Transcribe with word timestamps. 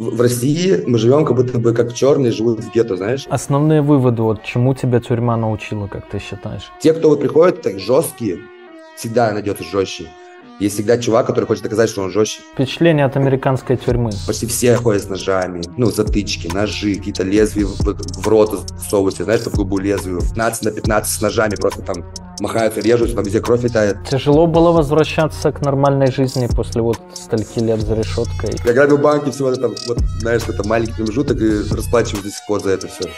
В 0.00 0.20
России 0.20 0.82
мы 0.88 0.98
живем 0.98 1.24
как 1.24 1.36
будто 1.36 1.60
бы 1.60 1.72
как 1.72 1.94
черные 1.94 2.32
живут 2.32 2.58
в 2.58 2.72
гетто, 2.72 2.96
знаешь? 2.96 3.26
Основные 3.28 3.80
выводы, 3.80 4.22
вот 4.22 4.42
чему 4.42 4.74
тебя 4.74 4.98
тюрьма 4.98 5.36
научила, 5.36 5.86
как 5.86 6.08
ты 6.08 6.18
считаешь? 6.18 6.72
Те, 6.80 6.94
кто 6.94 7.10
вот 7.10 7.20
приходит, 7.20 7.62
так 7.62 7.78
жесткие, 7.78 8.40
всегда 8.96 9.30
найдется 9.30 9.62
жестче. 9.62 10.08
Есть 10.60 10.76
всегда 10.76 10.98
чувак, 10.98 11.26
который 11.26 11.46
хочет 11.46 11.64
доказать, 11.64 11.90
что 11.90 12.02
он 12.02 12.10
жестче. 12.10 12.40
Впечатление 12.54 13.04
от 13.06 13.16
американской 13.16 13.76
тюрьмы. 13.76 14.12
Почти 14.26 14.46
все 14.46 14.76
ходят 14.76 15.02
с 15.02 15.08
ножами, 15.08 15.62
ну, 15.76 15.90
затычки, 15.90 16.46
ножи, 16.46 16.94
какие-то 16.94 17.24
лезвия 17.24 17.66
в, 17.66 17.78
в 17.80 18.28
рот 18.28 18.70
засовывают, 18.76 19.16
знаешь, 19.16 19.40
в 19.40 19.54
губу 19.54 19.78
лезвию. 19.78 20.20
15 20.20 20.62
на 20.62 20.70
15 20.70 21.12
с 21.12 21.20
ножами 21.20 21.56
просто 21.56 21.82
там 21.82 22.04
махают 22.40 22.78
и 22.78 22.80
режут, 22.82 23.14
там 23.14 23.24
везде 23.24 23.40
кровь 23.40 23.62
летает. 23.64 23.96
Тяжело 24.08 24.46
было 24.46 24.70
возвращаться 24.70 25.50
к 25.50 25.60
нормальной 25.60 26.12
жизни 26.12 26.46
после 26.46 26.82
вот 26.82 27.00
стольки 27.14 27.58
лет 27.58 27.80
за 27.80 27.94
решеткой. 27.94 28.54
Я 28.64 28.72
грабил 28.72 28.98
банки 28.98 29.30
всего, 29.30 29.52
там, 29.56 29.74
вот, 29.88 29.98
знаешь, 30.20 30.42
это 30.46 30.66
маленький 30.66 30.94
промежуток 30.94 31.40
и 31.40 31.74
расплачиваюсь 31.74 32.24
до 32.24 32.30
сих 32.30 32.46
пор 32.46 32.62
за 32.62 32.70
это 32.70 32.86
все. 32.88 33.10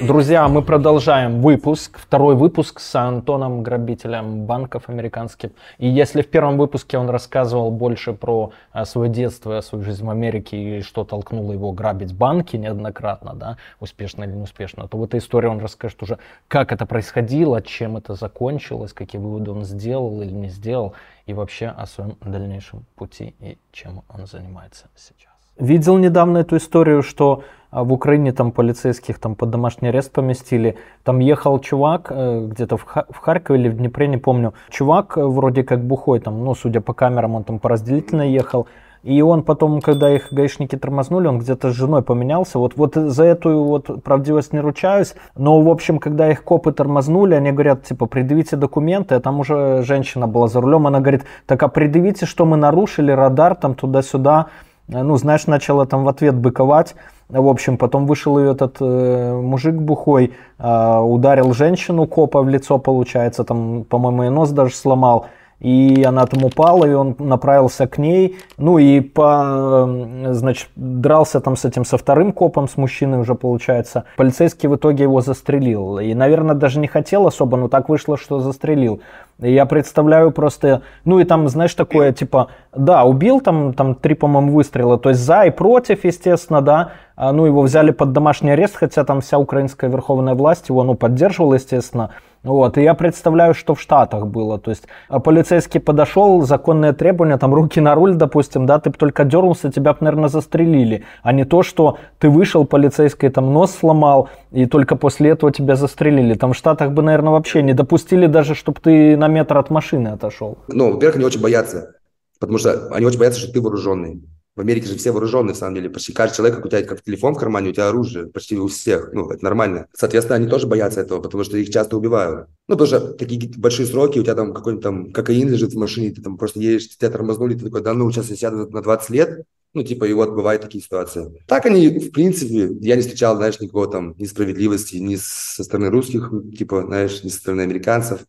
Друзья, 0.00 0.48
мы 0.48 0.62
продолжаем 0.62 1.40
выпуск, 1.40 1.96
второй 1.96 2.34
выпуск 2.34 2.80
с 2.80 2.94
Антоном 2.96 3.62
Грабителем 3.62 4.46
банков 4.46 4.88
американских. 4.88 5.50
И 5.78 5.86
если 5.86 6.22
в 6.22 6.28
первом 6.28 6.58
выпуске 6.58 6.98
он 6.98 7.08
рассказывал 7.08 7.70
больше 7.70 8.12
про 8.12 8.50
а, 8.72 8.84
свое 8.84 9.08
детство, 9.08 9.60
свою 9.60 9.84
жизнь 9.84 10.04
в 10.04 10.10
Америке 10.10 10.78
и 10.78 10.82
что 10.82 11.04
толкнуло 11.04 11.52
его 11.52 11.70
грабить 11.70 12.16
банки 12.16 12.56
неоднократно, 12.56 13.34
да, 13.34 13.58
успешно 13.78 14.24
или 14.24 14.32
неуспешно, 14.32 14.88
то 14.88 14.98
в 14.98 15.04
этой 15.04 15.20
истории 15.20 15.46
он 15.46 15.60
расскажет 15.60 16.02
уже, 16.02 16.18
как 16.48 16.72
это 16.72 16.84
происходило, 16.84 17.62
чем 17.62 17.96
это 17.96 18.14
закончилось, 18.14 18.92
какие 18.92 19.20
выводы 19.20 19.52
он 19.52 19.64
сделал 19.64 20.20
или 20.20 20.32
не 20.32 20.48
сделал, 20.48 20.94
и 21.26 21.32
вообще 21.32 21.66
о 21.66 21.86
своем 21.86 22.16
дальнейшем 22.20 22.84
пути 22.96 23.36
и 23.38 23.56
чем 23.70 24.02
он 24.08 24.26
занимается 24.26 24.86
сейчас. 24.96 25.30
Видел 25.58 25.98
недавно 25.98 26.38
эту 26.38 26.56
историю, 26.56 27.02
что 27.02 27.44
а, 27.72 27.84
в 27.84 27.92
Украине 27.92 28.32
там 28.32 28.52
полицейских 28.52 29.18
там 29.18 29.34
под 29.34 29.50
домашний 29.50 29.88
арест 29.88 30.12
поместили. 30.12 30.76
Там 31.04 31.20
ехал 31.20 31.58
чувак 31.58 32.08
э, 32.10 32.46
где-то 32.46 32.76
в, 32.76 32.84
в 32.84 33.16
Харькове 33.18 33.58
или 33.58 33.68
в 33.70 33.76
Днепре, 33.76 34.08
не 34.08 34.18
помню. 34.18 34.52
Чувак 34.68 35.16
э, 35.16 35.24
вроде 35.24 35.64
как 35.64 35.82
бухой 35.82 36.20
там, 36.20 36.44
ну, 36.44 36.54
судя 36.54 36.82
по 36.82 36.92
камерам, 36.92 37.34
он 37.34 37.44
там 37.44 37.58
поразделительно 37.58 38.22
ехал. 38.22 38.66
И 39.02 39.20
он 39.22 39.42
потом, 39.42 39.80
когда 39.80 40.14
их 40.14 40.28
гаишники 40.30 40.76
тормознули, 40.76 41.26
он 41.26 41.38
где-то 41.38 41.72
с 41.72 41.74
женой 41.74 42.02
поменялся. 42.02 42.58
Вот, 42.58 42.76
вот 42.76 42.94
за 42.94 43.24
эту 43.24 43.64
вот 43.64 44.04
правдивость 44.04 44.52
не 44.52 44.60
ручаюсь. 44.60 45.14
Но, 45.34 45.60
в 45.60 45.68
общем, 45.68 45.98
когда 45.98 46.30
их 46.30 46.44
копы 46.44 46.72
тормознули, 46.72 47.34
они 47.34 47.52
говорят, 47.52 47.84
типа, 47.84 48.06
предъявите 48.06 48.56
документы. 48.56 49.14
А 49.14 49.20
там 49.20 49.40
уже 49.40 49.82
женщина 49.82 50.28
была 50.28 50.46
за 50.46 50.60
рулем. 50.60 50.86
Она 50.86 51.00
говорит, 51.00 51.24
так 51.46 51.62
а 51.62 51.68
предъявите, 51.68 52.26
что 52.26 52.44
мы 52.44 52.56
нарушили, 52.56 53.10
радар 53.10 53.54
там 53.56 53.74
туда-сюда. 53.74 54.46
Э, 54.88 55.02
ну, 55.02 55.16
знаешь, 55.16 55.46
начала 55.46 55.86
там 55.86 56.04
в 56.04 56.08
ответ 56.08 56.36
быковать. 56.36 56.94
В 57.32 57.48
общем, 57.48 57.78
потом 57.78 58.06
вышел 58.06 58.38
и 58.38 58.44
этот 58.44 58.76
э, 58.80 59.40
мужик 59.40 59.74
бухой, 59.74 60.32
э, 60.58 60.98
ударил 60.98 61.54
женщину 61.54 62.06
копа 62.06 62.42
в 62.42 62.48
лицо, 62.48 62.78
получается, 62.78 63.44
там, 63.44 63.84
по-моему, 63.84 64.24
и 64.24 64.28
нос 64.28 64.50
даже 64.50 64.74
сломал 64.74 65.26
и 65.62 66.02
она 66.02 66.26
там 66.26 66.44
упала, 66.44 66.84
и 66.84 66.92
он 66.92 67.14
направился 67.20 67.86
к 67.86 67.96
ней, 67.96 68.36
ну 68.58 68.78
и 68.78 69.00
по, 69.00 69.88
значит, 70.30 70.68
дрался 70.74 71.40
там 71.40 71.56
с 71.56 71.64
этим, 71.64 71.84
со 71.84 71.96
вторым 71.96 72.32
копом, 72.32 72.68
с 72.68 72.76
мужчиной 72.76 73.20
уже 73.20 73.36
получается. 73.36 74.04
Полицейский 74.16 74.68
в 74.68 74.74
итоге 74.74 75.04
его 75.04 75.20
застрелил, 75.20 76.00
и, 76.00 76.14
наверное, 76.14 76.56
даже 76.56 76.80
не 76.80 76.88
хотел 76.88 77.28
особо, 77.28 77.56
но 77.56 77.68
так 77.68 77.88
вышло, 77.88 78.16
что 78.18 78.40
застрелил. 78.40 79.02
Я 79.38 79.66
представляю 79.66 80.30
просто, 80.30 80.82
ну 81.04 81.18
и 81.18 81.24
там, 81.24 81.48
знаешь, 81.48 81.74
такое, 81.74 82.12
типа, 82.12 82.48
да, 82.76 83.04
убил 83.04 83.40
там, 83.40 83.74
там 83.74 83.94
три, 83.94 84.14
по-моему, 84.14 84.52
выстрела, 84.52 84.98
то 84.98 85.08
есть 85.08 85.20
за 85.20 85.44
и 85.44 85.50
против, 85.50 86.04
естественно, 86.04 86.60
да, 86.60 86.92
а, 87.16 87.32
ну 87.32 87.46
его 87.46 87.62
взяли 87.62 87.90
под 87.90 88.12
домашний 88.12 88.52
арест, 88.52 88.76
хотя 88.76 89.04
там 89.04 89.20
вся 89.20 89.38
украинская 89.38 89.90
верховная 89.90 90.34
власть 90.34 90.68
его, 90.68 90.84
ну, 90.84 90.94
поддерживала, 90.94 91.54
естественно, 91.54 92.10
вот, 92.42 92.76
и 92.76 92.82
я 92.82 92.94
представляю, 92.94 93.54
что 93.54 93.74
в 93.74 93.80
Штатах 93.80 94.26
было. 94.26 94.58
То 94.58 94.70
есть 94.70 94.88
а 95.08 95.20
полицейский 95.20 95.78
подошел, 95.78 96.42
законные 96.42 96.92
требования, 96.92 97.38
там 97.38 97.54
руки 97.54 97.80
на 97.80 97.94
руль, 97.94 98.14
допустим, 98.14 98.66
да, 98.66 98.80
ты 98.80 98.90
бы 98.90 98.96
только 98.96 99.24
дернулся, 99.24 99.70
тебя 99.70 99.92
бы, 99.92 99.98
наверное, 100.00 100.28
застрелили. 100.28 101.04
А 101.22 101.32
не 101.32 101.44
то, 101.44 101.62
что 101.62 101.98
ты 102.18 102.28
вышел, 102.28 102.64
полицейский 102.64 103.28
там 103.28 103.52
нос 103.52 103.76
сломал, 103.76 104.28
и 104.50 104.66
только 104.66 104.96
после 104.96 105.30
этого 105.30 105.52
тебя 105.52 105.76
застрелили. 105.76 106.34
Там 106.34 106.52
в 106.52 106.56
Штатах 106.56 106.90
бы, 106.90 107.02
наверное, 107.02 107.30
вообще 107.30 107.62
не 107.62 107.74
допустили 107.74 108.26
даже, 108.26 108.56
чтобы 108.56 108.80
ты 108.80 109.16
на 109.22 109.28
метр 109.28 109.56
от 109.56 109.70
машины 109.70 110.08
отошел. 110.08 110.58
Ну, 110.66 110.92
во-первых, 110.92 111.16
они 111.16 111.24
очень 111.24 111.40
боятся, 111.40 111.94
потому 112.40 112.58
что 112.58 112.88
они 112.88 113.06
очень 113.06 113.20
боятся, 113.20 113.40
что 113.40 113.52
ты 113.52 113.60
вооруженный. 113.60 114.20
В 114.56 114.60
Америке 114.60 114.88
же 114.88 114.98
все 114.98 115.12
вооруженные, 115.12 115.54
в 115.54 115.56
самом 115.56 115.76
деле. 115.76 115.88
Почти 115.88 116.12
каждый 116.12 116.36
человек, 116.36 116.62
у 116.62 116.68
тебя 116.68 116.82
как 116.82 117.02
телефон 117.02 117.34
в 117.34 117.38
кармане, 117.38 117.70
у 117.70 117.72
тебя 117.72 117.88
оружие. 117.88 118.26
Почти 118.26 118.58
у 118.58 118.66
всех. 118.66 119.10
Ну, 119.14 119.30
это 119.30 119.42
нормально. 119.42 119.86
Соответственно, 119.94 120.36
они 120.36 120.46
тоже 120.46 120.66
боятся 120.66 121.00
этого, 121.00 121.22
потому 121.22 121.42
что 121.44 121.56
их 121.56 121.70
часто 121.70 121.96
убивают. 121.96 122.48
Ну, 122.68 122.76
потому 122.76 122.86
что 122.86 123.14
такие 123.14 123.50
большие 123.56 123.86
сроки, 123.86 124.18
у 124.18 124.24
тебя 124.24 124.34
там 124.34 124.52
какой-нибудь 124.52 124.82
там 124.82 125.12
кокаин 125.12 125.48
лежит 125.48 125.72
в 125.72 125.78
машине, 125.78 126.10
ты 126.10 126.20
там 126.20 126.36
просто 126.36 126.60
едешь, 126.60 126.88
тебя 126.88 127.10
тормознули, 127.10 127.54
ты 127.54 127.64
такой, 127.64 127.80
да 127.80 127.94
ну, 127.94 128.10
сейчас 128.10 128.28
я 128.28 128.36
сяду 128.36 128.68
на 128.68 128.82
20 128.82 129.10
лет, 129.10 129.46
ну, 129.74 129.82
типа, 129.82 130.04
и 130.04 130.12
вот 130.12 130.30
бывают 130.30 130.60
такие 130.60 130.84
ситуации. 130.84 131.42
Так 131.46 131.64
они, 131.64 131.88
в 131.88 132.10
принципе, 132.10 132.76
я 132.80 132.96
не 132.96 133.02
встречал, 133.02 133.36
знаешь, 133.36 133.58
никакого 133.58 133.90
там 133.90 134.14
несправедливости 134.18 134.96
ни 134.96 135.16
со 135.16 135.64
стороны 135.64 135.88
русских, 135.88 136.30
типа, 136.58 136.82
знаешь, 136.86 137.22
ни 137.24 137.30
со 137.30 137.38
стороны 137.38 137.62
американцев. 137.62 138.26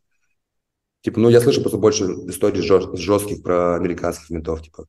Типа, 1.03 1.19
ну, 1.19 1.29
я 1.29 1.41
слышу 1.41 1.61
просто 1.61 1.77
больше 1.77 2.05
историй 2.29 2.61
жестких 2.61 3.43
про 3.43 3.75
американских 3.75 4.29
ментов, 4.29 4.61
типа. 4.61 4.85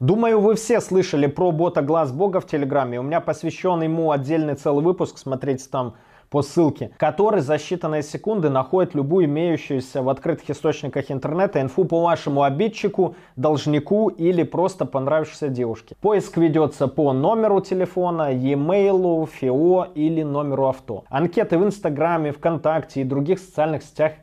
Думаю, 0.00 0.40
вы 0.40 0.54
все 0.56 0.80
слышали 0.80 1.28
про 1.28 1.52
бота 1.52 1.82
Глаз 1.82 2.10
Бога 2.10 2.40
в 2.40 2.46
Телеграме. 2.46 2.98
У 2.98 3.04
меня 3.04 3.20
посвящен 3.20 3.80
ему 3.82 4.10
отдельный 4.10 4.56
целый 4.56 4.84
выпуск, 4.84 5.18
смотрите 5.18 5.68
там 5.70 5.96
по 6.30 6.42
ссылке, 6.42 6.90
который 6.96 7.40
за 7.40 7.54
считанные 7.54 8.02
секунды 8.02 8.50
находит 8.50 8.94
любую 8.94 9.26
имеющуюся 9.26 10.02
в 10.02 10.08
открытых 10.08 10.50
источниках 10.50 11.10
интернета 11.10 11.60
инфу 11.60 11.84
по 11.84 12.02
вашему 12.02 12.42
обидчику, 12.42 13.14
должнику 13.36 14.08
или 14.08 14.42
просто 14.42 14.84
понравившейся 14.84 15.48
девушке. 15.48 15.96
Поиск 16.00 16.36
ведется 16.36 16.88
по 16.88 17.12
номеру 17.12 17.60
телефона, 17.60 18.32
e-mail, 18.32 19.26
ФИО 19.26 19.88
или 19.94 20.22
номеру 20.22 20.68
авто. 20.68 21.04
Анкеты 21.08 21.58
в 21.58 21.64
Инстаграме, 21.64 22.32
ВКонтакте 22.32 23.00
и 23.00 23.04
других 23.04 23.38
социальных 23.38 23.82
сетях– 23.82 24.12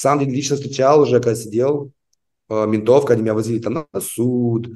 Сам 0.00 0.18
лично 0.20 0.56
встречал 0.56 1.02
уже, 1.02 1.20
когда 1.20 1.34
сидел, 1.34 1.92
э, 2.48 2.66
ментов, 2.66 3.04
когда 3.04 3.22
меня 3.22 3.34
возили 3.34 3.58
там 3.58 3.86
на 3.92 4.00
суд. 4.00 4.68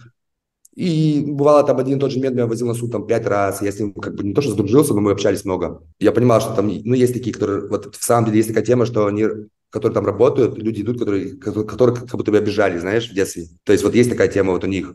И 0.74 1.24
бывало 1.26 1.64
там 1.64 1.78
один 1.78 1.96
и 1.96 2.00
тот 2.00 2.10
же 2.10 2.20
мент 2.20 2.34
меня 2.34 2.46
возил 2.46 2.66
на 2.66 2.74
суд 2.74 2.92
там 2.92 3.06
пять 3.06 3.24
раз. 3.24 3.62
Я 3.62 3.72
с 3.72 3.80
ним 3.80 3.94
как 3.94 4.16
бы 4.16 4.22
не 4.22 4.34
то, 4.34 4.42
что 4.42 4.50
сдружился, 4.50 4.92
но 4.92 5.00
мы 5.00 5.12
общались 5.12 5.46
много. 5.46 5.82
Я 5.98 6.12
понимал, 6.12 6.42
что 6.42 6.54
там, 6.54 6.66
ну, 6.66 6.92
есть 6.92 7.14
такие, 7.14 7.32
которые, 7.32 7.68
вот 7.68 7.96
в 7.96 8.04
самом 8.04 8.26
деле 8.26 8.36
есть 8.36 8.50
такая 8.50 8.66
тема, 8.66 8.84
что 8.84 9.06
они, 9.06 9.24
которые 9.70 9.94
там 9.94 10.04
работают, 10.04 10.58
люди 10.58 10.82
идут, 10.82 10.98
которые, 10.98 11.36
которые 11.36 11.96
как 11.96 12.16
будто 12.16 12.30
бы 12.30 12.36
обижали, 12.36 12.78
знаешь, 12.78 13.08
в 13.08 13.14
детстве. 13.14 13.46
То 13.62 13.72
есть 13.72 13.82
вот 13.82 13.94
есть 13.94 14.10
такая 14.10 14.28
тема 14.28 14.52
вот 14.52 14.64
у 14.64 14.66
них, 14.66 14.94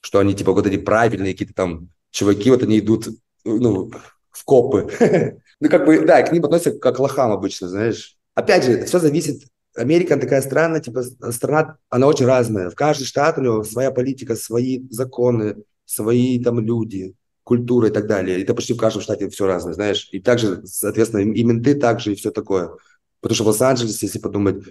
что 0.00 0.18
они 0.18 0.34
типа 0.34 0.52
вот 0.52 0.66
эти 0.66 0.78
правильные 0.78 1.34
какие-то 1.34 1.54
там 1.54 1.90
чуваки, 2.10 2.50
вот 2.50 2.64
они 2.64 2.80
идут, 2.80 3.10
ну, 3.44 3.92
в 4.32 4.44
копы. 4.44 4.90
ну, 5.60 5.68
как 5.68 5.86
бы, 5.86 6.04
да, 6.04 6.20
к 6.22 6.32
ним 6.32 6.44
относятся 6.44 6.76
как 6.80 6.96
к 6.96 6.98
лохам 6.98 7.30
обычно, 7.30 7.68
знаешь. 7.68 8.16
Опять 8.34 8.64
же, 8.64 8.84
все 8.84 8.98
зависит 8.98 9.44
Америка 9.78 10.16
такая 10.16 10.42
страна, 10.42 10.80
типа 10.80 11.02
страна, 11.30 11.76
она 11.88 12.06
очень 12.06 12.26
разная. 12.26 12.70
В 12.70 12.74
каждый 12.74 13.04
штат 13.04 13.38
у 13.38 13.42
него 13.42 13.64
своя 13.64 13.90
политика, 13.90 14.36
свои 14.36 14.82
законы, 14.90 15.56
свои 15.84 16.42
там 16.42 16.60
люди, 16.60 17.14
культура 17.44 17.88
и 17.88 17.90
так 17.90 18.06
далее. 18.06 18.42
Это 18.42 18.54
почти 18.54 18.74
в 18.74 18.76
каждом 18.76 19.02
штате 19.02 19.28
все 19.30 19.46
разное, 19.46 19.72
знаешь. 19.72 20.08
И 20.12 20.20
также, 20.20 20.66
соответственно, 20.66 21.32
и 21.32 21.44
менты 21.44 21.74
также, 21.74 22.12
и 22.12 22.14
все 22.14 22.30
такое. 22.30 22.70
Потому 23.20 23.34
что 23.34 23.44
в 23.44 23.48
Лос-Анджелесе, 23.48 24.06
если 24.06 24.18
подумать, 24.18 24.62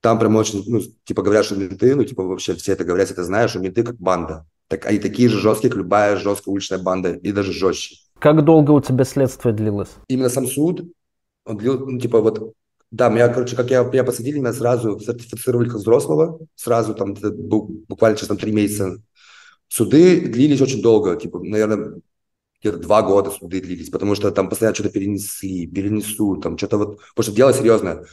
там 0.00 0.18
прям 0.18 0.36
очень, 0.36 0.62
ну, 0.66 0.80
типа 1.04 1.22
говорят, 1.22 1.46
что 1.46 1.56
менты, 1.56 1.94
ну, 1.96 2.04
типа 2.04 2.22
вообще 2.22 2.54
все 2.54 2.72
это 2.72 2.84
говорят, 2.84 3.10
это 3.10 3.24
знаешь, 3.24 3.50
что 3.50 3.58
менты 3.58 3.82
как 3.82 3.96
банда. 3.96 4.46
Так, 4.68 4.86
они 4.86 4.98
такие 4.98 5.28
же 5.28 5.38
жесткие, 5.38 5.70
как 5.70 5.78
любая 5.78 6.16
жесткая 6.16 6.52
уличная 6.52 6.78
банда, 6.78 7.14
и 7.14 7.32
даже 7.32 7.52
жестче. 7.52 7.96
Как 8.18 8.44
долго 8.44 8.70
у 8.70 8.80
тебя 8.80 9.04
следствие 9.04 9.54
длилось? 9.54 9.90
Именно 10.08 10.28
сам 10.28 10.46
суд, 10.46 10.92
он 11.44 11.56
длил, 11.56 11.86
ну, 11.86 11.98
типа 11.98 12.20
вот, 12.20 12.54
да, 12.90 13.08
меня, 13.08 13.28
короче, 13.28 13.56
как 13.56 13.70
я, 13.70 13.82
меня 13.82 14.04
посадили, 14.04 14.38
меня 14.38 14.52
сразу 14.52 14.98
сертифицировали 15.00 15.68
как 15.68 15.78
взрослого, 15.78 16.38
сразу 16.54 16.94
там, 16.94 17.14
буквально 17.14 18.16
через 18.16 18.28
там 18.28 18.36
три 18.36 18.52
месяца. 18.52 19.02
Суды 19.68 20.20
длились 20.20 20.60
очень 20.60 20.82
долго, 20.82 21.16
типа, 21.16 21.40
наверное, 21.40 22.00
где-то 22.60 22.78
два 22.78 23.02
года 23.02 23.30
суды 23.30 23.60
длились, 23.60 23.90
потому 23.90 24.14
что 24.14 24.30
там 24.30 24.48
постоянно 24.48 24.74
что-то 24.74 24.90
перенесли, 24.90 25.66
перенесут, 25.66 26.42
там 26.42 26.56
что-то 26.56 26.78
вот, 26.78 26.98
потому 27.14 27.24
что 27.24 27.32
дело 27.32 27.52
серьезное. 27.52 28.04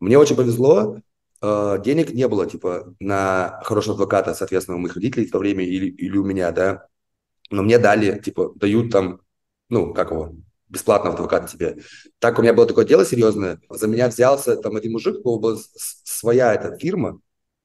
Мне 0.00 0.18
очень 0.18 0.36
повезло, 0.36 0.98
э, 1.42 1.76
денег 1.84 2.12
не 2.12 2.26
было, 2.26 2.46
типа, 2.46 2.94
на 2.98 3.60
хорошего 3.64 3.94
адвоката, 3.94 4.34
соответственно, 4.34 4.78
у 4.78 4.80
моих 4.80 4.94
родителей 4.94 5.26
в 5.26 5.30
то 5.30 5.38
время 5.38 5.64
или, 5.64 5.90
или 5.90 6.16
у 6.16 6.24
меня, 6.24 6.50
да, 6.50 6.86
но 7.50 7.62
мне 7.62 7.78
дали, 7.78 8.20
типа, 8.20 8.52
дают 8.56 8.90
там, 8.90 9.20
ну, 9.68 9.92
как 9.92 10.10
его, 10.10 10.34
бесплатного 10.70 11.14
адвоката 11.14 11.48
тебе. 11.48 11.78
Так 12.18 12.38
у 12.38 12.42
меня 12.42 12.54
было 12.54 12.66
такое 12.66 12.84
дело 12.84 13.04
серьезное, 13.04 13.60
за 13.68 13.86
меня 13.86 14.08
взялся 14.08 14.56
там 14.56 14.76
один 14.76 14.92
мужик, 14.92 15.16
у 15.16 15.18
него 15.18 15.38
была 15.38 15.58
своя 16.04 16.54
эта 16.54 16.76
фирма, 16.76 17.20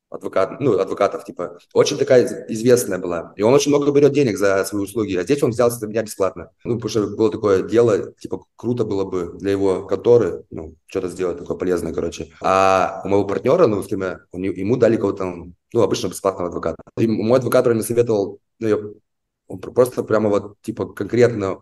адвокат, 0.09 0.59
ну, 0.59 0.77
адвокатов, 0.79 1.23
типа, 1.25 1.57
очень 1.73 1.97
такая 1.97 2.45
известная 2.49 2.99
была. 2.99 3.33
И 3.35 3.41
он 3.43 3.53
очень 3.53 3.69
много 3.69 3.91
берет 3.91 4.13
денег 4.13 4.37
за 4.37 4.63
свои 4.65 4.83
услуги, 4.83 5.15
а 5.15 5.23
здесь 5.23 5.41
он 5.43 5.51
взялся 5.51 5.77
за 5.77 5.87
меня 5.87 6.03
бесплатно. 6.03 6.51
Ну, 6.63 6.75
потому 6.75 6.89
что 6.89 7.07
было 7.15 7.31
такое 7.31 7.63
дело, 7.63 8.13
типа, 8.13 8.45
круто 8.55 8.85
было 8.85 9.03
бы 9.05 9.33
для 9.37 9.51
его 9.51 9.85
конторы, 9.85 10.45
ну, 10.49 10.75
что-то 10.85 11.09
сделать 11.09 11.37
такое 11.37 11.57
полезное, 11.57 11.93
короче. 11.93 12.31
А 12.41 13.01
у 13.03 13.09
моего 13.09 13.25
партнера, 13.25 13.67
ну, 13.67 13.83
с 13.83 13.87
кем 13.87 14.01
я, 14.01 14.21
ему 14.33 14.77
дали 14.77 14.97
кого-то, 14.97 15.25
ну, 15.73 15.81
обычно 15.81 16.07
бесплатного 16.07 16.49
адвоката. 16.49 16.77
И 16.97 17.07
мой 17.07 17.39
адвокат, 17.39 17.65
мне 17.67 17.83
советовал, 17.83 18.39
ну, 18.59 18.67
я, 18.67 18.77
он 19.47 19.59
просто 19.59 20.03
прямо 20.03 20.29
вот, 20.29 20.55
типа, 20.61 20.85
конкретно 20.87 21.61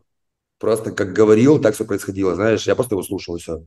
просто 0.63 0.93
как 0.93 1.11
говорил, 1.11 1.59
так 1.59 1.75
все 1.75 1.83
происходило, 1.83 2.35
знаешь, 2.35 2.65
я 2.65 2.75
просто 2.75 2.95
его 2.95 3.03
слушал 3.03 3.35
и 3.35 3.39
все. 3.39 3.65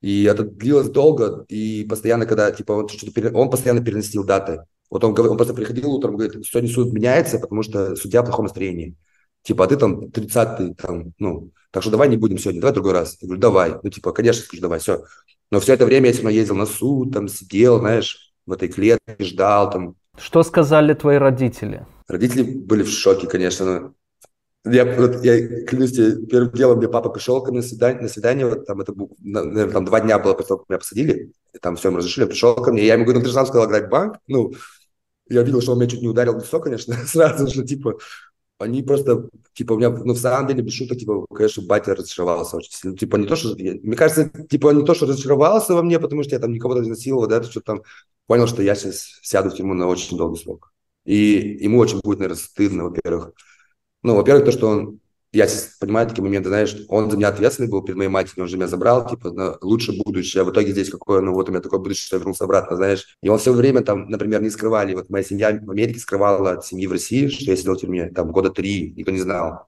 И 0.00 0.24
это 0.24 0.42
длилось 0.42 0.88
долго, 0.88 1.44
и 1.48 1.86
постоянно, 1.88 2.26
когда, 2.26 2.50
типа, 2.50 2.72
он, 2.72 2.88
что-то 2.88 3.32
он 3.32 3.48
постоянно 3.48 3.80
переносил 3.80 4.24
даты. 4.24 4.64
Вот 4.90 5.04
он, 5.04 5.16
он 5.16 5.36
просто 5.36 5.54
приходил 5.54 5.88
утром, 5.92 6.16
говорит, 6.16 6.44
сегодня 6.44 6.68
суд 6.68 6.92
меняется, 6.92 7.38
потому 7.38 7.62
что 7.62 7.94
судья 7.94 8.22
в 8.22 8.24
плохом 8.24 8.46
настроении. 8.46 8.96
Типа, 9.44 9.64
а 9.64 9.68
ты 9.68 9.76
там 9.76 10.06
30-й, 10.06 10.74
там, 10.74 11.12
ну, 11.20 11.52
так 11.70 11.84
что 11.84 11.92
давай 11.92 12.08
не 12.08 12.16
будем 12.16 12.38
сегодня, 12.38 12.60
давай 12.60 12.74
другой 12.74 12.92
раз. 12.94 13.16
Я 13.20 13.28
говорю, 13.28 13.40
давай. 13.40 13.74
Ну, 13.80 13.88
типа, 13.88 14.10
конечно, 14.10 14.42
скажу, 14.42 14.62
давай, 14.62 14.80
все. 14.80 15.04
Но 15.52 15.60
все 15.60 15.74
это 15.74 15.86
время 15.86 16.06
я 16.06 16.12
все 16.12 16.22
равно 16.22 16.36
ездил 16.36 16.56
на 16.56 16.66
суд, 16.66 17.12
там, 17.12 17.28
сидел, 17.28 17.78
знаешь, 17.78 18.32
в 18.46 18.52
этой 18.52 18.66
клетке, 18.66 19.14
ждал, 19.20 19.70
там. 19.70 19.94
Что 20.18 20.42
сказали 20.42 20.92
твои 20.92 21.18
родители? 21.18 21.86
Родители 22.08 22.42
были 22.42 22.82
в 22.82 22.88
шоке, 22.88 23.28
конечно. 23.28 23.94
Я, 24.64 24.84
вот, 24.84 25.24
я 25.24 25.64
клянусь 25.64 25.92
тебе, 25.92 26.26
первым 26.26 26.52
делом 26.52 26.78
мне 26.78 26.88
папа 26.88 27.08
пришел 27.08 27.42
ко 27.42 27.50
мне 27.50 27.60
на 27.60 27.66
свидание, 27.66 28.02
на 28.02 28.08
свидание 28.08 28.46
вот, 28.46 28.66
там, 28.66 28.80
это, 28.82 28.92
наверное, 29.18 29.72
там 29.72 29.84
два 29.86 30.00
дня 30.00 30.18
было 30.18 30.34
после 30.34 30.48
того, 30.48 30.58
как 30.58 30.68
меня 30.68 30.78
посадили, 30.78 31.32
и 31.54 31.58
там 31.58 31.76
все, 31.76 31.88
им 31.88 31.96
разрешили, 31.96 32.26
пришел 32.26 32.54
ко 32.56 32.70
мне, 32.70 32.84
я 32.84 32.94
ему 32.94 33.04
говорю, 33.04 33.20
ну 33.20 33.24
ты 33.24 33.28
же 33.28 33.34
сам 33.34 33.46
сказал 33.46 33.68
играть 33.68 33.86
в 33.86 33.88
банк, 33.88 34.18
ну, 34.26 34.52
я 35.30 35.42
видел, 35.42 35.62
что 35.62 35.72
он 35.72 35.78
меня 35.78 35.88
чуть 35.88 36.02
не 36.02 36.08
ударил 36.08 36.34
в 36.34 36.42
лицо, 36.42 36.60
конечно, 36.60 36.94
сразу 37.06 37.46
же, 37.46 37.64
типа, 37.64 37.96
они 38.60 38.82
просто, 38.82 39.30
типа, 39.54 39.72
у 39.72 39.78
меня, 39.78 39.88
ну, 39.88 40.12
в 40.12 40.18
самом 40.18 40.46
деле, 40.46 40.62
без 40.62 40.74
шуток, 40.74 40.98
типа, 40.98 41.26
конечно, 41.34 41.62
батя 41.62 41.94
разочаровался 41.94 42.56
очень 42.56 42.72
сильно. 42.72 42.96
Типа, 42.96 43.16
не 43.16 43.26
то, 43.26 43.34
что, 43.34 43.56
я, 43.56 43.72
мне 43.82 43.96
кажется, 43.96 44.28
типа, 44.50 44.72
не 44.72 44.84
то, 44.84 44.92
что 44.94 45.06
разочаровался 45.06 45.72
во 45.72 45.82
мне, 45.82 45.98
потому 45.98 46.22
что 46.22 46.34
я 46.34 46.40
там 46.40 46.52
никого 46.52 46.78
не 46.78 46.90
насиловал, 46.90 47.26
да, 47.26 47.42
что 47.42 47.62
там, 47.62 47.82
понял, 48.26 48.46
что 48.46 48.62
я 48.62 48.74
сейчас 48.74 49.18
сяду 49.22 49.48
в 49.48 49.54
тюрьму 49.54 49.72
на 49.72 49.86
очень 49.86 50.18
долгий 50.18 50.42
срок. 50.42 50.72
И 51.06 51.58
ему 51.60 51.78
очень 51.78 52.00
будет, 52.00 52.18
наверное, 52.18 52.38
стыдно, 52.38 52.84
во-первых. 52.84 53.32
Ну, 54.02 54.16
во-первых, 54.16 54.46
то, 54.46 54.52
что 54.52 54.68
он, 54.68 55.00
я 55.32 55.46
понимаю 55.78 56.08
такие 56.08 56.24
моменты, 56.24 56.48
знаешь, 56.48 56.76
он 56.88 57.10
за 57.10 57.16
меня 57.16 57.28
ответственный 57.28 57.68
был 57.68 57.82
перед 57.82 57.96
моей 57.98 58.08
матерью, 58.08 58.44
он 58.44 58.48
же 58.48 58.56
меня 58.56 58.66
забрал, 58.66 59.08
типа, 59.08 59.30
на 59.30 59.58
лучше 59.60 59.92
будущее, 59.92 60.42
а 60.42 60.44
в 60.44 60.50
итоге 60.50 60.72
здесь 60.72 60.90
какое, 60.90 61.20
ну, 61.20 61.32
вот 61.32 61.48
у 61.48 61.52
меня 61.52 61.60
такое 61.60 61.80
будущее, 61.80 62.06
что 62.06 62.16
я 62.16 62.20
вернулся 62.20 62.44
обратно, 62.44 62.76
знаешь. 62.76 63.18
И 63.22 63.28
он 63.28 63.38
все 63.38 63.52
время 63.52 63.82
там, 63.82 64.08
например, 64.08 64.42
не 64.42 64.50
скрывали, 64.50 64.94
вот 64.94 65.10
моя 65.10 65.22
семья 65.24 65.58
в 65.62 65.70
Америке 65.70 66.00
скрывала 66.00 66.52
от 66.52 66.64
семьи 66.64 66.86
в 66.86 66.92
России, 66.92 67.28
что 67.28 67.50
я 67.50 67.56
сидел 67.56 67.74
в 67.74 67.80
тюрьме, 67.80 68.08
там, 68.10 68.32
года 68.32 68.50
три, 68.50 68.92
никто 68.96 69.12
не 69.12 69.20
знал. 69.20 69.66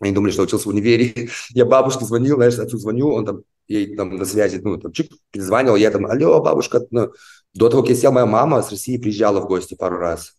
Они 0.00 0.12
думали, 0.12 0.32
что 0.32 0.42
учился 0.42 0.66
в 0.66 0.72
универе. 0.72 1.30
Я 1.50 1.64
бабушке 1.64 2.04
звонил, 2.04 2.36
знаешь, 2.36 2.58
отцу 2.58 2.78
звоню, 2.78 3.10
он 3.12 3.26
там, 3.26 3.42
ей 3.68 3.96
там 3.96 4.16
на 4.16 4.24
связи, 4.24 4.60
ну, 4.62 4.76
там, 4.78 4.92
чик, 4.92 5.12
перезванивал, 5.30 5.76
я 5.76 5.90
там, 5.90 6.06
алло, 6.06 6.42
бабушка, 6.42 6.82
ну, 6.90 7.12
до 7.54 7.68
того, 7.70 7.82
как 7.82 7.90
я 7.90 7.96
сел, 7.96 8.12
моя 8.12 8.26
мама 8.26 8.62
с 8.62 8.70
России 8.70 8.98
приезжала 8.98 9.40
в 9.40 9.46
гости 9.46 9.74
пару 9.74 9.96
раз 9.98 10.34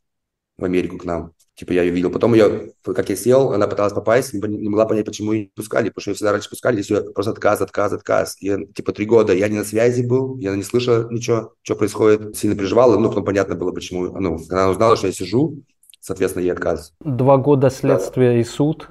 в 0.57 0.65
Америку 0.65 0.97
к 0.97 1.05
нам. 1.05 1.34
Типа 1.55 1.71
я 1.71 1.83
ее 1.83 1.91
видел. 1.91 2.11
Потом 2.11 2.33
ее, 2.33 2.73
как 2.83 3.09
я 3.09 3.15
сел, 3.15 3.53
она 3.53 3.67
пыталась 3.67 3.93
попасть, 3.93 4.33
не, 4.33 4.41
не 4.41 4.69
могла 4.69 4.85
понять, 4.85 5.05
почему 5.05 5.31
ее 5.31 5.43
не 5.45 5.51
пускали, 5.55 5.87
потому 5.87 6.01
что 6.01 6.11
ее 6.11 6.15
всегда 6.15 6.31
раньше 6.33 6.49
пускали, 6.49 6.75
здесь 6.75 6.89
ее 6.89 7.13
просто 7.13 7.31
отказ, 7.31 7.61
отказ, 7.61 7.93
отказ. 7.93 8.35
И 8.41 8.67
типа 8.73 8.91
три 8.91 9.05
года 9.05 9.33
я 9.33 9.47
не 9.47 9.57
на 9.57 9.63
связи 9.63 10.05
был, 10.05 10.37
я 10.37 10.53
не 10.55 10.63
слышал 10.63 11.09
ничего, 11.09 11.53
что 11.61 11.75
происходит. 11.75 12.35
Сильно 12.35 12.55
переживал, 12.57 12.99
ну, 12.99 13.07
потом 13.07 13.23
понятно 13.23 13.55
было, 13.55 13.71
почему. 13.71 14.19
Ну, 14.19 14.37
она 14.49 14.69
узнала, 14.69 14.97
что 14.97 15.07
я 15.07 15.13
сижу, 15.13 15.63
соответственно, 16.01 16.43
ей 16.43 16.51
отказ. 16.51 16.93
Два 16.99 17.37
года 17.37 17.69
следствия 17.69 18.33
да. 18.33 18.39
и 18.39 18.43
суд. 18.43 18.89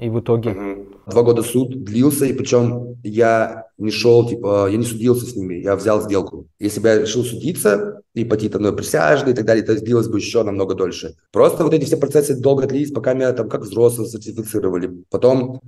И 0.00 0.08
в 0.08 0.20
итоге? 0.20 0.86
Два 1.06 1.22
года 1.22 1.42
суд 1.42 1.84
длился, 1.84 2.24
и 2.24 2.32
причем 2.32 2.96
я 3.02 3.66
не 3.76 3.90
шел, 3.90 4.28
типа, 4.28 4.68
я 4.70 4.76
не 4.76 4.84
судился 4.84 5.26
с 5.26 5.36
ними, 5.36 5.54
я 5.54 5.76
взял 5.76 6.00
сделку. 6.00 6.46
Если 6.58 6.80
бы 6.80 6.88
я 6.88 6.98
решил 7.00 7.24
судиться 7.24 8.02
и 8.14 8.24
пойти 8.24 8.48
там 8.48 8.62
на 8.62 8.72
присяжные 8.72 9.32
и 9.32 9.36
так 9.36 9.44
далее, 9.44 9.62
это 9.62 9.78
длилось 9.80 10.08
бы 10.08 10.18
еще 10.18 10.42
намного 10.42 10.74
дольше. 10.74 11.14
Просто 11.32 11.64
вот 11.64 11.74
эти 11.74 11.84
все 11.84 11.96
процессы 11.96 12.38
долго 12.38 12.66
длились, 12.66 12.92
пока 12.92 13.12
меня 13.12 13.32
там 13.32 13.48
как 13.48 13.62
взрослого 13.62 14.08
сертифицировали. 14.08 15.04
Потом 15.10 15.60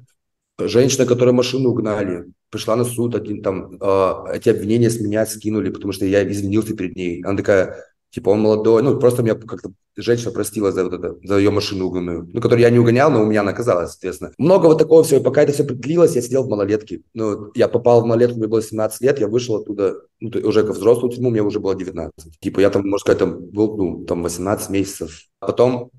женщина, 0.59 1.07
которая 1.07 1.35
машину 1.35 1.71
угнали, 1.71 2.25
пришла 2.51 2.77
на 2.77 2.85
суд, 2.85 3.15
один, 3.15 3.43
там, 3.43 3.77
э, 3.81 4.13
эти 4.35 4.49
обвинения 4.51 4.91
с 4.91 5.01
меня 5.01 5.27
скинули, 5.27 5.71
потому 5.71 5.93
что 5.93 6.07
я 6.07 6.27
извинился 6.31 6.75
перед 6.75 6.97
ней. 6.97 7.23
Она 7.23 7.37
такая, 7.37 7.77
Типа 8.13 8.29
он 8.29 8.41
молодой, 8.43 8.83
ну 8.83 8.99
просто 8.99 9.23
меня 9.23 9.35
как-то 9.35 9.73
женщина 9.97 10.33
простила 10.33 10.71
за 10.71 10.85
вот 10.85 10.93
это, 10.93 11.17
за 11.27 11.39
ее 11.39 11.51
машину 11.51 11.87
угнанную, 11.87 12.29
ну, 12.31 12.43
которую 12.43 12.61
я 12.61 12.69
не 12.69 12.79
угонял, 12.79 13.11
но 13.11 13.23
у 13.23 13.25
меня 13.25 13.43
наказалась, 13.43 13.93
соответственно. 13.93 14.33
Много 14.37 14.67
вот 14.67 14.77
такого 14.77 15.03
всего, 15.03 15.21
и 15.21 15.23
пока 15.23 15.43
это 15.43 15.53
все 15.53 15.65
длилось, 15.65 16.15
я 16.15 16.21
сидел 16.21 16.45
в 16.45 16.51
малолетке. 16.51 17.01
Ну, 17.15 17.51
я 17.55 17.69
попал 17.69 18.03
в 18.03 18.05
малолетку, 18.05 18.37
мне 18.37 18.49
было 18.49 18.61
17 18.61 19.01
лет, 19.01 19.19
я 19.19 19.29
вышел 19.29 19.57
оттуда, 19.57 19.95
ну, 20.21 20.31
уже 20.47 20.63
как 20.63 20.77
взрослую 20.77 21.11
тюрьму, 21.11 21.31
мне 21.31 21.43
уже 21.43 21.59
было 21.59 21.75
19. 21.75 22.39
Типа 22.39 22.61
я 22.61 22.69
там, 22.69 22.83
можно 22.83 22.99
сказать, 22.99 23.19
там 23.19 23.47
был, 23.47 23.79
ну, 23.79 24.05
там 24.05 24.23
18 24.23 24.69
месяцев. 24.69 25.23
Потом 25.39 25.91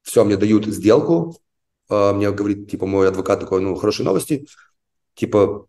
все, 0.00 0.24
мне 0.24 0.38
дают 0.38 0.64
сделку, 0.64 1.36
а, 1.90 2.14
мне 2.14 2.30
говорит, 2.32 2.70
типа, 2.70 2.86
мой 2.86 3.08
адвокат 3.08 3.40
такой, 3.40 3.60
ну, 3.60 3.74
хорошие 3.74 4.06
новости, 4.06 4.46
типа, 5.14 5.66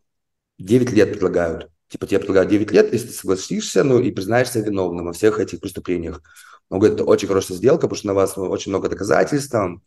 9 0.59 0.91
лет 0.91 1.11
предлагают. 1.11 1.69
Типа 1.87 2.07
тебе 2.07 2.19
предлагают 2.19 2.49
9 2.49 2.71
лет, 2.71 2.91
если 2.93 3.07
ты 3.07 3.13
согласишься, 3.13 3.83
ну 3.83 3.99
и 3.99 4.11
признаешься 4.11 4.59
виновным 4.59 5.05
во 5.05 5.13
всех 5.13 5.39
этих 5.39 5.59
преступлениях. 5.59 6.21
Он 6.69 6.79
говорит, 6.79 6.95
это 6.95 7.05
очень 7.05 7.27
хорошая 7.27 7.57
сделка, 7.57 7.81
потому 7.81 7.97
что 7.97 8.07
на 8.07 8.13
вас 8.13 8.35
ну, 8.37 8.49
очень 8.49 8.71
много 8.71 8.89
доказательств, 8.89 9.51
там, 9.51 9.83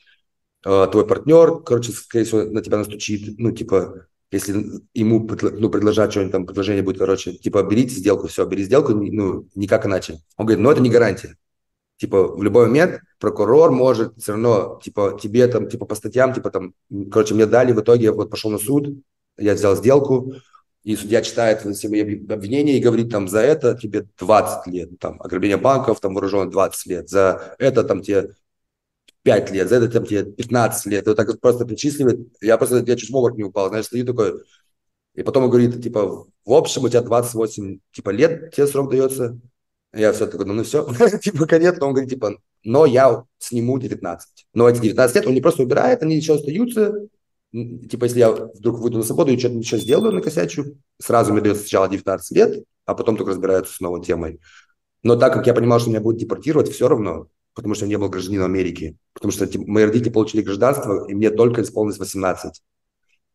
э, 0.64 0.86
твой 0.92 1.06
партнер, 1.06 1.62
короче, 1.62 1.92
скорее 1.92 2.24
всего, 2.24 2.44
на 2.44 2.62
тебя 2.62 2.78
настучит, 2.78 3.38
ну, 3.38 3.50
типа, 3.50 4.06
если 4.30 4.64
ему 4.94 5.26
ну, 5.42 5.70
предложат 5.70 6.10
что-нибудь 6.10 6.32
там, 6.32 6.46
предложение 6.46 6.82
будет, 6.82 6.98
короче, 6.98 7.32
типа, 7.32 7.62
берите 7.62 7.94
сделку, 7.94 8.28
все, 8.28 8.44
бери 8.44 8.64
сделку, 8.64 8.92
ну, 8.92 9.48
никак 9.54 9.86
иначе. 9.86 10.20
Он 10.36 10.46
говорит, 10.46 10.62
ну, 10.62 10.70
это 10.70 10.82
не 10.82 10.90
гарантия. 10.90 11.36
Типа, 11.96 12.28
в 12.28 12.42
любой 12.42 12.66
момент 12.66 13.00
прокурор 13.18 13.72
может 13.72 14.16
все 14.18 14.32
равно, 14.32 14.78
типа, 14.82 15.18
тебе 15.20 15.48
там, 15.48 15.68
типа, 15.68 15.84
по 15.84 15.94
статьям, 15.94 16.32
типа, 16.32 16.50
там, 16.50 16.74
короче, 17.10 17.34
мне 17.34 17.46
дали, 17.46 17.72
в 17.72 17.80
итоге 17.80 18.04
я 18.04 18.12
вот 18.12 18.30
пошел 18.30 18.50
на 18.50 18.58
суд, 18.58 19.02
я 19.36 19.54
взял 19.54 19.74
сделку, 19.76 20.34
и 20.88 20.96
судья 20.96 21.20
читает 21.20 21.60
все 21.76 21.88
мои 21.90 22.00
обвинения 22.00 22.78
и 22.78 22.80
говорит, 22.80 23.10
там, 23.10 23.28
за 23.28 23.40
это 23.40 23.74
тебе 23.74 24.06
20 24.18 24.66
лет, 24.68 24.98
там, 24.98 25.20
ограбление 25.20 25.58
банков, 25.58 26.00
там, 26.00 26.14
вооружен 26.14 26.48
20 26.48 26.86
лет, 26.86 27.10
за 27.10 27.54
это, 27.58 27.84
там, 27.84 28.00
тебе 28.00 28.34
5 29.22 29.50
лет, 29.50 29.68
за 29.68 29.76
это, 29.76 29.90
там, 29.90 30.06
тебе 30.06 30.24
15 30.24 30.86
лет, 30.86 31.06
вот 31.06 31.14
так 31.14 31.38
просто 31.40 31.66
причисливает, 31.66 32.20
я 32.40 32.56
просто, 32.56 32.78
я 32.78 32.96
чуть 32.96 33.10
в 33.10 33.14
обморок 33.14 33.36
не 33.36 33.44
упал, 33.44 33.68
знаешь, 33.68 33.84
стою 33.84 34.06
такой, 34.06 34.42
и 35.14 35.22
потом 35.22 35.44
он 35.44 35.50
говорит, 35.50 35.82
типа, 35.82 36.26
в 36.46 36.52
общем, 36.54 36.84
у 36.84 36.88
тебя 36.88 37.02
28, 37.02 37.80
типа, 37.92 38.08
лет 38.08 38.54
тебе 38.54 38.66
срок 38.66 38.90
дается, 38.90 39.38
я 39.92 40.14
все 40.14 40.26
такой, 40.26 40.46
ну, 40.46 40.54
ну 40.54 40.62
все, 40.64 40.88
типа, 41.22 41.44
конец, 41.44 41.76
но 41.78 41.88
он 41.88 41.92
говорит, 41.92 42.08
типа, 42.08 42.38
но 42.64 42.86
я 42.86 43.24
сниму 43.36 43.78
19. 43.78 44.46
Но 44.54 44.66
эти 44.66 44.80
19 44.80 45.16
лет 45.16 45.26
он 45.26 45.34
не 45.34 45.42
просто 45.42 45.64
убирает, 45.64 46.02
они 46.02 46.16
еще 46.16 46.36
остаются, 46.36 47.08
типа, 47.52 48.04
если 48.04 48.18
я 48.20 48.30
вдруг 48.30 48.78
выйду 48.78 48.98
на 48.98 49.04
свободу 49.04 49.32
и 49.32 49.38
что-то 49.38 49.54
ничего 49.54 49.80
сделаю 49.80 50.12
накосячу, 50.12 50.76
сразу 51.00 51.32
мне 51.32 51.40
дают 51.42 51.58
сначала 51.58 51.88
19 51.88 52.36
лет, 52.36 52.64
а 52.84 52.94
потом 52.94 53.16
только 53.16 53.30
разбираются 53.30 53.74
с 53.74 53.80
новой 53.80 54.02
темой. 54.02 54.40
Но 55.02 55.16
так 55.16 55.32
как 55.32 55.46
я 55.46 55.54
понимал, 55.54 55.80
что 55.80 55.90
меня 55.90 56.00
будут 56.00 56.20
депортировать, 56.20 56.70
все 56.70 56.88
равно, 56.88 57.28
потому 57.54 57.74
что 57.74 57.84
я 57.84 57.90
не 57.90 57.98
был 57.98 58.08
гражданином 58.08 58.46
Америки, 58.46 58.96
потому 59.14 59.32
что 59.32 59.46
типа, 59.46 59.64
мои 59.66 59.84
родители 59.84 60.10
получили 60.10 60.42
гражданство, 60.42 61.06
и 61.08 61.14
мне 61.14 61.30
только 61.30 61.62
исполнилось 61.62 61.98
18. 61.98 62.62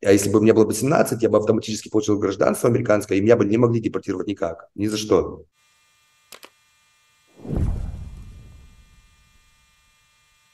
А 0.06 0.12
если 0.12 0.30
бы 0.30 0.42
мне 0.42 0.54
было 0.54 0.66
18, 0.66 1.22
я 1.22 1.30
бы 1.30 1.38
автоматически 1.38 1.90
получил 1.90 2.20
гражданство 2.20 2.70
американское, 2.70 3.18
и 3.18 3.22
меня 3.22 3.38
бы 3.38 3.46
не 3.46 3.58
могли 3.58 3.80
депортировать 3.80 4.28
никак, 4.28 4.68
ни 4.76 4.88
за 4.88 4.98
что. 4.98 5.46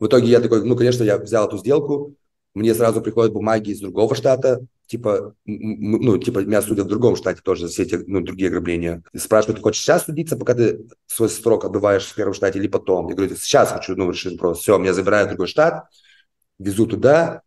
В 0.00 0.06
итоге 0.06 0.28
я 0.28 0.40
такой, 0.40 0.64
ну, 0.64 0.76
конечно, 0.76 1.02
я 1.02 1.18
взял 1.18 1.46
эту 1.46 1.58
сделку, 1.58 2.14
мне 2.54 2.74
сразу 2.74 3.00
приходят 3.00 3.32
бумаги 3.32 3.70
из 3.70 3.80
другого 3.80 4.14
штата, 4.14 4.64
типа, 4.86 5.34
ну, 5.44 6.18
типа, 6.18 6.40
меня 6.40 6.62
судят 6.62 6.86
в 6.86 6.88
другом 6.88 7.16
штате 7.16 7.40
тоже 7.42 7.62
за 7.62 7.68
все 7.68 7.82
эти, 7.82 7.96
ну, 8.06 8.20
другие 8.20 8.48
ограбления. 8.48 9.02
И 9.12 9.18
спрашивают, 9.18 9.58
ты 9.58 9.62
хочешь 9.62 9.82
сейчас 9.82 10.04
судиться, 10.04 10.36
пока 10.36 10.54
ты 10.54 10.86
свой 11.06 11.28
срок 11.28 11.64
отбываешь 11.64 12.04
в 12.04 12.14
первом 12.14 12.34
штате 12.34 12.58
или 12.58 12.68
потом? 12.68 13.08
Я 13.08 13.16
говорю, 13.16 13.34
сейчас 13.34 13.70
хочу, 13.72 13.96
ну, 13.96 14.10
решить 14.10 14.34
вопрос. 14.34 14.60
Все, 14.60 14.78
меня 14.78 14.94
забирают 14.94 15.28
в 15.28 15.30
другой 15.30 15.48
штат, 15.48 15.84
везу 16.58 16.86
туда, 16.86 17.42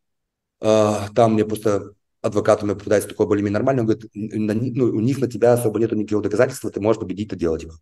э, 0.62 0.94
там 1.16 1.34
мне 1.34 1.46
просто 1.46 1.94
адвокат 2.22 2.64
у 2.64 2.66
меня 2.66 2.76
попадается 2.76 3.10
такой 3.10 3.28
более-менее 3.28 3.60
нормальный, 3.60 3.82
он 3.82 3.88
говорит, 3.88 4.10
ну, 4.14 4.86
у 4.86 5.00
них 5.00 5.20
на 5.20 5.28
тебя 5.28 5.54
особо 5.54 5.80
нету 5.80 5.96
никакого 5.96 6.24
доказательства, 6.24 6.72
ты 6.72 6.82
можешь 6.82 7.00
победить 7.00 7.28
это 7.28 7.38
дело, 7.38 7.58
типа. 7.60 7.76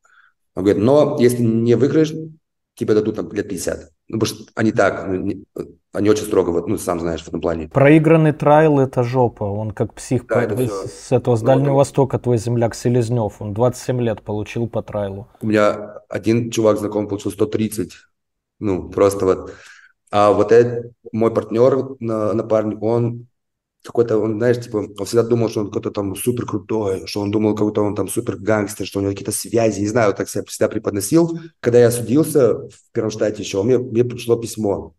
Он 0.53 0.63
говорит, 0.63 0.83
но 0.83 1.17
если 1.19 1.41
не 1.41 1.75
выиграешь, 1.75 2.13
тебе 2.75 2.93
дадут 2.93 3.15
там 3.15 3.31
лет 3.31 3.49
50. 3.49 3.91
Ну, 4.07 4.19
потому 4.19 4.37
что 4.37 4.51
они 4.55 4.71
так, 4.71 5.07
ну, 5.07 5.45
они 5.93 6.09
очень 6.09 6.25
строго, 6.25 6.51
вот, 6.51 6.67
ну, 6.67 6.77
сам 6.77 6.99
знаешь, 6.99 7.23
в 7.23 7.27
этом 7.27 7.41
плане. 7.41 7.69
Проигранный 7.69 8.33
трайл– 8.33 8.79
это 8.81 9.03
жопа. 9.03 9.43
Он 9.43 9.71
как 9.71 9.93
псих 9.93 10.27
да, 10.27 10.43
это 10.43 10.67
с 10.67 11.11
этого, 11.11 11.35
с 11.35 11.41
ну, 11.41 11.47
Дальнего 11.47 11.69
ну, 11.69 11.75
Востока, 11.77 12.19
твой 12.19 12.37
земляк 12.37 12.75
Селезнев. 12.75 13.41
Он 13.41 13.53
27 13.53 14.01
лет 14.01 14.21
получил 14.21 14.67
по 14.67 14.83
трайлу. 14.83 15.27
У 15.41 15.47
меня 15.47 16.01
один 16.09 16.51
чувак 16.51 16.77
знакомый 16.77 17.09
получил 17.09 17.31
130. 17.31 17.93
Ну, 18.59 18.89
просто 18.89 19.25
вот. 19.25 19.53
А 20.11 20.31
вот 20.31 20.51
этот 20.51 20.91
мой 21.11 21.33
партнер, 21.33 21.95
напарник, 21.99 22.81
он 22.81 23.27
какой-то, 23.85 24.17
он, 24.17 24.37
знаешь, 24.37 24.63
типа, 24.63 24.77
он 24.77 25.05
всегда 25.05 25.23
думал, 25.23 25.49
что 25.49 25.61
он 25.61 25.67
какой-то 25.67 25.91
там 25.91 26.15
супер 26.15 26.45
крутой, 26.45 27.05
что 27.07 27.21
он 27.21 27.31
думал, 27.31 27.55
какой-то 27.55 27.81
он 27.81 27.95
там 27.95 28.07
супер 28.07 28.37
гангстер, 28.37 28.85
что 28.85 28.99
у 28.99 29.01
него 29.01 29.11
какие-то 29.11 29.31
связи, 29.31 29.79
не 29.81 29.87
знаю, 29.87 30.13
так 30.13 30.29
себя 30.29 30.43
всегда 30.45 30.69
преподносил. 30.69 31.37
Когда 31.59 31.79
я 31.79 31.91
судился 31.91 32.55
в 32.55 32.91
первом 32.91 33.11
штате 33.11 33.43
еще, 33.43 33.61
мне, 33.63 33.77
мне 33.77 34.03
пришло 34.03 34.35
письмо. 34.35 34.93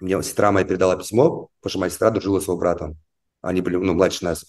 Мне 0.00 0.22
сестра 0.22 0.52
моя 0.52 0.64
передала 0.64 0.96
письмо, 0.96 1.48
потому 1.60 1.70
что 1.70 1.78
моя 1.80 1.90
сестра 1.90 2.10
дружила 2.10 2.40
с 2.40 2.44
его 2.44 2.56
братом. 2.56 2.96
Они 3.42 3.60
были, 3.60 3.76
ну, 3.76 3.94
младше 3.94 4.24
нас. 4.24 4.46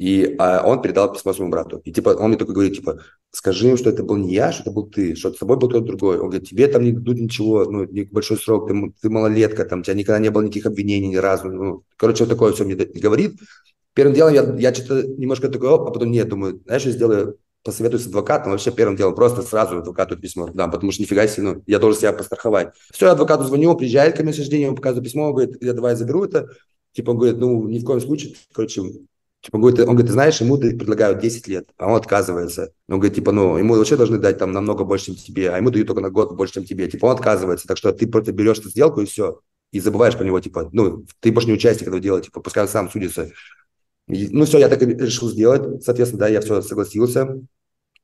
И 0.00 0.34
а 0.38 0.62
он 0.66 0.80
передал 0.80 1.12
письмо 1.12 1.34
своему 1.34 1.52
брату. 1.52 1.82
И 1.84 1.92
типа 1.92 2.16
он 2.18 2.28
мне 2.30 2.38
только 2.38 2.54
говорит, 2.54 2.74
типа, 2.74 3.00
скажи 3.30 3.68
им, 3.68 3.76
что 3.76 3.90
это 3.90 4.02
был 4.02 4.16
не 4.16 4.32
я, 4.32 4.50
что 4.50 4.62
это 4.62 4.70
был 4.70 4.86
ты, 4.86 5.14
что 5.14 5.30
с 5.30 5.36
тобой 5.36 5.58
был 5.58 5.68
кто-то 5.68 5.84
другой. 5.84 6.18
Он 6.18 6.30
говорит, 6.30 6.48
тебе 6.48 6.68
там 6.68 6.84
не 6.84 6.92
дадут 6.92 7.18
ничего, 7.18 7.66
ну, 7.66 7.84
не 7.84 8.04
большой 8.04 8.38
срок, 8.38 8.66
ты, 8.66 8.94
ты 8.98 9.10
малолетка, 9.10 9.66
там, 9.66 9.80
у 9.80 9.82
тебя 9.82 9.92
никогда 9.92 10.18
не 10.18 10.30
было 10.30 10.40
никаких 10.40 10.64
обвинений 10.64 11.08
ни 11.08 11.16
разу. 11.16 11.50
Ну, 11.50 11.84
короче, 11.98 12.24
вот 12.24 12.30
такое 12.30 12.54
все 12.54 12.64
мне 12.64 12.76
говорит. 12.76 13.38
Первым 13.92 14.14
делом 14.14 14.32
я, 14.32 14.54
я 14.58 14.74
что-то 14.74 15.06
немножко 15.06 15.50
такой, 15.50 15.68
а 15.68 15.76
потом 15.76 16.10
нет, 16.10 16.30
думаю, 16.30 16.62
знаешь, 16.64 16.84
я 16.84 16.92
сделаю, 16.92 17.36
посоветуюсь 17.62 18.04
с 18.04 18.06
адвокатом, 18.06 18.52
вообще 18.52 18.70
первым 18.70 18.96
делом 18.96 19.14
просто 19.14 19.42
сразу 19.42 19.76
адвокату 19.76 20.16
письмо, 20.16 20.48
да, 20.54 20.66
потому 20.68 20.92
что 20.92 21.02
нифига 21.02 21.26
себе, 21.26 21.42
ну, 21.42 21.62
я 21.66 21.78
должен 21.78 22.00
себя 22.00 22.14
постраховать. 22.14 22.72
Все, 22.90 23.04
я 23.04 23.12
адвокату 23.12 23.44
звоню, 23.44 23.76
приезжает 23.76 24.16
ко 24.16 24.22
мне 24.22 24.32
с 24.32 24.38
рождения, 24.38 24.70
он 24.70 24.76
показывает 24.76 25.04
письмо, 25.04 25.26
он 25.26 25.34
говорит, 25.34 25.62
я 25.62 25.74
давай 25.74 25.94
заберу 25.94 26.24
это, 26.24 26.48
типа, 26.92 27.10
он 27.10 27.18
говорит, 27.18 27.36
ну, 27.36 27.68
ни 27.68 27.80
в 27.80 27.84
коем 27.84 28.00
случае, 28.00 28.34
короче, 28.54 28.82
Типа, 29.40 29.56
он 29.56 29.62
говорит, 29.62 29.80
он 29.80 29.86
говорит, 29.86 30.06
ты 30.06 30.12
знаешь, 30.12 30.40
ему 30.40 30.58
предлагают 30.58 31.18
10 31.18 31.48
лет, 31.48 31.68
а 31.78 31.88
он 31.88 31.96
отказывается. 31.96 32.72
Он 32.88 32.96
говорит, 32.96 33.14
типа, 33.14 33.32
ну, 33.32 33.56
ему 33.56 33.74
вообще 33.74 33.96
должны 33.96 34.18
дать 34.18 34.38
там 34.38 34.52
намного 34.52 34.84
больше, 34.84 35.06
чем 35.06 35.14
тебе, 35.14 35.50
а 35.50 35.56
ему 35.56 35.70
дают 35.70 35.86
только 35.86 36.02
на 36.02 36.10
год 36.10 36.36
больше, 36.36 36.54
чем 36.54 36.64
тебе. 36.64 36.88
Типа, 36.88 37.06
он 37.06 37.12
отказывается. 37.12 37.66
Так 37.66 37.78
что 37.78 37.92
ты 37.92 38.06
просто 38.06 38.32
берешь 38.32 38.58
эту 38.58 38.68
сделку 38.68 39.00
и 39.00 39.06
все. 39.06 39.40
И 39.72 39.80
забываешь 39.80 40.16
про 40.16 40.24
него, 40.24 40.40
типа, 40.40 40.68
ну, 40.72 41.06
ты 41.20 41.32
больше 41.32 41.48
не 41.48 41.54
участник 41.54 41.88
этого 41.88 42.00
дела, 42.00 42.20
типа, 42.20 42.40
пускай 42.40 42.64
он 42.64 42.68
сам 42.68 42.90
судится. 42.90 43.30
И, 44.08 44.28
ну, 44.28 44.44
все, 44.44 44.58
я 44.58 44.68
так 44.68 44.82
и 44.82 44.86
решил 44.86 45.30
сделать. 45.30 45.82
Соответственно, 45.84 46.20
да, 46.20 46.28
я 46.28 46.40
все 46.40 46.60
согласился. 46.60 47.40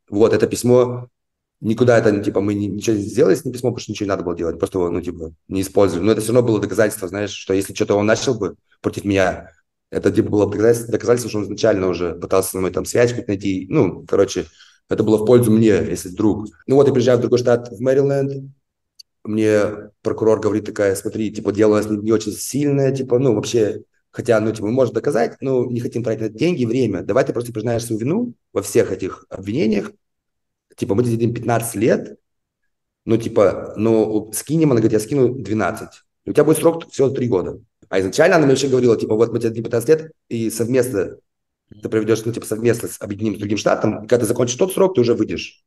Вот, 0.08 0.32
это 0.32 0.46
письмо 0.46 1.08
никуда 1.60 1.98
это, 1.98 2.22
типа, 2.22 2.40
мы 2.40 2.54
ничего 2.54 2.96
не 2.96 3.02
сделали 3.02 3.34
с 3.34 3.44
ним 3.44 3.52
письмо, 3.52 3.70
потому 3.70 3.80
что 3.80 3.92
ничего 3.92 4.06
не 4.06 4.10
надо 4.10 4.24
было 4.24 4.36
делать, 4.36 4.58
просто 4.58 4.78
его, 4.78 4.90
ну, 4.90 5.00
типа, 5.00 5.32
не 5.48 5.62
использовали. 5.62 6.04
Но 6.04 6.12
это 6.12 6.20
все 6.20 6.32
равно 6.32 6.46
было 6.46 6.60
доказательство, 6.60 7.08
знаешь, 7.08 7.30
что 7.30 7.54
если 7.54 7.74
что-то 7.74 7.94
он 7.94 8.06
начал 8.06 8.34
бы 8.34 8.56
против 8.80 9.04
меня, 9.04 9.50
это, 9.96 10.12
типа, 10.12 10.28
было 10.28 10.46
доказательство, 10.46 10.92
доказательство 10.92 11.30
что 11.30 11.38
он 11.38 11.44
изначально 11.44 11.88
уже 11.88 12.14
пытался 12.14 12.50
со 12.50 12.58
мной 12.58 12.70
там 12.70 12.84
связь 12.84 13.14
найти, 13.26 13.66
ну, 13.70 14.04
короче, 14.06 14.44
это 14.90 15.02
было 15.02 15.16
в 15.16 15.24
пользу 15.24 15.50
мне, 15.50 15.70
если 15.70 16.10
вдруг. 16.10 16.48
Ну 16.66 16.76
вот 16.76 16.86
я 16.86 16.92
приезжаю 16.92 17.16
в 17.16 17.22
другой 17.22 17.38
штат, 17.38 17.70
в 17.72 17.80
Мэриленд, 17.80 18.52
мне 19.24 19.90
прокурор 20.02 20.38
говорит 20.38 20.66
такая, 20.66 20.94
смотри, 20.96 21.32
типа, 21.32 21.50
дело 21.50 21.72
у 21.72 21.74
нас 21.76 21.88
не, 21.88 21.96
не 21.96 22.12
очень 22.12 22.32
сильное, 22.32 22.94
типа, 22.94 23.18
ну, 23.18 23.34
вообще, 23.34 23.84
хотя, 24.10 24.38
ну, 24.38 24.52
типа, 24.52 24.66
мы 24.66 24.72
можем 24.72 24.94
доказать, 24.94 25.38
но 25.40 25.64
не 25.64 25.80
хотим 25.80 26.04
тратить 26.04 26.36
деньги 26.36 26.62
и 26.62 26.66
время. 26.66 27.02
Давай 27.02 27.24
ты 27.24 27.32
просто 27.32 27.54
признаешь 27.54 27.84
свою 27.84 27.98
вину 27.98 28.34
во 28.52 28.60
всех 28.60 28.92
этих 28.92 29.24
обвинениях, 29.30 29.92
типа, 30.76 30.94
мы 30.94 31.04
тебе 31.04 31.14
дадим 31.14 31.32
15 31.32 31.74
лет, 31.76 32.18
ну, 33.06 33.16
типа, 33.16 33.72
ну, 33.76 34.30
скинем, 34.34 34.72
она 34.72 34.80
говорит, 34.80 34.92
я 34.92 35.00
скину 35.00 35.34
12. 35.34 35.88
И 36.26 36.30
у 36.30 36.32
тебя 36.34 36.44
будет 36.44 36.58
срок 36.58 36.90
всего 36.90 37.08
3 37.08 37.28
года. 37.28 37.60
А 37.96 38.00
изначально 38.00 38.36
она 38.36 38.44
мне 38.44 38.52
вообще 38.52 38.68
говорила, 38.68 38.94
типа, 38.94 39.14
вот 39.14 39.32
мы 39.32 39.38
тебе 39.38 39.48
дадим 39.48 39.64
15 39.64 39.88
лет, 39.88 40.12
и 40.28 40.50
совместно 40.50 41.16
ты 41.82 41.88
проведешь, 41.88 42.22
ну, 42.26 42.32
типа, 42.32 42.44
совместно 42.44 42.88
с 42.88 43.00
объединим 43.00 43.36
с 43.36 43.38
другим 43.38 43.56
штатом, 43.56 44.04
и 44.04 44.06
когда 44.06 44.18
ты 44.18 44.26
закончишь 44.26 44.56
тот 44.56 44.74
срок, 44.74 44.94
ты 44.94 45.00
уже 45.00 45.14
выйдешь. 45.14 45.64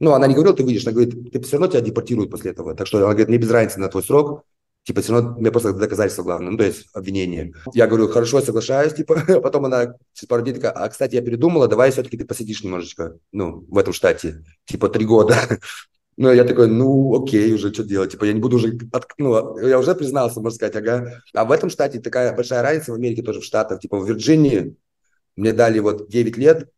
Ну, 0.00 0.12
она 0.12 0.26
не 0.26 0.32
говорила, 0.32 0.56
ты 0.56 0.64
выйдешь, 0.64 0.86
она 0.86 0.92
говорит, 0.92 1.30
ты 1.30 1.42
все 1.42 1.58
равно 1.58 1.66
тебя 1.66 1.82
депортируют 1.82 2.30
после 2.30 2.52
этого. 2.52 2.74
Так 2.74 2.86
что 2.86 2.96
она 2.96 3.08
говорит, 3.08 3.28
мне 3.28 3.36
без 3.36 3.50
разницы 3.50 3.80
на 3.80 3.88
твой 3.88 4.02
срок, 4.02 4.44
типа, 4.84 5.02
все 5.02 5.12
равно 5.12 5.36
мне 5.38 5.50
просто 5.50 5.74
доказательство 5.74 6.22
главное, 6.22 6.52
ну, 6.52 6.56
то 6.56 6.64
есть 6.64 6.86
обвинение. 6.94 7.52
Я 7.74 7.86
говорю, 7.86 8.08
хорошо, 8.08 8.40
соглашаюсь, 8.40 8.94
типа, 8.94 9.22
а 9.28 9.40
потом 9.42 9.66
она 9.66 9.94
через 10.14 10.26
пару 10.26 10.40
дней 10.40 10.54
такая, 10.54 10.72
а, 10.72 10.88
кстати, 10.88 11.16
я 11.16 11.20
передумала, 11.20 11.68
давай 11.68 11.90
все-таки 11.90 12.16
ты 12.16 12.24
посидишь 12.24 12.64
немножечко, 12.64 13.18
ну, 13.30 13.66
в 13.68 13.76
этом 13.76 13.92
штате, 13.92 14.42
типа, 14.64 14.88
три 14.88 15.04
года. 15.04 15.36
Ну, 16.20 16.32
я 16.32 16.42
такой, 16.42 16.66
ну, 16.66 17.22
окей, 17.22 17.54
уже 17.54 17.72
что 17.72 17.84
делать, 17.84 18.10
типа, 18.10 18.24
я 18.24 18.32
не 18.32 18.40
буду 18.40 18.56
уже, 18.56 18.76
от, 18.92 19.06
ну, 19.18 19.56
я 19.60 19.78
уже 19.78 19.94
признался, 19.94 20.40
можно 20.40 20.56
сказать, 20.56 20.74
ага. 20.74 21.22
А 21.32 21.44
в 21.44 21.52
этом 21.52 21.70
штате 21.70 22.00
такая 22.00 22.34
большая 22.34 22.60
разница, 22.60 22.90
в 22.90 22.96
Америке 22.96 23.22
тоже 23.22 23.40
в 23.40 23.44
Штатах, 23.44 23.78
типа, 23.78 23.98
в 24.00 24.08
Вирджинии 24.08 24.74
мне 25.36 25.52
дали 25.52 25.78
вот 25.78 26.08
9 26.08 26.36
лет, 26.36 26.70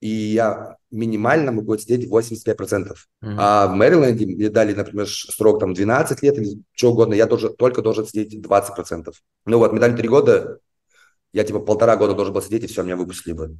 и 0.00 0.08
я 0.08 0.76
минимально 0.92 1.50
могу 1.50 1.72
отсидеть 1.72 2.08
85%. 2.08 2.46
Mm-hmm. 2.54 3.34
А 3.36 3.66
в 3.66 3.74
Мэриленде 3.74 4.26
мне 4.26 4.48
дали, 4.48 4.74
например, 4.74 5.08
срок 5.08 5.58
там 5.58 5.74
12 5.74 6.22
лет 6.22 6.38
или 6.38 6.62
что 6.70 6.92
угодно, 6.92 7.14
я 7.14 7.26
тоже, 7.26 7.50
только 7.50 7.82
должен 7.82 8.06
сидеть 8.06 8.46
20%. 8.46 9.12
Ну 9.46 9.58
вот, 9.58 9.72
мне 9.72 9.80
дали 9.80 9.96
3 9.96 10.08
года, 10.08 10.60
я 11.32 11.42
типа 11.42 11.58
полтора 11.58 11.96
года 11.96 12.14
должен 12.14 12.32
был 12.32 12.42
сидеть, 12.42 12.62
и 12.62 12.66
все, 12.68 12.84
меня 12.84 12.94
выпустили 12.94 13.32
бы. 13.32 13.58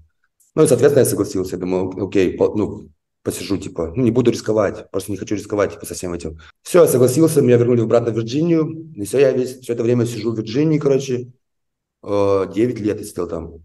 Ну 0.55 0.63
и, 0.63 0.69
соответственно, 0.69 1.03
я 1.03 1.11
согласился. 1.11 1.57
Я 1.57 1.61
думаю, 1.61 2.07
окей, 2.07 2.37
ну, 2.39 2.89
посижу, 3.25 3.57
типа, 3.57 3.93
ну, 3.97 4.05
не 4.05 4.11
буду 4.11 4.31
рисковать, 4.31 4.91
просто 4.91 5.11
не 5.11 5.17
хочу 5.17 5.35
рисковать, 5.35 5.73
типа, 5.73 5.87
со 5.87 5.95
всем 5.95 6.13
этим. 6.13 6.39
Все, 6.63 6.83
я 6.83 6.89
согласился, 6.89 7.41
меня 7.41 7.57
вернули 7.57 7.81
обратно 7.81 8.13
в 8.13 8.17
Вирджинию, 8.17 8.93
и 8.95 9.05
все, 9.05 9.19
я 9.19 9.33
весь, 9.33 9.59
все 9.61 9.73
это 9.73 9.83
время 9.83 10.07
сижу 10.07 10.33
в 10.33 10.37
Вирджинии, 10.37 10.79
короче, 10.79 11.33
9 12.03 12.05
э, 12.05 12.83
лет 12.85 12.99
я 13.01 13.05
сидел 13.05 13.27
там. 13.27 13.65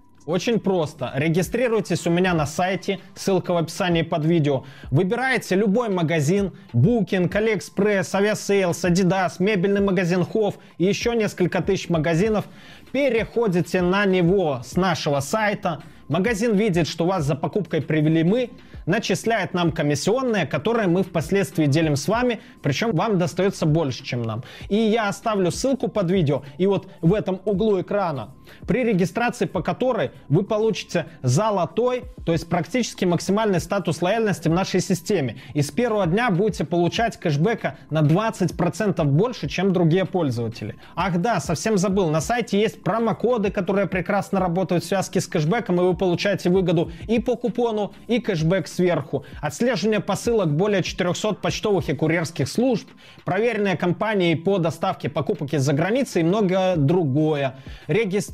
Очень 0.27 0.59
просто. 0.59 1.11
Регистрируйтесь 1.15 2.05
у 2.05 2.11
меня 2.11 2.35
на 2.35 2.45
сайте, 2.45 2.99
ссылка 3.15 3.53
в 3.53 3.57
описании 3.57 4.03
под 4.03 4.23
видео. 4.23 4.65
Выбираете 4.91 5.55
любой 5.55 5.89
магазин, 5.89 6.51
Booking, 6.73 7.27
AliExpress, 7.27 8.11
Aviasales, 8.13 8.83
Adidas, 8.83 9.33
мебельный 9.39 9.81
магазин 9.81 10.21
Hof 10.21 10.55
и 10.77 10.85
еще 10.85 11.15
несколько 11.15 11.63
тысяч 11.63 11.89
магазинов. 11.89 12.45
Переходите 12.91 13.81
на 13.81 14.05
него 14.05 14.61
с 14.63 14.75
нашего 14.75 15.21
сайта. 15.21 15.81
Магазин 16.07 16.55
видит, 16.55 16.87
что 16.87 17.05
вас 17.05 17.23
за 17.23 17.35
покупкой 17.35 17.81
привели 17.81 18.23
мы, 18.23 18.51
начисляет 18.85 19.53
нам 19.53 19.71
комиссионные, 19.71 20.45
которые 20.45 20.87
мы 20.87 21.03
впоследствии 21.03 21.65
делим 21.65 21.95
с 21.95 22.07
вами, 22.07 22.41
причем 22.61 22.91
вам 22.91 23.17
достается 23.17 23.65
больше, 23.65 24.03
чем 24.03 24.21
нам. 24.21 24.43
И 24.69 24.75
я 24.75 25.07
оставлю 25.07 25.51
ссылку 25.51 25.87
под 25.87 26.11
видео, 26.11 26.43
и 26.57 26.67
вот 26.67 26.87
в 27.01 27.13
этом 27.13 27.41
углу 27.45 27.81
экрана, 27.81 28.31
при 28.67 28.83
регистрации 28.83 29.45
по 29.45 29.61
которой 29.61 30.11
вы 30.29 30.43
получите 30.43 31.05
золотой, 31.21 32.03
то 32.25 32.31
есть 32.31 32.47
практически 32.49 33.05
максимальный 33.05 33.59
статус 33.59 34.01
лояльности 34.01 34.47
в 34.47 34.51
нашей 34.51 34.81
системе. 34.81 35.37
И 35.53 35.61
с 35.61 35.71
первого 35.71 36.05
дня 36.05 36.29
будете 36.29 36.63
получать 36.63 37.17
кэшбэка 37.17 37.77
на 37.89 38.01
20% 38.01 39.03
больше, 39.03 39.47
чем 39.47 39.73
другие 39.73 40.05
пользователи. 40.05 40.75
Ах 40.95 41.17
да, 41.17 41.39
совсем 41.39 41.77
забыл, 41.77 42.09
на 42.09 42.21
сайте 42.21 42.59
есть 42.59 42.83
промокоды, 42.83 43.51
которые 43.51 43.87
прекрасно 43.87 44.39
работают 44.39 44.83
в 44.83 44.87
связке 44.87 45.21
с 45.21 45.27
кэшбэком, 45.27 45.79
и 45.81 45.83
вы 45.83 45.95
получаете 45.95 46.49
выгоду 46.49 46.91
и 47.07 47.19
по 47.19 47.35
купону, 47.35 47.93
и 48.07 48.19
кэшбэк 48.19 48.67
сверху, 48.67 49.25
отслеживание 49.41 49.99
посылок 49.99 50.53
более 50.55 50.83
400 50.83 51.35
почтовых 51.35 51.89
и 51.89 51.93
курьерских 51.93 52.47
служб, 52.47 52.87
проверенные 53.25 53.77
компании 53.77 54.35
по 54.35 54.57
доставке 54.57 55.09
покупок 55.09 55.53
из-за 55.53 55.73
границы 55.73 56.21
и 56.21 56.23
многое 56.23 56.75
другое. 56.75 57.55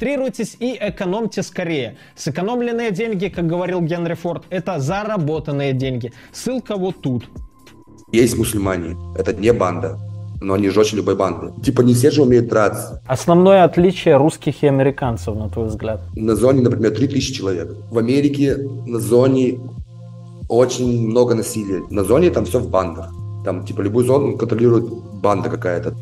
Регистрируйтесь 0.07 0.55
и 0.59 0.77
экономьте 0.79 1.43
скорее. 1.43 1.97
Сэкономленные 2.15 2.91
деньги, 2.91 3.27
как 3.27 3.45
говорил 3.45 3.81
Генри 3.81 4.13
Форд, 4.13 4.43
это 4.49 4.79
заработанные 4.79 5.73
деньги. 5.73 6.13
Ссылка 6.31 6.77
вот 6.77 7.01
тут. 7.01 7.25
Есть 8.13 8.37
мусульмане, 8.37 8.95
это 9.17 9.33
не 9.33 9.51
банда 9.51 9.99
но 10.39 10.53
они 10.53 10.69
жестче 10.69 10.97
любой 10.97 11.15
банды. 11.15 11.51
Типа 11.63 11.81
не 11.81 11.95
все 11.95 12.11
же 12.11 12.21
умеют 12.21 12.47
драться. 12.47 13.01
Основное 13.07 13.63
отличие 13.63 14.17
русских 14.17 14.61
и 14.61 14.67
американцев, 14.67 15.35
на 15.35 15.49
твой 15.49 15.65
взгляд? 15.65 15.99
На 16.15 16.35
зоне, 16.35 16.61
например, 16.61 16.91
3000 16.91 17.33
человек. 17.33 17.75
В 17.89 17.97
Америке 17.97 18.55
на 18.85 18.99
зоне 18.99 19.59
очень 20.47 21.07
много 21.07 21.33
насилия. 21.33 21.81
На 21.89 22.03
зоне 22.03 22.29
там 22.29 22.45
все 22.45 22.59
в 22.59 22.69
бандах. 22.69 23.09
Там, 23.45 23.65
типа, 23.65 23.81
любую 23.81 24.05
зону 24.05 24.37
контролирует 24.37 24.85
банда 25.23 25.49
какая-то. 25.49 25.95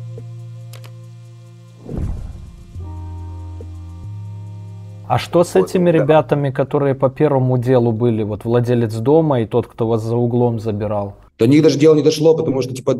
А 5.08 5.18
что 5.18 5.44
с 5.44 5.54
вот, 5.54 5.68
этими 5.68 5.90
да. 5.90 5.98
ребятами, 5.98 6.50
которые 6.50 6.94
по 6.94 7.08
первому 7.08 7.58
делу 7.58 7.92
были? 7.92 8.22
Вот 8.22 8.44
владелец 8.44 8.94
дома 8.94 9.40
и 9.42 9.46
тот, 9.46 9.66
кто 9.66 9.86
вас 9.86 10.02
за 10.02 10.16
углом 10.16 10.58
забирал. 10.58 11.16
До 11.38 11.46
них 11.46 11.62
даже 11.62 11.78
дело 11.78 11.94
не 11.94 12.02
дошло, 12.02 12.36
потому 12.36 12.62
что, 12.62 12.74
типа, 12.74 12.98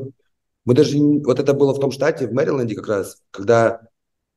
мы 0.65 0.75
даже... 0.75 0.99
Вот 0.99 1.41
это 1.41 1.55
было 1.55 1.75
в 1.75 1.81
том 1.81 1.91
штате, 1.91 2.27
в 2.27 2.33
Мэриленде 2.33 2.75
как 2.75 2.89
раз, 2.89 3.19
когда 3.31 3.81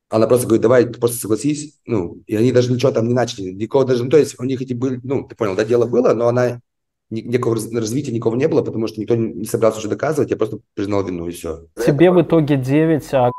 она 0.08 0.26
просто 0.26 0.46
говорит, 0.46 0.62
давай, 0.62 0.86
просто 0.86 1.18
согласись. 1.18 1.78
Ну, 1.86 2.22
и 2.26 2.34
они 2.34 2.50
даже 2.50 2.72
ничего 2.72 2.90
там 2.90 3.06
не 3.06 3.14
начали. 3.14 3.50
Никого 3.50 3.84
даже... 3.84 4.04
Ну, 4.04 4.10
то 4.10 4.16
есть 4.16 4.38
у 4.40 4.44
них 4.44 4.60
эти 4.60 4.72
были... 4.72 5.00
Ну, 5.04 5.26
ты 5.28 5.36
понял, 5.36 5.54
да, 5.54 5.64
дело 5.64 5.86
было, 5.86 6.14
но 6.14 6.28
она 6.28 6.60
никакого 7.10 7.56
развития 7.56 8.12
никого 8.12 8.36
не 8.36 8.48
было, 8.48 8.62
потому 8.62 8.86
что 8.86 9.00
никто 9.00 9.16
не 9.16 9.44
собирался 9.44 9.78
уже 9.78 9.88
доказывать, 9.88 10.30
я 10.30 10.36
просто 10.36 10.60
признал 10.74 11.04
вину 11.04 11.26
и 11.26 11.32
все. 11.32 11.66
Тебе 11.84 12.10
в 12.10 12.22
итоге 12.22 12.56
9, 12.56 13.14
а 13.14 13.30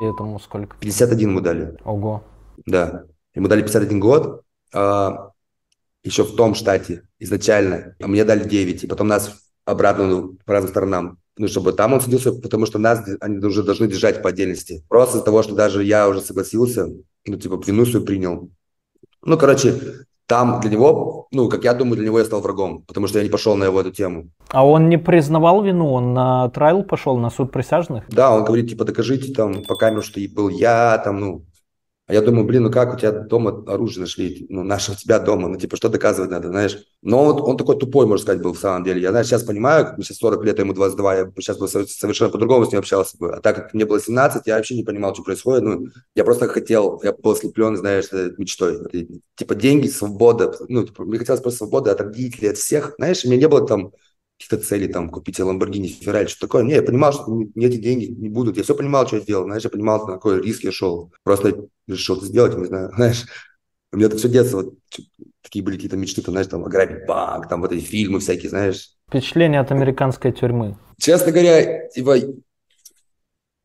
этому 0.00 0.38
сколько? 0.40 0.76
51 0.80 1.32
мы 1.32 1.40
дали. 1.40 1.76
Ого. 1.84 2.22
Да. 2.66 3.04
Ему 3.34 3.48
дали 3.48 3.62
51 3.62 4.00
год, 4.00 4.42
а, 4.72 5.30
еще 6.02 6.24
в 6.24 6.34
том 6.34 6.54
штате 6.54 7.02
изначально, 7.18 7.94
а 8.00 8.08
мне 8.08 8.24
дали 8.24 8.48
9, 8.48 8.84
и 8.84 8.86
потом 8.86 9.08
нас 9.08 9.42
обратно 9.64 10.06
ну, 10.06 10.38
по 10.44 10.52
разным 10.52 10.70
сторонам. 10.70 11.18
Ну, 11.36 11.48
чтобы 11.48 11.72
там 11.72 11.92
он 11.92 12.00
садился, 12.00 12.32
потому 12.32 12.66
что 12.66 12.78
нас 12.78 13.02
они 13.20 13.38
уже 13.38 13.62
должны 13.62 13.86
держать 13.86 14.22
по 14.22 14.28
отдельности. 14.28 14.84
Просто 14.88 15.16
из-за 15.16 15.24
того, 15.24 15.42
что 15.42 15.54
даже 15.54 15.84
я 15.84 16.08
уже 16.08 16.20
согласился, 16.20 16.88
ну, 17.26 17.36
типа, 17.36 17.60
вину 17.64 17.86
свою 17.86 18.04
принял. 18.04 18.50
Ну, 19.22 19.38
короче, 19.38 19.74
там 20.26 20.60
для 20.60 20.70
него, 20.70 21.28
ну, 21.32 21.48
как 21.48 21.64
я 21.64 21.74
думаю, 21.74 21.96
для 21.96 22.06
него 22.06 22.18
я 22.18 22.24
стал 22.24 22.40
врагом, 22.40 22.82
потому 22.82 23.06
что 23.06 23.18
я 23.18 23.24
не 23.24 23.30
пошел 23.30 23.56
на 23.56 23.64
его 23.64 23.80
эту 23.80 23.90
тему. 23.90 24.30
А 24.48 24.66
он 24.66 24.88
не 24.88 24.98
признавал 24.98 25.62
вину, 25.62 25.92
он 25.92 26.14
на 26.14 26.48
трайл 26.50 26.82
пошел, 26.82 27.16
на 27.16 27.30
суд 27.30 27.52
присяжных? 27.52 28.04
Да, 28.08 28.34
он 28.34 28.44
говорит, 28.44 28.68
типа, 28.68 28.84
докажите 28.84 29.32
там 29.32 29.64
по 29.64 29.74
камеру, 29.74 30.02
что 30.02 30.20
был 30.34 30.48
я, 30.48 30.98
там, 30.98 31.20
ну, 31.20 31.44
А 32.10 32.12
я 32.12 32.22
думаю, 32.22 32.44
блин, 32.44 32.64
ну 32.64 32.72
как 32.72 32.92
у 32.92 32.98
тебя 32.98 33.12
дома 33.12 33.62
оружие 33.68 34.00
нашли? 34.00 34.44
Ну, 34.48 34.64
наше 34.64 34.90
у 34.90 34.94
тебя 34.96 35.20
дома, 35.20 35.46
ну 35.46 35.56
типа 35.56 35.76
что 35.76 35.88
доказывать 35.88 36.32
надо, 36.32 36.48
знаешь? 36.48 36.76
Но 37.02 37.24
он, 37.24 37.40
он 37.40 37.56
такой 37.56 37.78
тупой, 37.78 38.04
можно 38.04 38.24
сказать, 38.24 38.42
был 38.42 38.52
в 38.52 38.58
самом 38.58 38.82
деле. 38.82 39.00
Я, 39.00 39.10
знаешь, 39.10 39.28
сейчас 39.28 39.44
понимаю, 39.44 39.84
как 39.84 39.96
мне 39.96 40.04
сейчас 40.04 40.18
40 40.18 40.44
лет, 40.44 40.58
а 40.58 40.62
ему 40.62 40.72
22, 40.72 41.14
я 41.14 41.32
сейчас 41.38 41.58
бы 41.58 41.68
совершенно 41.68 42.32
по-другому 42.32 42.66
с 42.66 42.72
ним 42.72 42.80
общался 42.80 43.16
бы. 43.16 43.32
А 43.32 43.40
так 43.40 43.54
как 43.54 43.74
мне 43.74 43.84
было 43.84 44.00
17, 44.00 44.44
я 44.44 44.56
вообще 44.56 44.74
не 44.74 44.82
понимал, 44.82 45.14
что 45.14 45.22
происходит. 45.22 45.62
Ну, 45.62 45.86
я 46.16 46.24
просто 46.24 46.48
хотел, 46.48 47.00
я 47.04 47.12
был 47.12 47.30
ослеплен, 47.30 47.76
знаешь, 47.76 48.06
мечтой. 48.38 48.80
Типа 49.36 49.54
деньги, 49.54 49.86
свобода. 49.86 50.52
Ну, 50.68 50.82
типа, 50.82 51.04
мне 51.04 51.16
хотелось 51.16 51.42
просто 51.42 51.58
свободы 51.58 51.90
от 51.90 52.00
родителей, 52.00 52.50
от 52.50 52.58
всех. 52.58 52.94
Знаешь, 52.98 53.24
у 53.24 53.28
меня 53.28 53.38
не 53.38 53.46
было 53.46 53.64
там 53.64 53.92
каких-то 54.40 54.66
целей, 54.66 54.88
там, 54.88 55.10
купить 55.10 55.38
Ламборгини, 55.38 55.88
Феррари, 55.88 56.26
что 56.26 56.46
такое. 56.46 56.62
Не, 56.62 56.74
я 56.74 56.82
понимал, 56.82 57.12
что 57.12 57.26
мне 57.28 57.66
эти 57.66 57.76
деньги 57.76 58.06
не 58.06 58.30
будут. 58.30 58.56
Я 58.56 58.62
все 58.62 58.74
понимал, 58.74 59.06
что 59.06 59.16
я 59.16 59.22
делал. 59.22 59.44
Знаешь, 59.44 59.64
я 59.64 59.70
понимал, 59.70 60.06
на 60.06 60.14
какой 60.14 60.40
риск 60.40 60.64
я 60.64 60.72
шел. 60.72 61.12
Просто 61.24 61.66
решил 61.86 62.16
это 62.16 62.24
сделать, 62.24 62.56
не 62.56 62.64
знаю, 62.64 62.90
знаешь. 62.96 63.26
У 63.92 63.96
меня 63.96 64.06
это 64.06 64.16
все 64.16 64.28
детство, 64.28 64.58
вот, 64.58 64.74
такие 65.42 65.64
были 65.64 65.74
какие-то 65.74 65.96
мечты, 65.96 66.22
там, 66.22 66.32
знаешь, 66.32 66.46
там, 66.46 66.64
ограбить 66.64 67.06
банк, 67.06 67.48
там, 67.48 67.60
вот 67.60 67.72
эти 67.72 67.84
фильмы 67.84 68.20
всякие, 68.20 68.48
знаешь. 68.48 68.90
Впечатление 69.08 69.60
от 69.60 69.72
американской 69.72 70.32
тюрьмы. 70.32 70.78
Честно 70.96 71.32
говоря, 71.32 71.88
типа, 71.88 72.16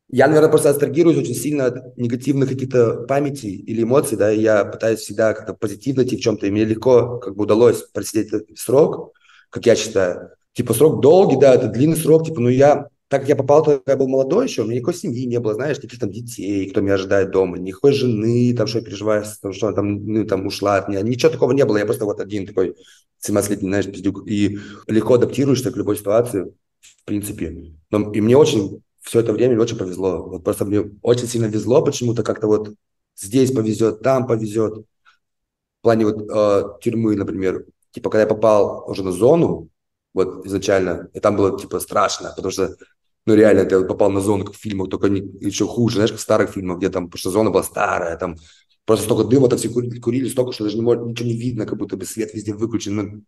я, 0.09 0.27
наверное, 0.27 0.49
просто 0.49 0.71
абстрагируюсь 0.71 1.19
очень 1.19 1.35
сильно 1.35 1.67
от 1.67 1.95
негативных 1.97 2.49
каких-то 2.49 3.05
памятей 3.05 3.55
или 3.55 3.83
эмоций, 3.83 4.17
да, 4.17 4.31
и 4.31 4.41
я 4.41 4.65
пытаюсь 4.65 5.01
всегда 5.01 5.33
как-то 5.33 5.53
позитивно 5.53 6.01
идти 6.01 6.17
в 6.17 6.21
чем-то, 6.21 6.47
и 6.47 6.51
мне 6.51 6.65
легко 6.65 7.19
как 7.19 7.35
бы 7.35 7.43
удалось 7.43 7.83
просидеть 7.93 8.33
этот 8.33 8.57
срок, 8.57 9.13
как 9.51 9.65
я 9.67 9.75
считаю 9.75 10.31
типа 10.55 10.73
срок 10.73 11.01
долгий, 11.01 11.37
да, 11.37 11.53
это 11.53 11.67
длинный 11.67 11.97
срок, 11.97 12.25
типа, 12.25 12.39
ну 12.39 12.49
я, 12.49 12.87
так 13.09 13.21
как 13.21 13.29
я 13.29 13.35
попал, 13.35 13.63
когда 13.63 13.91
я 13.91 13.97
был 13.97 14.07
молодой 14.07 14.47
еще, 14.47 14.61
у 14.61 14.65
меня 14.65 14.77
никакой 14.77 14.93
семьи 14.93 15.25
не 15.25 15.39
было, 15.39 15.53
знаешь, 15.53 15.77
никаких 15.77 15.99
там 15.99 16.11
детей, 16.11 16.69
кто 16.69 16.81
меня 16.81 16.93
ожидает 16.93 17.31
дома, 17.31 17.57
никакой 17.57 17.91
жены, 17.91 18.55
там, 18.57 18.65
что 18.65 18.79
я 18.79 18.85
переживаю, 18.85 19.25
там, 19.41 19.51
что 19.51 19.67
она 19.67 19.75
там, 19.75 20.05
ну, 20.05 20.25
там 20.25 20.47
ушла 20.47 20.77
от 20.77 20.87
меня, 20.87 21.01
ничего 21.01 21.31
такого 21.31 21.51
не 21.51 21.65
было, 21.65 21.77
я 21.77 21.85
просто 21.85 22.05
вот 22.05 22.21
один 22.21 22.47
такой 22.47 22.75
17-летний, 23.21 23.67
знаешь, 23.67 23.85
пиздюк, 23.85 24.25
и 24.27 24.57
легко 24.87 25.15
адаптируешься 25.15 25.71
к 25.71 25.77
любой 25.77 25.97
ситуации, 25.97 26.53
в 27.01 27.05
принципе. 27.05 27.73
Но, 27.91 28.13
и 28.13 28.21
мне 28.21 28.37
очень 28.37 28.81
все 29.01 29.19
это 29.19 29.33
время 29.33 29.59
очень 29.59 29.77
повезло, 29.77 30.23
вот 30.23 30.43
просто 30.45 30.63
мне 30.63 30.89
очень 31.01 31.27
сильно 31.27 31.47
везло 31.47 31.83
почему-то, 31.83 32.23
как-то 32.23 32.47
вот 32.47 32.73
здесь 33.17 33.51
повезет, 33.51 34.01
там 34.01 34.25
повезет, 34.25 34.85
в 35.79 35.81
плане 35.81 36.05
вот 36.05 36.29
э, 36.29 36.63
тюрьмы, 36.81 37.15
например, 37.17 37.65
типа, 37.91 38.09
когда 38.09 38.21
я 38.21 38.27
попал 38.27 38.85
уже 38.89 39.03
на 39.03 39.11
зону, 39.11 39.69
вот 40.15 40.45
изначально. 40.45 41.09
И 41.13 41.19
там 41.19 41.35
было, 41.35 41.59
типа, 41.59 41.79
страшно, 41.79 42.33
потому 42.35 42.51
что, 42.51 42.75
ну, 43.25 43.35
реально, 43.35 43.65
ты 43.65 43.83
попал 43.83 44.09
на 44.09 44.21
зону, 44.21 44.45
как 44.45 44.55
в 44.55 44.59
фильмах, 44.59 44.89
только 44.89 45.09
не, 45.09 45.19
еще 45.45 45.67
хуже, 45.67 45.95
знаешь, 45.95 46.11
как 46.11 46.19
в 46.19 46.23
старых 46.23 46.51
фильмах, 46.51 46.77
где 46.77 46.89
там, 46.89 47.05
потому 47.09 47.19
что 47.19 47.29
зона 47.31 47.51
была 47.51 47.63
старая, 47.63 48.17
там 48.17 48.37
просто 48.85 49.05
столько 49.05 49.25
дыма, 49.25 49.49
там 49.49 49.59
все 49.59 49.69
курили, 49.69 49.99
курили 49.99 50.29
столько, 50.29 50.53
что 50.53 50.63
даже 50.63 50.77
не 50.77 50.83
ничего 50.83 51.27
не 51.27 51.37
видно, 51.37 51.65
как 51.65 51.77
будто 51.77 51.97
бы 51.97 52.05
свет 52.05 52.33
везде 52.33 52.53
выключен. 52.53 52.95
Ну, 52.95 53.23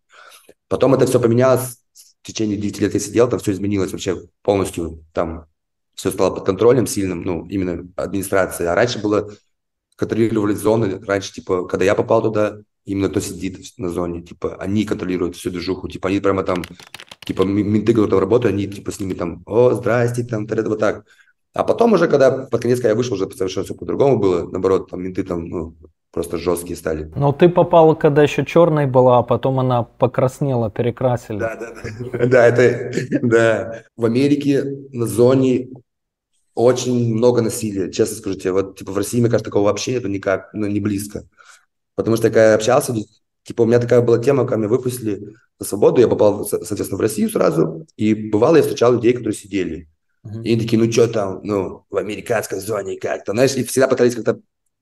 потом 0.66 0.94
это 0.94 1.06
все 1.06 1.20
поменялось, 1.20 1.76
в 2.22 2.26
течение 2.26 2.56
9 2.56 2.80
лет 2.80 2.94
я 2.94 3.00
сидел, 3.00 3.28
там 3.28 3.38
все 3.38 3.52
изменилось 3.52 3.92
вообще 3.92 4.22
полностью, 4.42 5.04
там 5.12 5.44
все 5.94 6.10
стало 6.10 6.34
под 6.34 6.46
контролем 6.46 6.86
сильным, 6.86 7.22
ну, 7.22 7.46
именно 7.48 7.86
администрации. 7.96 8.64
А 8.64 8.74
раньше 8.74 8.98
было, 8.98 9.30
контролировали 9.96 10.54
зоны, 10.54 11.00
раньше, 11.04 11.34
типа, 11.34 11.66
когда 11.66 11.84
я 11.84 11.94
попал 11.94 12.22
туда, 12.22 12.60
именно 12.88 13.08
кто 13.08 13.20
сидит 13.20 13.58
на 13.76 13.90
зоне, 13.90 14.22
типа, 14.22 14.56
они 14.56 14.84
контролируют 14.84 15.36
всю 15.36 15.50
движуху, 15.50 15.88
типа, 15.88 16.08
они 16.08 16.20
прямо 16.20 16.42
там, 16.42 16.64
типа, 17.24 17.42
менты, 17.42 17.92
кто 17.92 18.06
там 18.06 18.18
работают, 18.18 18.54
они, 18.54 18.66
типа, 18.66 18.90
с 18.90 19.00
ними 19.00 19.14
там, 19.14 19.42
о, 19.46 19.72
здрасте, 19.72 20.24
там, 20.24 20.46
вот 20.46 20.78
так. 20.78 21.04
А 21.54 21.64
потом 21.64 21.92
уже, 21.92 22.08
когда 22.08 22.30
под 22.30 22.62
конец, 22.62 22.78
когда 22.78 22.90
я 22.90 22.94
вышел, 22.94 23.14
уже 23.14 23.30
совершенно 23.30 23.64
все 23.64 23.74
по-другому 23.74 24.18
было, 24.18 24.48
наоборот, 24.50 24.90
там, 24.90 25.02
менты 25.02 25.22
там, 25.22 25.48
ну, 25.48 25.74
просто 26.12 26.38
жесткие 26.38 26.76
стали. 26.76 27.10
Но 27.14 27.32
ты 27.32 27.48
попала, 27.48 27.94
когда 27.94 28.22
еще 28.22 28.44
черной 28.44 28.86
была, 28.86 29.18
а 29.18 29.22
потом 29.22 29.60
она 29.60 29.82
покраснела, 29.82 30.70
перекрасили. 30.70 31.38
Да, 31.38 31.56
да, 31.56 31.72
да. 31.72 32.26
Да, 32.26 32.46
это, 32.46 32.92
да. 33.22 33.82
В 33.96 34.04
Америке 34.06 34.64
на 34.92 35.06
зоне 35.06 35.68
очень 36.54 37.14
много 37.14 37.42
насилия, 37.42 37.90
честно 37.92 38.16
скажу 38.16 38.38
тебе. 38.38 38.52
Вот, 38.52 38.78
типа, 38.78 38.92
в 38.92 38.96
России, 38.96 39.20
мне 39.20 39.28
кажется, 39.28 39.50
такого 39.50 39.64
вообще 39.64 39.94
это 39.94 40.08
никак, 40.08 40.50
ну, 40.54 40.66
не 40.66 40.80
близко. 40.80 41.24
Потому 41.98 42.16
что 42.16 42.28
когда 42.28 42.50
я 42.50 42.54
общался, 42.54 42.94
типа 43.42 43.62
у 43.62 43.66
меня 43.66 43.80
такая 43.80 44.00
была 44.02 44.20
тема, 44.20 44.44
когда 44.44 44.58
меня 44.58 44.68
выпустили 44.68 45.34
на 45.58 45.66
свободу, 45.66 46.00
я 46.00 46.06
попал, 46.06 46.46
соответственно, 46.46 46.96
в 46.96 47.00
Россию 47.00 47.28
сразу, 47.28 47.88
и 47.96 48.14
бывало, 48.14 48.54
я 48.54 48.62
встречал 48.62 48.92
людей, 48.92 49.14
которые 49.14 49.34
сидели. 49.34 49.88
Uh-huh. 50.24 50.44
И 50.44 50.52
они 50.52 50.60
такие, 50.60 50.80
ну 50.80 50.92
что 50.92 51.08
там, 51.08 51.40
ну, 51.42 51.86
в 51.90 51.96
американской 51.96 52.60
зоне 52.60 53.00
как-то, 53.00 53.32
знаешь, 53.32 53.56
и 53.56 53.64
всегда 53.64 53.88
пытались 53.88 54.14
как-то 54.14 54.38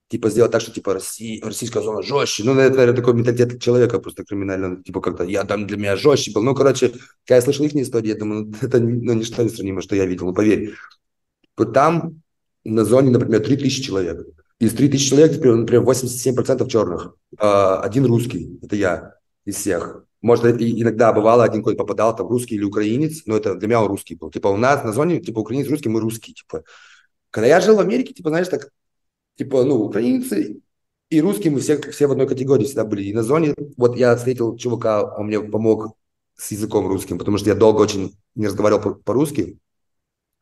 типа 0.09 0.29
сделать 0.29 0.52
так, 0.52 0.61
что 0.61 0.72
типа 0.72 0.92
Россия, 0.92 1.42
российская 1.42 1.83
зона 1.83 2.02
жестче. 2.02 2.44
Ну, 2.44 2.52
это, 2.52 2.76
наверное, 2.76 2.96
такой 2.96 3.14
менталитет 3.14 3.62
человека 3.62 3.98
просто 3.98 4.22
криминальный, 4.22 4.83
типа 4.83 5.00
как-то 5.00 5.24
я 5.24 5.44
там 5.44 5.66
для 5.66 5.79
меня 5.79 5.96
жестче 5.96 6.33
был. 6.33 6.42
Ну, 6.42 6.55
короче, 6.55 6.90
когда 7.24 7.37
я 7.37 7.40
слышал 7.40 7.64
их 7.64 7.74
истории, 7.76 8.09
я 8.09 8.14
думаю, 8.14 8.44
ну, 8.44 8.57
это 8.61 8.79
ну, 8.79 9.14
ничто 9.14 9.42
не 9.42 9.48
сравнимо, 9.48 9.81
что 9.81 9.96
я 9.96 10.05
видел, 10.05 10.26
ну, 10.26 10.35
поверь. 10.35 10.74
Там 11.72 12.20
на 12.64 12.85
зоне, 12.85 13.11
например, 13.11 13.42
3000 13.42 13.83
человек. 13.83 14.26
Из 14.59 14.73
3000 14.73 15.09
человек, 15.09 15.45
например, 15.45 15.83
87% 15.83 16.69
черных. 16.69 17.14
Один 17.38 18.07
русский, 18.07 18.59
это 18.62 18.77
я 18.77 19.14
из 19.45 19.57
всех. 19.57 20.05
Может, 20.23 20.61
и 20.61 20.83
иногда 20.83 21.12
бывало, 21.12 21.45
один 21.45 21.61
какой 21.61 21.77
попадал, 21.77 22.16
там, 22.16 22.27
русский 22.27 22.57
или 22.57 22.64
украинец, 22.64 23.23
но 23.27 23.37
это 23.37 23.55
для 23.55 23.69
меня 23.69 23.83
он 23.83 23.88
русский 23.88 24.14
был. 24.14 24.31
Типа 24.31 24.49
у 24.49 24.57
нас 24.57 24.83
на 24.83 24.92
зоне, 24.92 25.21
типа, 25.21 25.40
украинец, 25.40 25.69
русский, 25.69 25.88
мы 25.88 26.01
русские, 26.01 26.35
типа. 26.35 26.64
Когда 27.31 27.47
я 27.47 27.61
жил 27.61 27.77
в 27.77 27.81
Америке, 27.81 28.14
типа, 28.14 28.31
знаешь, 28.31 28.49
так, 28.49 28.71
типа, 29.37 29.62
ну, 29.64 29.77
украинцы 29.77 30.62
и 31.11 31.21
русские, 31.21 31.53
мы 31.53 31.61
все, 31.61 31.79
все 31.92 32.07
в 32.07 32.12
одной 32.12 32.27
категории 32.27 32.64
всегда 32.64 32.85
были. 32.85 33.05
И 33.05 33.12
на 33.12 33.23
зоне, 33.23 33.55
вот 33.77 33.97
я 33.97 34.16
встретил 34.16 34.57
чувака, 34.57 35.05
он 35.16 35.27
мне 35.27 35.38
помог 35.40 35.95
с 36.35 36.51
языком 36.51 36.88
русским, 36.88 37.19
потому 37.19 37.37
что 37.38 37.51
я 37.51 37.55
долго 37.55 37.83
очень 37.83 38.16
не 38.35 38.47
разговаривал 38.47 38.97
по-русски. 38.97 39.59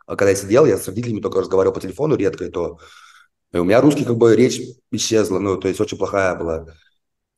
А 0.07 0.17
когда 0.17 0.31
я 0.31 0.37
сидел, 0.37 0.67
я 0.67 0.79
с 0.79 0.87
родителями 0.87 1.21
только 1.21 1.41
разговаривал 1.41 1.75
по 1.75 1.81
телефону 1.81 2.17
редко, 2.17 2.45
и 2.45 2.51
то 2.51 2.79
и 3.55 3.59
у 3.59 3.65
меня 3.65 3.81
русский 3.81 4.05
как 4.05 4.17
бы 4.17 4.35
речь 4.35 4.61
исчезла, 4.91 5.39
ну, 5.39 5.57
то 5.57 5.69
есть 5.69 5.81
очень 5.81 5.97
плохая 5.97 6.35
была. 6.35 6.67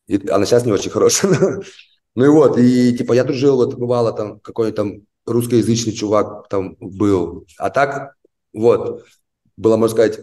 И 0.07 0.29
она 0.29 0.47
сейчас 0.47 0.65
не 0.65 0.73
очень 0.73 0.91
хорошая. 0.91 1.61
ну 2.15 2.25
и 2.25 2.29
вот, 2.29 2.59
и 2.59 2.97
типа 2.97 3.13
я 3.13 3.25
дружил, 3.25 3.57
вот 3.57 3.75
бывало 3.75 4.13
там 4.13 4.41
какой-то 4.41 4.77
там 4.77 5.03
русскоязычный 5.27 5.93
чувак 5.93 6.49
там 6.49 6.77
был. 6.81 7.47
А 7.59 7.71
так, 7.71 8.15
вот, 8.53 9.05
было, 9.57 9.77
можно 9.77 9.95
сказать, 9.95 10.21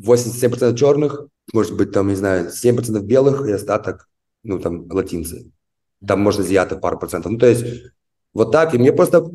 87% 0.00 0.74
черных, 0.76 1.26
может 1.52 1.76
быть, 1.76 1.92
там, 1.92 2.08
не 2.08 2.14
знаю, 2.14 2.50
7% 2.50 3.02
белых 3.02 3.46
и 3.46 3.52
остаток, 3.52 4.08
ну, 4.42 4.58
там, 4.58 4.90
латинцы. 4.90 5.52
Там, 6.06 6.20
можно, 6.20 6.42
азиаты 6.42 6.76
пару 6.76 6.98
процентов. 6.98 7.32
Ну, 7.32 7.38
то 7.38 7.46
есть, 7.46 7.64
вот 8.32 8.50
так. 8.50 8.74
И 8.74 8.78
мне 8.78 8.92
просто 8.92 9.30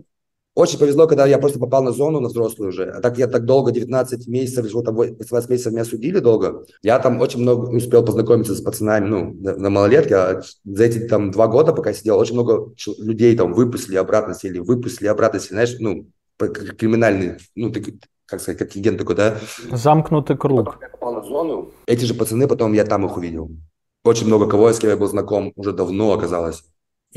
очень 0.58 0.80
повезло, 0.80 1.06
когда 1.06 1.28
я 1.28 1.38
просто 1.38 1.60
попал 1.60 1.84
на 1.84 1.92
зону, 1.92 2.20
на 2.20 2.30
взрослую 2.30 2.70
уже. 2.70 2.90
А 2.90 3.00
так 3.00 3.20
я 3.20 3.28
так 3.28 3.46
долго, 3.46 3.72
19 3.72 4.28
месяцев, 4.28 4.66
там 4.84 4.96
18 4.96 5.50
месяцев 5.52 5.72
меня 5.72 5.86
судили 5.86 6.18
долго. 6.18 6.66
Я 6.82 6.98
там 6.98 7.22
очень 7.22 7.42
много 7.42 7.70
успел 7.70 8.04
познакомиться 8.04 8.56
с 8.56 8.62
пацанами, 8.62 9.06
ну, 9.08 9.34
на, 9.40 9.56
на 9.56 9.70
малолетке. 9.70 10.16
А 10.16 10.42
за 10.66 10.84
эти 10.84 11.08
там 11.08 11.30
два 11.30 11.46
года, 11.46 11.74
пока 11.74 11.92
я 11.92 11.96
сидел, 11.96 12.18
очень 12.18 12.34
много 12.34 12.74
людей 12.98 13.38
там 13.38 13.54
выпустили, 13.54 13.98
обратно 13.98 14.34
сели, 14.34 14.58
выпустили, 14.58 15.08
обратно 15.08 15.40
сели, 15.40 15.54
знаешь, 15.54 15.76
ну, 15.80 16.08
криминальный, 16.40 17.38
ну, 17.54 17.70
ты, 17.70 18.00
как 18.26 18.42
сказать, 18.42 18.58
как 18.58 18.76
агент 18.76 18.98
такой, 18.98 19.16
да? 19.16 19.38
Замкнутый 19.72 20.38
круг. 20.38 20.66
Потом 20.66 20.82
я 20.82 20.90
попал 20.90 21.14
на 21.14 21.22
зону. 21.24 21.72
Эти 21.86 22.04
же 22.06 22.16
пацаны, 22.16 22.48
потом 22.48 22.74
я 22.74 22.84
там 22.84 23.06
их 23.06 23.16
увидел. 23.16 23.52
Очень 24.04 24.26
много 24.26 24.48
кого, 24.48 24.74
с 24.74 24.80
кем 24.80 24.90
я 24.90 24.98
был 24.98 25.08
знаком 25.08 25.54
уже 25.56 25.72
давно 25.72 26.14
оказалось. 26.14 26.64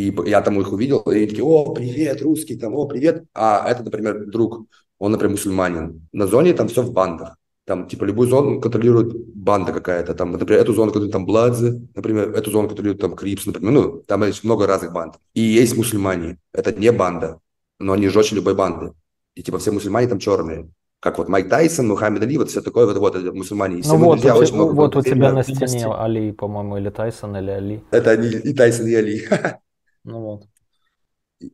И 0.00 0.14
я 0.26 0.40
там 0.40 0.58
их 0.58 0.72
увидел, 0.72 1.00
и 1.00 1.16
они 1.16 1.26
такие, 1.26 1.44
о, 1.44 1.74
привет, 1.74 2.22
русский, 2.22 2.56
там, 2.56 2.74
о, 2.74 2.86
привет. 2.86 3.24
А 3.34 3.68
это, 3.68 3.82
например, 3.82 4.24
друг, 4.26 4.66
он, 4.98 5.12
например, 5.12 5.32
мусульманин. 5.32 6.08
На 6.12 6.26
зоне 6.26 6.54
там 6.54 6.68
все 6.68 6.82
в 6.82 6.90
бандах. 6.90 7.36
Там, 7.66 7.86
типа, 7.86 8.04
любую 8.04 8.26
зону 8.26 8.60
контролирует 8.62 9.12
банда 9.34 9.72
какая-то. 9.72 10.14
Там, 10.14 10.32
например, 10.32 10.62
эту 10.62 10.72
зону 10.72 10.86
контролирует 10.86 11.12
там 11.12 11.26
Бладзе, 11.26 11.82
например, 11.94 12.30
эту 12.30 12.50
зону 12.50 12.68
контролирует 12.68 13.02
там 13.02 13.14
Крипс, 13.14 13.44
например. 13.44 13.72
Ну, 13.72 14.02
там 14.06 14.24
есть 14.24 14.42
много 14.42 14.66
разных 14.66 14.92
банд. 14.92 15.16
И 15.34 15.42
есть 15.42 15.76
мусульмане. 15.76 16.38
Это 16.54 16.72
не 16.72 16.90
банда, 16.92 17.38
но 17.78 17.92
они 17.92 18.08
жестче 18.08 18.36
любой 18.36 18.54
банды. 18.54 18.92
И, 19.34 19.42
типа, 19.42 19.58
все 19.58 19.70
мусульмане 19.70 20.08
там 20.08 20.18
черные 20.18 20.70
как 21.02 21.16
вот 21.16 21.30
Майк 21.30 21.48
Тайсон, 21.48 21.88
Мухаммед 21.88 22.22
Али, 22.22 22.36
вот 22.36 22.50
все 22.50 22.60
такое, 22.60 22.84
вот, 22.84 22.98
вот 22.98 23.34
мусульмане. 23.34 23.78
И 23.78 23.82
ну 23.86 23.96
вот, 23.96 24.20
друзья, 24.20 24.36
очень 24.36 24.54
много 24.54 24.72
вот 24.72 24.96
у 24.96 25.02
тебя 25.02 25.32
на 25.32 25.42
стене 25.42 25.86
Али, 25.86 26.30
по-моему, 26.32 26.76
или 26.76 26.90
Тайсон, 26.90 27.36
или 27.36 27.50
Али. 27.50 27.82
Это 27.90 28.10
они, 28.10 28.28
и 28.28 28.52
Тайсон, 28.52 28.86
и 28.86 28.94
Али. 28.94 29.22
Ну 30.04 30.20
вот. 30.20 30.46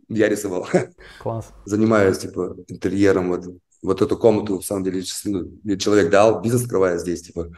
Я 0.08 0.28
рисовал. 0.28 0.66
Класс. 1.22 1.52
Занимаюсь, 1.64 2.18
типа, 2.18 2.56
интерьером. 2.68 3.28
Вот, 3.28 3.44
вот 3.82 4.02
эту 4.02 4.16
комнату, 4.16 4.58
в 4.58 4.64
самом 4.64 4.84
деле, 4.84 5.02
ну, 5.24 5.76
человек 5.76 6.10
дал, 6.10 6.40
бизнес 6.40 6.62
открывая 6.62 6.98
здесь, 6.98 7.22
типа. 7.22 7.50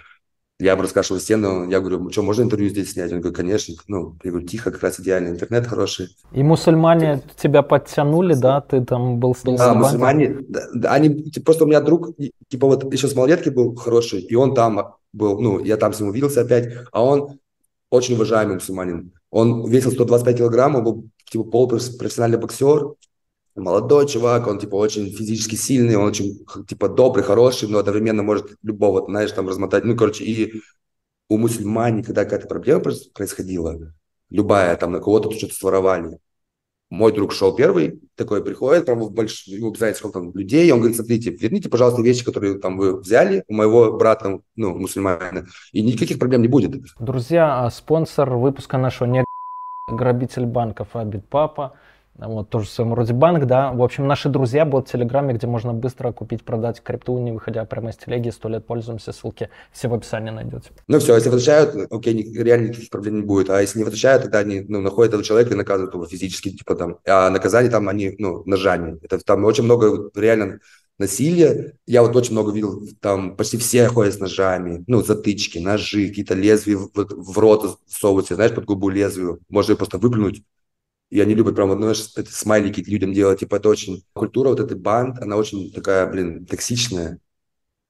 Я 0.61 0.75
бы 0.75 0.83
раскрашивал 0.83 1.21
стену, 1.21 1.71
я 1.71 1.79
говорю, 1.79 2.11
что, 2.11 2.23
можно 2.23 2.43
интервью 2.43 2.69
здесь 2.69 2.91
снять? 2.93 3.13
Он 3.13 3.21
говорит, 3.21 3.37
конечно. 3.37 3.77
Ну, 3.87 4.17
я 4.25 4.33
говорю, 4.33 4.47
тихо, 4.47 4.73
как 4.73 4.83
раз 4.83 4.99
идеально, 4.99 5.29
интернет 5.29 5.69
хороший. 5.69 6.09
И 6.33 6.43
мусульмане 6.43 7.23
тебя 7.41 7.63
подтянули, 7.63 8.35
да? 8.35 8.61
Ты 8.61 8.85
там 8.85 9.21
был 9.21 9.37
с 9.37 9.45
ним? 9.45 9.55
Да, 9.57 9.73
мусульмане, 9.75 10.39
да, 10.49 10.93
они, 10.93 11.31
типа, 11.31 11.45
просто 11.45 11.65
у 11.65 11.69
меня 11.69 11.81
друг, 11.81 12.09
типа, 12.49 12.67
вот 12.67 12.93
еще 12.93 13.07
с 13.07 13.15
малолетки 13.15 13.51
был 13.51 13.77
хороший, 13.77 14.21
и 14.21 14.35
он 14.35 14.53
там 14.53 14.97
был, 15.13 15.41
ну, 15.41 15.61
я 15.61 15.77
там 15.77 15.93
с 15.93 16.01
ним 16.01 16.09
увиделся 16.09 16.41
опять, 16.41 16.75
а 16.91 17.05
он 17.05 17.39
очень 17.91 18.17
уважаемый 18.17 18.55
мусульманин. 18.55 19.13
Он 19.31 19.69
весил 19.69 19.93
125 19.93 20.39
килограмм, 20.39 20.77
он 20.77 20.85
был 20.85 21.11
типа 21.31 21.45
полупрофессиональный 21.45 22.39
боксер, 22.39 22.95
молодой 23.55 24.07
чувак, 24.09 24.47
он 24.47 24.59
типа 24.59 24.77
очень 24.77 25.11
физически 25.11 25.55
сильный, 25.55 25.97
он 25.97 26.09
очень 26.09 26.47
типа 26.67 26.89
добрый, 26.89 27.25
хороший, 27.25 27.69
но 27.69 27.79
одновременно 27.79 28.23
может 28.23 28.57
любого, 28.63 29.05
знаешь, 29.07 29.33
там 29.33 29.49
размотать. 29.49 29.85
Ну, 29.85 29.97
короче, 29.97 30.25
и 30.25 30.63
у 31.29 31.37
мусульман, 31.37 32.03
когда 32.03 32.25
какая-то 32.25 32.49
проблема 32.49 32.83
происходила, 33.15 33.93
любая, 34.31 34.77
там 34.77 34.93
на 34.93 35.01
кого-то 35.01 35.31
что-то 35.33 35.55
своровали, 35.55 36.19
мой 36.91 37.13
друг 37.13 37.33
шел 37.33 37.55
первый, 37.55 38.01
такой 38.17 38.43
приходит, 38.43 38.87
прям 38.87 39.01
в 39.01 39.13
больш... 39.13 39.47
ему 39.47 39.75
знаете, 39.75 39.99
сколько 39.99 40.21
там 40.21 40.33
людей, 40.35 40.67
и 40.67 40.73
он 40.73 40.79
говорит, 40.79 40.97
смотрите, 40.97 41.31
верните, 41.31 41.69
пожалуйста, 41.69 42.03
вещи, 42.03 42.25
которые 42.25 42.59
там 42.59 42.79
вы 42.79 42.99
взяли 42.99 43.45
у 43.49 43.55
моего 43.55 43.93
брата, 43.93 44.41
ну, 44.57 44.75
мусульманина, 44.75 45.47
и 45.73 45.83
никаких 45.83 46.19
проблем 46.19 46.43
не 46.43 46.49
будет. 46.49 46.73
Друзья, 46.99 47.65
а 47.65 47.71
спонсор 47.71 48.35
выпуска 48.37 48.79
нашего 48.79 49.09
не 49.09 49.25
грабитель 49.89 50.47
банков 50.47 50.89
Абит 50.95 51.29
Папа 51.29 51.75
вот 52.27 52.49
тоже 52.49 52.67
в 52.67 52.71
своем 52.71 52.95
роде 52.95 53.13
банк, 53.13 53.47
да. 53.47 53.71
В 53.73 53.81
общем, 53.81 54.07
наши 54.09 54.29
друзья 54.29 54.65
будут 54.65 54.89
в 54.89 54.93
Телеграме, 54.93 55.35
где 55.35 55.47
можно 55.47 55.73
быстро 55.73 56.11
купить, 56.11 56.43
продать 56.43 56.83
крипту, 56.83 57.17
не 57.19 57.31
выходя 57.31 57.65
прямо 57.65 57.91
из 57.91 57.97
телеги, 57.97 58.31
сто 58.31 58.49
лет 58.49 58.67
пользуемся, 58.67 59.13
ссылки 59.13 59.51
все 59.73 59.89
в 59.89 59.95
описании 59.95 60.31
найдете. 60.31 60.71
Ну 60.89 60.99
все, 60.99 61.15
если 61.15 61.29
возвращают, 61.29 61.93
окей, 61.93 62.35
реально 62.37 62.69
никаких 62.69 62.91
проблем 62.91 63.17
не 63.17 63.23
будет, 63.23 63.51
а 63.51 63.61
если 63.61 63.79
не 63.79 63.85
возвращают, 63.85 64.25
тогда 64.25 64.41
они 64.41 64.65
ну, 64.69 64.81
находят 64.81 65.11
этого 65.11 65.23
человека 65.23 65.55
и 65.55 65.57
наказывают 65.57 65.95
его 65.95 66.07
физически, 66.07 66.51
типа 66.51 66.75
там, 66.75 66.97
а 67.07 67.31
наказание 67.31 67.71
там 67.71 67.89
они, 67.89 68.17
ну, 68.19 68.43
ножами. 68.47 68.99
Это 69.03 69.19
там 69.19 69.45
очень 69.45 69.65
много 69.65 70.11
реально 70.17 70.59
насилия. 70.99 71.75
Я 71.87 72.03
вот 72.03 72.17
очень 72.17 72.33
много 72.33 72.53
видел, 72.53 72.83
там 73.01 73.37
почти 73.37 73.57
все 73.59 73.87
ходят 73.87 74.15
с 74.15 74.19
ножами, 74.19 74.83
ну, 74.89 75.03
затычки, 75.05 75.59
ножи, 75.59 76.09
какие-то 76.09 76.35
лезвия 76.35 76.77
в, 76.77 76.91
в 76.95 77.39
рот 77.39 77.79
совывают, 77.87 78.29
знаешь, 78.29 78.55
под 78.55 78.65
губу 78.65 78.89
лезвию. 78.89 79.39
Можно 79.49 79.77
просто 79.77 79.99
выплюнуть 79.99 80.43
и 81.11 81.21
они 81.21 81.35
любят 81.35 81.55
прям, 81.55 81.73
знаешь, 81.77 82.13
эти 82.17 82.31
смайлики 82.31 82.81
людям 82.83 83.13
делать. 83.13 83.41
Типа 83.41 83.57
это 83.57 83.69
очень... 83.69 84.05
Культура 84.13 84.51
вот 84.51 84.61
этой 84.61 84.77
банд, 84.77 85.19
она 85.21 85.37
очень 85.37 85.73
такая, 85.73 86.07
блин, 86.07 86.45
токсичная. 86.47 87.19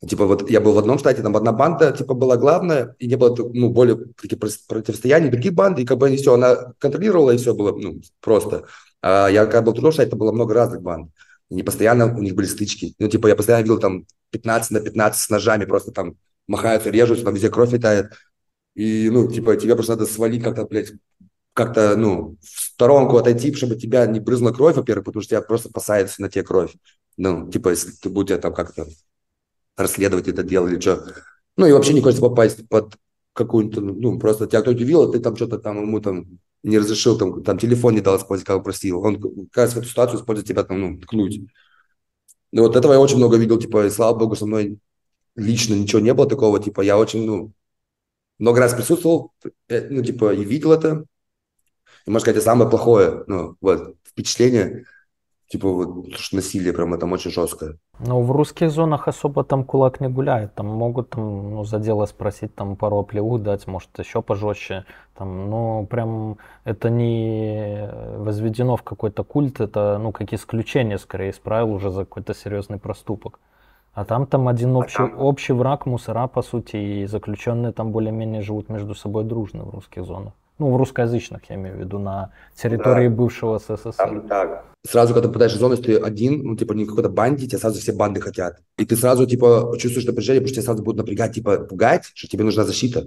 Типа 0.06 0.26
вот 0.26 0.48
я 0.48 0.60
был 0.60 0.74
в 0.74 0.78
одном 0.78 0.98
штате, 0.98 1.22
там 1.22 1.36
одна 1.36 1.50
банда 1.52 1.90
типа 1.90 2.14
была 2.14 2.36
главная, 2.36 2.94
и 3.00 3.08
не 3.08 3.16
было 3.16 3.34
ну, 3.52 3.70
более 3.70 3.96
таких 4.20 4.38
противостояний 4.38 5.28
других 5.28 5.54
банд, 5.54 5.80
и 5.80 5.84
как 5.84 5.98
бы 5.98 6.06
они 6.06 6.16
все, 6.16 6.34
она 6.34 6.72
контролировала, 6.78 7.32
и 7.32 7.36
все 7.36 7.52
было 7.52 7.76
ну, 7.76 8.00
просто. 8.20 8.66
А 9.02 9.28
я 9.28 9.44
когда 9.46 9.62
был 9.62 9.72
в 9.72 9.74
другом 9.74 9.92
штате, 9.92 10.10
там 10.10 10.20
было 10.20 10.30
много 10.30 10.54
разных 10.54 10.82
банд. 10.82 11.10
И 11.50 11.54
не 11.54 11.64
постоянно 11.64 12.16
у 12.16 12.22
них 12.22 12.34
были 12.34 12.46
стычки. 12.46 12.94
Ну, 12.98 13.08
типа, 13.08 13.26
я 13.26 13.34
постоянно 13.34 13.62
видел 13.62 13.80
там 13.80 14.06
15 14.30 14.70
на 14.70 14.80
15 14.80 15.20
с 15.20 15.30
ножами, 15.30 15.64
просто 15.64 15.90
там 15.90 16.14
махаются, 16.46 16.90
режутся, 16.90 17.24
там 17.24 17.34
везде 17.34 17.50
кровь 17.50 17.72
летает. 17.72 18.12
И, 18.74 19.10
ну, 19.10 19.28
типа, 19.28 19.56
тебе 19.56 19.74
просто 19.74 19.92
надо 19.92 20.06
свалить 20.06 20.44
как-то, 20.44 20.64
блядь, 20.64 20.92
как-то, 21.58 21.96
ну, 21.96 22.36
в 22.40 22.60
сторонку 22.60 23.16
отойти, 23.16 23.52
чтобы 23.52 23.74
тебя 23.74 24.06
не 24.06 24.20
брызнула 24.20 24.52
кровь, 24.52 24.76
во-первых, 24.76 25.06
потому 25.06 25.22
что 25.22 25.30
тебя 25.30 25.42
просто 25.42 25.70
посадится 25.70 26.22
на 26.22 26.30
тебе 26.30 26.44
кровь. 26.44 26.72
Ну, 27.16 27.50
типа, 27.50 27.70
если 27.70 27.90
ты 27.90 28.08
будешь 28.08 28.40
там 28.40 28.54
как-то 28.54 28.86
расследовать 29.76 30.28
это 30.28 30.44
дело 30.44 30.68
или 30.68 30.78
что. 30.78 31.04
Ну, 31.56 31.66
и 31.66 31.72
вообще 31.72 31.94
не 31.94 32.00
хочется 32.00 32.22
попасть 32.22 32.68
под 32.68 32.94
какую-то, 33.32 33.80
ну, 33.80 34.20
просто 34.20 34.46
тебя 34.46 34.60
кто-то 34.60 34.76
увидел, 34.76 35.02
а 35.02 35.12
ты 35.12 35.18
там 35.18 35.34
что-то 35.34 35.58
там 35.58 35.82
ему 35.82 36.00
там 36.00 36.38
не 36.62 36.78
разрешил, 36.78 37.18
там, 37.18 37.42
там 37.42 37.58
телефон 37.58 37.94
не 37.94 38.02
дал 38.02 38.16
использовать, 38.18 38.46
как 38.46 38.62
просил. 38.62 39.02
Он, 39.02 39.48
кажется, 39.50 39.80
эту 39.80 39.88
ситуацию 39.88 40.20
использует 40.20 40.46
тебя 40.46 40.62
там, 40.62 40.80
ну, 40.80 41.00
ткнуть. 41.00 41.40
Ну, 42.52 42.62
вот 42.62 42.76
этого 42.76 42.92
я 42.92 43.00
очень 43.00 43.16
много 43.16 43.36
видел, 43.36 43.58
типа, 43.58 43.86
и 43.86 43.90
слава 43.90 44.16
богу, 44.16 44.36
со 44.36 44.46
мной 44.46 44.78
лично 45.34 45.74
ничего 45.74 46.00
не 46.00 46.14
было 46.14 46.28
такого, 46.28 46.62
типа, 46.62 46.82
я 46.82 46.96
очень, 46.96 47.26
ну, 47.26 47.52
много 48.38 48.60
раз 48.60 48.74
присутствовал, 48.74 49.32
э, 49.66 49.88
ну, 49.90 50.04
типа, 50.04 50.32
и 50.34 50.44
видел 50.44 50.70
это, 50.70 51.04
и, 52.08 52.10
можно 52.10 52.20
сказать, 52.20 52.36
это 52.36 52.44
самое 52.44 52.70
плохое, 52.70 53.22
ну, 53.26 53.56
вот, 53.60 53.94
впечатление, 54.02 54.86
типа, 55.46 55.68
вот, 55.68 56.14
что 56.14 56.36
насилие 56.36 56.72
прямо 56.72 56.96
там 56.96 57.12
очень 57.12 57.30
жесткое. 57.30 57.76
Ну, 57.98 58.22
в 58.22 58.30
русских 58.32 58.70
зонах 58.70 59.08
особо 59.08 59.44
там 59.44 59.62
кулак 59.62 60.00
не 60.00 60.08
гуляет, 60.08 60.54
там 60.54 60.68
могут 60.68 61.10
там, 61.10 61.50
ну, 61.50 61.64
за 61.64 61.78
дело 61.78 62.06
спросить, 62.06 62.54
там, 62.54 62.76
пару 62.76 63.00
оплеух 63.00 63.42
дать, 63.42 63.66
может, 63.66 63.90
еще 63.98 64.22
пожестче, 64.22 64.86
там, 65.18 65.50
ну, 65.50 65.86
прям 65.86 66.38
это 66.64 66.88
не 66.88 67.90
возведено 68.16 68.76
в 68.76 68.82
какой-то 68.82 69.22
культ, 69.22 69.60
это, 69.60 69.98
ну, 69.98 70.10
как 70.10 70.32
исключение, 70.32 70.96
скорее, 70.96 71.30
из 71.30 71.38
правил 71.38 71.74
уже 71.74 71.90
за 71.90 72.00
какой-то 72.06 72.32
серьезный 72.32 72.78
проступок. 72.78 73.38
А 73.92 74.06
там 74.06 74.26
там 74.26 74.48
один 74.48 74.74
а 74.76 74.78
общий, 74.78 75.02
а 75.02 75.08
там... 75.08 75.20
общий 75.20 75.52
враг, 75.52 75.84
мусора, 75.84 76.26
по 76.26 76.40
сути, 76.40 76.76
и 76.76 77.06
заключенные 77.06 77.72
там 77.72 77.92
более-менее 77.92 78.40
живут 78.40 78.70
между 78.70 78.94
собой 78.94 79.24
дружно 79.24 79.64
в 79.64 79.74
русских 79.74 80.06
зонах. 80.06 80.32
Ну, 80.58 80.72
в 80.72 80.76
русскоязычных, 80.76 81.42
я 81.50 81.56
имею 81.56 81.76
в 81.76 81.78
виду, 81.78 81.98
на 81.98 82.32
территории 82.56 83.08
да. 83.08 83.14
бывшего 83.14 83.58
СССР. 83.58 83.92
Там, 83.96 84.26
так. 84.26 84.64
Сразу, 84.84 85.14
когда 85.14 85.28
попадаешь 85.28 85.52
в 85.52 85.58
зону, 85.58 85.74
если 85.74 85.94
ты 85.94 85.98
один, 85.98 86.42
ну, 86.42 86.56
типа, 86.56 86.72
не 86.72 86.84
какой-то 86.84 87.08
банде, 87.08 87.46
тебя 87.46 87.58
сразу 87.58 87.78
все 87.78 87.92
банды 87.92 88.20
хотят. 88.20 88.60
И 88.76 88.84
ты 88.84 88.96
сразу, 88.96 89.26
типа, 89.26 89.72
чувствуешь 89.78 90.06
напряжение, 90.06 90.40
потому 90.40 90.48
что 90.48 90.54
тебя 90.56 90.64
сразу 90.64 90.82
будут 90.82 90.98
напрягать, 90.98 91.34
типа, 91.34 91.58
пугать, 91.58 92.10
что 92.14 92.28
тебе 92.28 92.44
нужна 92.44 92.64
защита. 92.64 93.06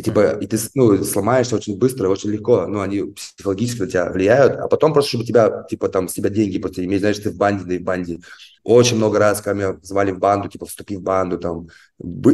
И 0.00 0.02
типа, 0.02 0.38
и 0.40 0.46
ты 0.46 0.56
ну, 0.74 1.04
сломаешься 1.04 1.56
очень 1.56 1.76
быстро, 1.76 2.08
очень 2.08 2.30
легко, 2.30 2.66
ну, 2.66 2.80
они 2.80 3.02
психологически 3.02 3.82
на 3.82 3.86
тебя 3.86 4.10
влияют, 4.10 4.56
а 4.58 4.66
потом 4.66 4.94
просто, 4.94 5.10
чтобы 5.10 5.26
тебя, 5.26 5.66
типа, 5.68 5.90
там, 5.90 6.08
с 6.08 6.14
тебя 6.14 6.30
деньги 6.30 6.56
просто 6.56 6.82
иметь, 6.86 7.00
знаешь, 7.00 7.18
ты 7.18 7.28
в 7.30 7.36
банде, 7.36 7.64
да 7.66 7.74
и 7.74 7.78
в 7.78 7.82
банде. 7.82 8.18
Очень 8.64 8.96
много 8.96 9.18
раз, 9.18 9.42
когда 9.42 9.72
меня 9.72 9.78
звали 9.82 10.12
в 10.12 10.18
банду, 10.18 10.48
типа, 10.48 10.64
вступи 10.64 10.96
в 10.96 11.02
банду, 11.02 11.36
там, 11.36 11.68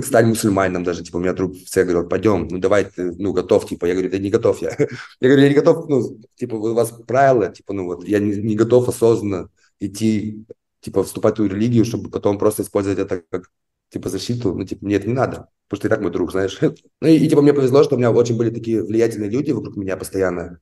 стань 0.05 0.27
мусульманином 0.29 0.85
даже, 0.85 1.03
типа, 1.03 1.17
у 1.17 1.19
меня 1.19 1.33
друг 1.33 1.57
все 1.57 1.83
говорил, 1.83 2.09
пойдем, 2.09 2.47
ну, 2.49 2.59
давай, 2.59 2.85
ты, 2.85 3.11
ну, 3.17 3.33
готов, 3.33 3.67
типа, 3.67 3.87
я 3.87 3.95
говорю, 3.95 4.11
да 4.11 4.19
не 4.19 4.31
готов 4.31 4.63
я. 4.63 4.71
Я 5.21 5.29
говорю, 5.29 5.43
я 5.43 5.49
не 5.49 5.55
готов, 5.57 5.89
ну, 5.89 6.21
типа, 6.37 6.55
у 6.55 6.73
вас 6.73 6.93
правила, 7.09 7.49
типа, 7.49 7.73
ну, 7.73 7.87
вот, 7.87 8.07
я 8.07 8.21
не, 8.21 8.37
не 8.37 8.55
готов 8.55 8.89
осознанно 8.89 9.49
идти, 9.81 10.47
типа, 10.83 11.03
вступать 11.03 11.35
в 11.35 11.37
ту 11.39 11.47
религию, 11.47 11.85
чтобы 11.85 12.11
потом 12.11 12.39
просто 12.39 12.63
использовать 12.63 13.01
это 13.01 13.25
как 13.29 13.51
типа, 13.91 14.09
защиту, 14.09 14.55
ну, 14.55 14.65
типа, 14.65 14.85
мне 14.85 14.97
это 14.97 15.09
не 15.09 15.15
надо, 15.15 15.49
потому 15.69 15.79
что 15.79 15.83
ты 15.83 15.89
так 15.89 16.01
мой 16.01 16.11
друг, 16.11 16.33
знаешь. 16.33 16.59
ну, 17.01 17.09
и, 17.09 17.17
и, 17.17 17.29
типа, 17.29 17.43
мне 17.43 17.53
повезло, 17.53 17.83
что 17.83 17.95
у 17.95 17.99
меня 17.99 18.11
очень 18.11 18.37
были 18.37 18.51
такие 18.51 18.83
влиятельные 18.83 19.31
люди 19.31 19.51
вокруг 19.53 19.77
меня 19.77 19.97
постоянно. 19.97 20.61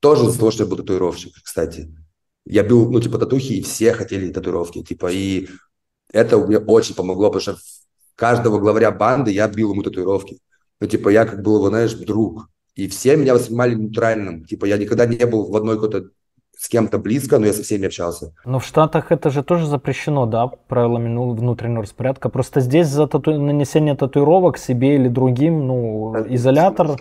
Тоже 0.00 0.24
из-за 0.24 0.38
того, 0.38 0.50
что 0.50 0.64
я 0.64 0.70
был 0.70 0.76
татуировщик, 0.76 1.34
кстати. 1.42 1.94
Я 2.44 2.62
был, 2.62 2.90
ну, 2.90 3.00
типа, 3.00 3.18
татухи, 3.18 3.54
и 3.54 3.62
все 3.62 3.92
хотели 3.92 4.30
татуировки, 4.30 4.82
типа, 4.82 5.10
и 5.10 5.48
это 6.12 6.38
мне 6.38 6.58
очень 6.58 6.94
помогло, 6.94 7.30
потому 7.30 7.40
что 7.40 7.56
каждого 8.14 8.58
главаря 8.58 8.90
банды 8.90 9.30
я 9.30 9.48
бил 9.48 9.72
ему 9.72 9.82
татуировки. 9.82 10.38
Ну, 10.80 10.86
типа, 10.86 11.08
я 11.08 11.24
как 11.24 11.42
был 11.42 11.56
его, 11.56 11.68
знаешь, 11.68 11.94
друг. 11.94 12.48
И 12.74 12.88
все 12.88 13.16
меня 13.16 13.34
воспринимали 13.34 13.74
нейтральным. 13.74 14.44
Типа, 14.44 14.64
я 14.66 14.76
никогда 14.76 15.06
не 15.06 15.24
был 15.26 15.50
в 15.50 15.56
одной 15.56 15.76
какой-то 15.76 16.10
с 16.56 16.68
кем-то 16.68 16.98
близко, 16.98 17.38
но 17.38 17.46
я 17.46 17.52
со 17.52 17.62
всеми 17.62 17.86
общался. 17.86 18.34
Но 18.44 18.58
в 18.58 18.64
Штатах 18.64 19.12
это 19.12 19.30
же 19.30 19.42
тоже 19.42 19.66
запрещено, 19.66 20.26
да, 20.26 20.46
правилами 20.46 21.08
ну, 21.08 21.34
внутреннего 21.34 21.82
распорядка. 21.82 22.28
Просто 22.28 22.60
здесь 22.60 22.88
за 22.88 23.06
тату... 23.06 23.40
нанесение 23.40 23.94
татуировок 23.94 24.58
себе 24.58 24.96
или 24.96 25.08
другим, 25.08 25.66
ну, 25.66 26.12
да, 26.14 26.34
изолятор, 26.34 26.96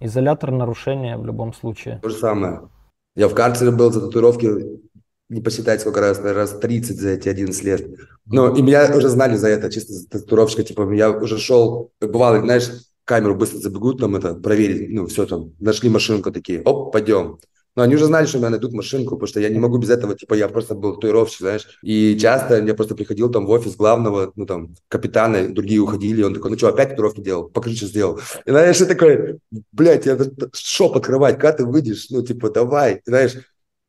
изолятор 0.00 0.50
нарушения 0.50 1.16
в 1.16 1.24
любом 1.24 1.54
случае. 1.54 2.00
То 2.02 2.08
же 2.08 2.16
самое. 2.16 2.68
Я 3.16 3.28
в 3.28 3.34
карцере 3.34 3.70
был 3.70 3.92
за 3.92 4.00
татуировки, 4.00 4.80
не 5.28 5.40
посчитать 5.40 5.80
сколько 5.80 6.00
раз, 6.00 6.18
раз 6.20 6.58
30 6.58 7.00
за 7.00 7.10
эти 7.10 7.28
11 7.28 7.64
лет. 7.64 7.86
Ну, 8.26 8.54
и 8.54 8.62
меня 8.62 8.94
уже 8.96 9.08
знали 9.08 9.36
за 9.36 9.48
это, 9.48 9.70
чисто 9.70 9.92
за 9.92 10.08
татуировщика, 10.08 10.64
типа, 10.64 10.92
я 10.92 11.10
уже 11.10 11.38
шел, 11.38 11.92
бывало, 12.00 12.40
знаешь, 12.40 12.70
камеру 13.04 13.34
быстро 13.34 13.58
забегут, 13.58 14.00
там 14.00 14.16
это, 14.16 14.34
проверить, 14.34 14.90
ну, 14.90 15.06
все 15.06 15.26
там, 15.26 15.52
нашли 15.60 15.90
машинку 15.90 16.32
такие, 16.32 16.62
оп, 16.62 16.92
пойдем. 16.92 17.38
Но 17.76 17.82
они 17.82 17.96
уже 17.96 18.06
знали, 18.06 18.26
что 18.26 18.38
меня 18.38 18.50
найдут 18.50 18.72
машинку, 18.72 19.16
потому 19.16 19.26
что 19.26 19.40
я 19.40 19.48
не 19.48 19.58
могу 19.58 19.78
без 19.78 19.90
этого, 19.90 20.14
типа, 20.14 20.34
я 20.34 20.48
просто 20.48 20.74
был 20.74 20.94
татуировщик, 20.94 21.40
знаешь. 21.40 21.78
И 21.82 22.16
часто 22.18 22.62
я 22.62 22.74
просто 22.74 22.94
приходил 22.94 23.30
там 23.30 23.46
в 23.46 23.50
офис 23.50 23.76
главного, 23.76 24.32
ну, 24.36 24.46
там, 24.46 24.74
капитана, 24.88 25.52
другие 25.52 25.80
уходили, 25.80 26.20
и 26.20 26.24
он 26.24 26.34
такой, 26.34 26.52
ну 26.52 26.56
что, 26.56 26.68
опять 26.68 26.90
татуировки 26.90 27.20
делал? 27.20 27.48
Покажи, 27.48 27.76
что 27.76 27.86
сделал. 27.86 28.20
И, 28.46 28.50
знаешь, 28.50 28.78
я 28.78 28.86
такой, 28.86 29.40
блядь, 29.72 30.06
я 30.06 30.18
шоп 30.52 30.96
открывать, 30.96 31.34
когда 31.34 31.52
ты 31.52 31.64
выйдешь? 31.64 32.10
Ну, 32.10 32.22
типа, 32.22 32.50
давай, 32.50 33.02
знаешь. 33.06 33.34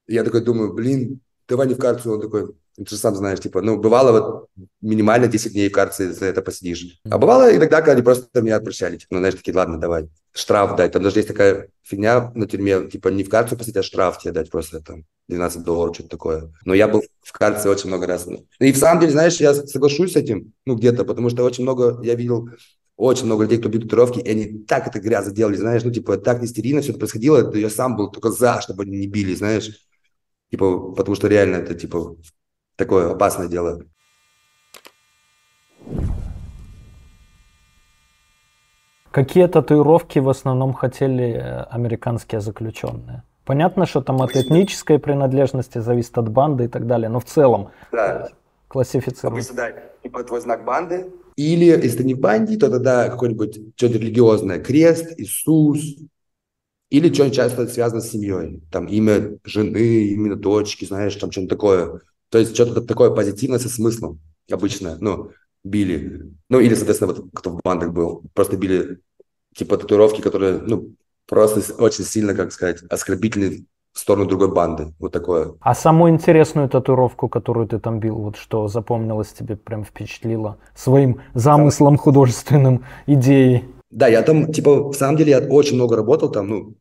И 0.08 0.14
я 0.14 0.24
такой 0.24 0.42
думаю, 0.42 0.74
блин, 0.74 1.20
давай 1.48 1.68
не 1.68 1.76
в 1.76 1.80
карту. 1.80 2.14
Он 2.14 2.22
такой, 2.22 2.54
ты 2.78 2.90
же 2.90 2.98
сам 2.98 3.16
знаешь, 3.16 3.40
типа, 3.40 3.62
ну, 3.62 3.78
бывало 3.78 4.12
вот 4.12 4.50
минимально 4.82 5.28
10 5.28 5.54
дней 5.54 5.70
в 5.70 5.72
карте 5.72 6.12
за 6.12 6.26
это 6.26 6.42
посидишь. 6.42 7.00
А 7.10 7.18
бывало 7.18 7.56
иногда, 7.56 7.78
когда 7.78 7.94
они 7.94 8.02
просто 8.02 8.42
меня 8.42 8.58
отпрещали, 8.58 8.98
типа, 8.98 9.14
ну, 9.14 9.20
знаешь, 9.20 9.36
такие, 9.36 9.56
ладно, 9.56 9.80
давай, 9.80 10.10
штраф 10.34 10.76
дать. 10.76 10.92
Там 10.92 11.02
даже 11.02 11.20
есть 11.20 11.28
такая 11.28 11.70
фигня 11.84 12.32
на 12.36 12.48
тюрьме, 12.48 12.90
типа, 12.90 13.08
не 13.10 13.24
в 13.24 13.30
карту 13.30 13.56
посидеть, 13.56 13.78
а 13.78 13.84
штраф 13.84 14.20
тебе 14.20 14.34
дать 14.34 14.52
просто 14.52 14.82
там 14.82 15.06
12 15.30 15.64
долларов, 15.64 15.96
что-то 15.96 16.10
такое. 16.10 16.54
Но 16.66 16.74
я 16.74 16.88
был 16.88 17.04
в 17.22 17.32
карте 17.32 17.70
очень 17.70 17.88
много 17.88 18.08
раз. 18.08 18.28
И 18.60 18.72
в 18.72 18.78
самом 18.78 19.00
деле, 19.00 19.14
знаешь, 19.14 19.38
я 19.38 19.54
соглашусь 19.54 20.14
с 20.14 20.16
этим, 20.18 20.52
ну, 20.66 20.76
где-то, 20.76 21.06
потому 21.06 21.30
что 21.30 21.44
очень 21.44 21.64
много, 21.64 22.02
я 22.04 22.16
видел 22.16 22.50
очень 22.98 23.26
много 23.26 23.44
людей, 23.44 23.60
кто 23.60 23.70
бьют 23.70 23.84
татуировки, 23.84 24.20
и 24.20 24.30
они 24.30 24.60
так 24.64 24.88
это 24.88 25.00
грязно 25.00 25.34
делали, 25.34 25.56
знаешь, 25.56 25.84
ну, 25.84 25.92
типа, 25.92 26.18
так 26.18 26.42
нестерильно 26.42 26.82
все 26.82 26.92
это 26.92 27.00
происходило, 27.00 27.54
я 27.54 27.70
сам 27.70 27.96
был 27.96 28.12
только 28.12 28.32
за, 28.32 28.62
чтобы 28.62 28.84
они 28.84 28.98
не 28.98 29.08
били, 29.08 29.36
знаешь. 29.36 29.72
Типа, 30.52 30.92
потому 30.94 31.16
что 31.16 31.28
реально 31.28 31.58
это, 31.58 31.76
типа, 31.76 32.16
такое 32.76 33.12
опасное 33.12 33.48
дело. 33.48 33.82
Какие 39.12 39.48
татуировки 39.48 40.20
в 40.20 40.28
основном 40.28 40.74
хотели 40.74 41.36
э, 41.36 41.64
американские 41.70 42.42
заключенные? 42.42 43.24
Понятно, 43.46 43.86
что 43.86 44.02
там 44.02 44.22
от 44.22 44.36
этнической 44.36 45.00
принадлежности 45.00 45.78
зависит 45.78 46.18
от 46.18 46.30
банды 46.30 46.66
и 46.66 46.68
так 46.68 46.86
далее, 46.86 47.08
но 47.08 47.22
в 47.22 47.26
целом 47.26 47.70
да. 47.94 48.30
классифицируем. 48.68 49.36
Обычно, 49.36 49.56
да, 49.56 49.72
типа 50.04 50.24
твой 50.24 50.42
знак 50.42 50.66
банды. 50.66 51.12
Или, 51.38 51.66
если 51.66 52.00
ты 52.00 52.04
не 52.04 52.14
в 52.14 52.20
банде, 52.20 52.58
то 52.58 52.70
тогда 52.70 53.08
какое-нибудь 53.08 53.76
что-то 53.78 53.98
религиозное. 53.98 54.60
Крест, 54.60 55.14
Иисус. 55.18 55.80
Или 56.90 57.14
что-нибудь 57.14 57.36
часто 57.36 57.68
связано 57.68 58.02
с 58.02 58.10
семьей. 58.10 58.64
Там 58.72 58.88
имя 58.88 59.38
жены, 59.44 60.08
имя 60.08 60.36
дочки, 60.36 60.86
знаешь, 60.86 61.16
там 61.16 61.32
что-нибудь 61.32 61.52
такое. 61.52 62.02
То 62.36 62.40
есть 62.40 62.54
что-то 62.54 62.82
такое 62.82 63.12
позитивное 63.12 63.60
со 63.60 63.70
смыслом 63.70 64.20
обычно. 64.52 64.98
Ну, 65.00 65.30
били. 65.64 66.34
Ну, 66.50 66.60
или, 66.60 66.76
соответственно, 66.76 67.14
вот 67.14 67.28
кто 67.34 67.52
в 67.52 67.62
бандах 67.64 67.94
был. 67.94 68.24
Просто 68.34 68.58
били 68.58 69.00
типа 69.56 69.78
татуировки, 69.78 70.20
которые, 70.20 70.58
ну, 70.58 70.90
просто 71.28 71.62
очень 71.82 72.04
сильно, 72.04 72.34
как 72.34 72.52
сказать, 72.52 72.84
оскорбительны 72.90 73.68
в 73.94 74.00
сторону 74.00 74.26
другой 74.26 74.54
банды. 74.54 74.94
Вот 75.00 75.14
такое. 75.14 75.54
А 75.62 75.74
самую 75.74 76.12
интересную 76.12 76.68
татуировку, 76.68 77.30
которую 77.30 77.70
ты 77.70 77.80
там 77.80 78.02
бил, 78.02 78.18
вот 78.18 78.36
что 78.36 78.68
запомнилось 78.68 79.30
тебе, 79.30 79.56
прям 79.56 79.86
впечатлило 79.86 80.58
своим 80.76 81.22
замыслом 81.36 81.98
художественным, 81.98 82.84
идеей? 83.08 83.64
Да, 83.92 84.10
я 84.10 84.22
там, 84.24 84.52
типа, 84.52 84.90
в 84.90 84.94
самом 84.94 85.16
деле, 85.16 85.32
я 85.32 85.40
очень 85.40 85.76
много 85.76 85.96
работал 85.96 86.30
там, 86.30 86.50
ну, 86.50 86.74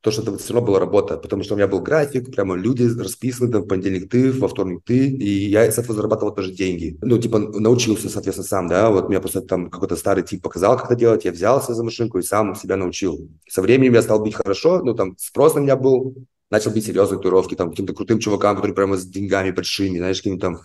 то, 0.00 0.10
что 0.10 0.22
это 0.22 0.38
все 0.38 0.54
равно 0.54 0.66
была 0.66 0.78
работа, 0.78 1.16
потому 1.16 1.42
что 1.42 1.54
у 1.54 1.56
меня 1.56 1.66
был 1.68 1.80
график, 1.80 2.34
прямо 2.34 2.56
люди 2.56 2.84
расписаны, 2.84 3.50
там, 3.50 3.62
в 3.62 3.66
понедельник 3.66 4.10
ты, 4.10 4.32
во 4.32 4.48
вторник 4.48 4.82
ты, 4.84 5.08
и 5.08 5.48
я 5.48 5.70
с 5.70 5.78
этого 5.78 5.94
зарабатывал 5.94 6.34
тоже 6.34 6.52
деньги. 6.52 6.98
Ну, 7.02 7.18
типа, 7.18 7.38
научился, 7.38 8.08
соответственно, 8.08 8.48
сам, 8.48 8.68
да, 8.68 8.90
вот 8.90 9.08
мне 9.08 9.20
просто 9.20 9.40
там 9.40 9.70
какой-то 9.70 9.96
старый 9.96 10.24
тип 10.24 10.42
показал, 10.42 10.76
как 10.76 10.86
это 10.86 10.94
делать, 10.96 11.24
я 11.24 11.32
взялся 11.32 11.74
за 11.74 11.82
машинку 11.84 12.18
и 12.18 12.22
сам 12.22 12.54
себя 12.54 12.76
научил. 12.76 13.28
Со 13.48 13.62
временем 13.62 13.94
я 13.94 14.02
стал 14.02 14.22
бить 14.22 14.34
хорошо, 14.34 14.82
ну, 14.82 14.94
там, 14.94 15.16
спрос 15.18 15.54
на 15.54 15.60
меня 15.60 15.76
был, 15.76 16.14
начал 16.50 16.70
бить 16.70 16.86
серьезные 16.86 17.18
татуировки, 17.18 17.54
там, 17.54 17.70
каким-то 17.70 17.94
крутым 17.94 18.18
чувакам, 18.18 18.56
которые 18.56 18.74
прямо 18.74 18.96
с 18.96 19.04
деньгами 19.04 19.50
большими, 19.50 19.98
знаешь, 19.98 20.18
каким-то 20.18 20.40
там, 20.40 20.60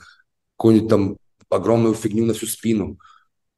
какую-нибудь 0.57 0.89
там 0.89 1.17
огромную 1.49 1.93
фигню 1.93 2.25
на 2.25 2.33
всю 2.33 2.47
спину 2.47 2.97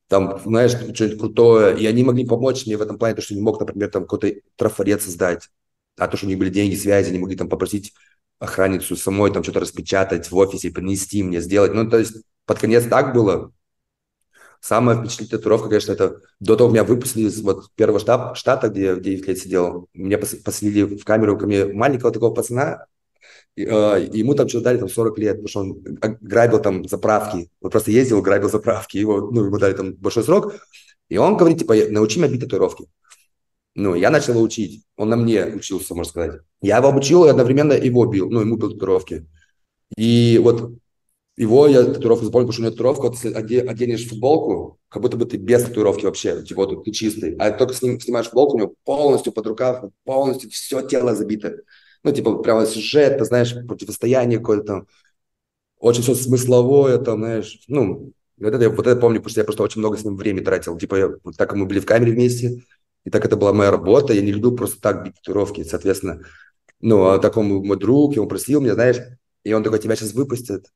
там, 0.08 0.40
знаешь, 0.46 0.72
что-нибудь 0.72 1.20
крутое, 1.20 1.78
и 1.78 1.86
они 1.86 2.04
могли 2.04 2.26
помочь 2.26 2.66
мне 2.66 2.78
в 2.78 2.82
этом 2.82 2.98
плане, 2.98 3.16
то, 3.16 3.22
что 3.22 3.34
не 3.34 3.42
мог, 3.42 3.60
например, 3.60 3.90
там 3.90 4.04
какой-то 4.04 4.40
трафарет 4.56 5.02
создать, 5.02 5.50
а 5.98 6.08
то, 6.08 6.18
что 6.18 6.26
у 6.26 6.30
них 6.30 6.38
были 6.38 6.50
деньги, 6.50 6.76
связи, 6.76 7.10
они 7.10 7.20
могли 7.20 7.36
там 7.36 7.50
попросить 7.50 7.94
охранницу 8.40 8.96
самой 8.96 9.32
там 9.32 9.44
что-то 9.44 9.62
распечатать 9.62 10.30
в 10.30 10.36
офисе, 10.36 10.72
принести 10.72 11.24
мне, 11.24 11.42
сделать. 11.42 11.74
Ну, 11.74 11.90
то 11.90 11.98
есть 11.98 12.18
под 12.46 12.60
конец 12.60 12.86
так 12.86 13.14
было. 13.14 13.52
Самая 14.62 14.98
впечатлительная 14.98 15.40
татуировка, 15.40 15.70
конечно, 15.70 15.92
это 15.92 16.22
до 16.40 16.56
того 16.56 16.72
меня 16.72 16.84
выпустили 16.84 17.28
из 17.28 17.40
вот 17.42 17.72
первого 17.76 18.00
штаб, 18.00 18.36
штата, 18.36 18.70
где 18.70 18.84
я 18.84 18.96
в 18.96 19.02
9 19.02 19.28
лет 19.28 19.38
сидел. 19.38 19.90
Меня 19.94 20.18
поселили 20.18 20.98
в 20.98 21.04
камеру 21.04 21.38
ко 21.38 21.46
мне 21.46 21.66
маленького 21.66 22.12
такого 22.12 22.34
пацана, 22.34 22.86
ему 23.56 24.34
там 24.36 24.50
что-то 24.50 24.66
дали 24.66 24.78
там 24.80 24.90
40 24.90 25.18
лет, 25.18 25.44
потому 25.44 25.48
что 25.48 25.60
он 25.62 25.84
грабил 26.22 26.62
там 26.62 26.88
заправки. 26.88 27.50
Он 27.62 27.72
просто 27.72 27.92
ездил, 27.92 28.22
грабил 28.22 28.50
заправки. 28.50 28.98
Его, 28.98 29.32
ну, 29.32 29.46
ему 29.46 29.58
дали 29.58 29.74
там 29.74 29.94
большой 29.94 30.24
срок. 30.24 30.56
И 31.10 31.18
он 31.18 31.38
говорит, 31.38 31.60
типа, 31.60 31.76
научи 31.90 32.20
меня 32.20 32.30
бить 32.30 32.42
татуировки. 32.42 32.86
Ну, 33.76 33.96
я 33.96 34.10
начал 34.10 34.34
его 34.34 34.42
учить. 34.42 34.84
Он 34.98 35.10
на 35.10 35.16
мне 35.16 35.46
учился, 35.46 35.96
можно 35.96 36.10
сказать. 36.10 36.42
Я 36.62 36.78
его 36.78 36.90
обучил 36.90 37.26
и 37.26 37.30
одновременно 37.30 37.74
его 37.74 38.06
бил. 38.06 38.30
Ну, 38.30 38.42
ему 38.42 38.58
бил 38.58 38.72
татуировки. 38.72 39.28
И 39.98 40.40
вот 40.44 40.74
его 41.38 41.68
я 41.68 41.84
татуировку 41.84 42.26
запомнил, 42.26 42.48
потому 42.48 42.54
что 42.54 42.62
у 42.62 42.66
него 42.66 42.72
татуировка, 42.72 43.02
вот 43.04 43.14
если 43.16 43.34
оденешь 43.68 44.08
футболку, 44.08 44.80
как 44.88 45.02
будто 45.02 45.18
бы 45.18 45.26
ты 45.26 45.38
без 45.38 45.64
татуировки 45.64 46.06
вообще, 46.06 46.44
типа 46.44 46.66
вот 46.66 46.86
ты 46.86 46.92
чистый. 46.92 47.36
А 47.36 47.52
только 47.52 47.74
снимаешь 47.74 48.28
футболку, 48.28 48.56
у 48.56 48.60
него 48.60 48.74
полностью 48.86 49.34
под 49.34 49.48
рукав, 49.48 49.84
полностью 50.06 50.50
все 50.50 50.82
тело 50.82 51.14
забито 51.14 51.58
ну, 52.06 52.12
типа, 52.12 52.38
прямо 52.38 52.66
сюжет, 52.68 53.18
ты 53.18 53.26
знаешь, 53.26 53.54
противостояние 53.68 54.38
какое-то 54.38 54.86
очень 55.80 56.04
все 56.04 56.14
смысловое, 56.14 57.00
там, 57.00 57.20
знаешь, 57.20 57.64
ну, 57.68 58.12
вот 58.38 58.54
это, 58.54 58.70
вот 58.70 58.86
это 58.86 59.00
помню, 59.00 59.20
потому 59.20 59.32
что 59.32 59.42
я 59.42 59.46
просто 59.46 59.64
очень 59.64 59.80
много 59.80 59.98
с 59.98 60.06
ним 60.06 60.16
времени 60.16 60.44
тратил, 60.44 60.78
типа, 60.78 60.96
я, 60.96 61.10
вот 61.24 61.36
так 61.36 61.54
мы 61.56 61.66
были 61.66 61.80
в 61.80 61.86
камере 61.86 62.14
вместе, 62.14 62.64
и 63.06 63.10
так 63.10 63.26
это 63.26 63.38
была 63.38 63.54
моя 63.54 63.72
работа, 63.72 64.14
я 64.14 64.22
не 64.22 64.32
любил 64.32 64.56
просто 64.56 64.80
так 64.80 65.04
бить 65.04 65.16
татуировки, 65.16 65.64
соответственно, 65.64 66.22
ну, 66.80 67.08
а 67.08 67.18
такому 67.18 67.64
мой 67.64 67.78
друг, 67.78 68.16
и 68.16 68.20
он 68.20 68.28
просил 68.28 68.62
меня, 68.62 68.76
знаешь, 68.76 68.98
и 69.44 69.52
он 69.54 69.64
такой, 69.64 69.80
тебя 69.80 69.96
сейчас 69.96 70.14
выпустят, 70.14 70.68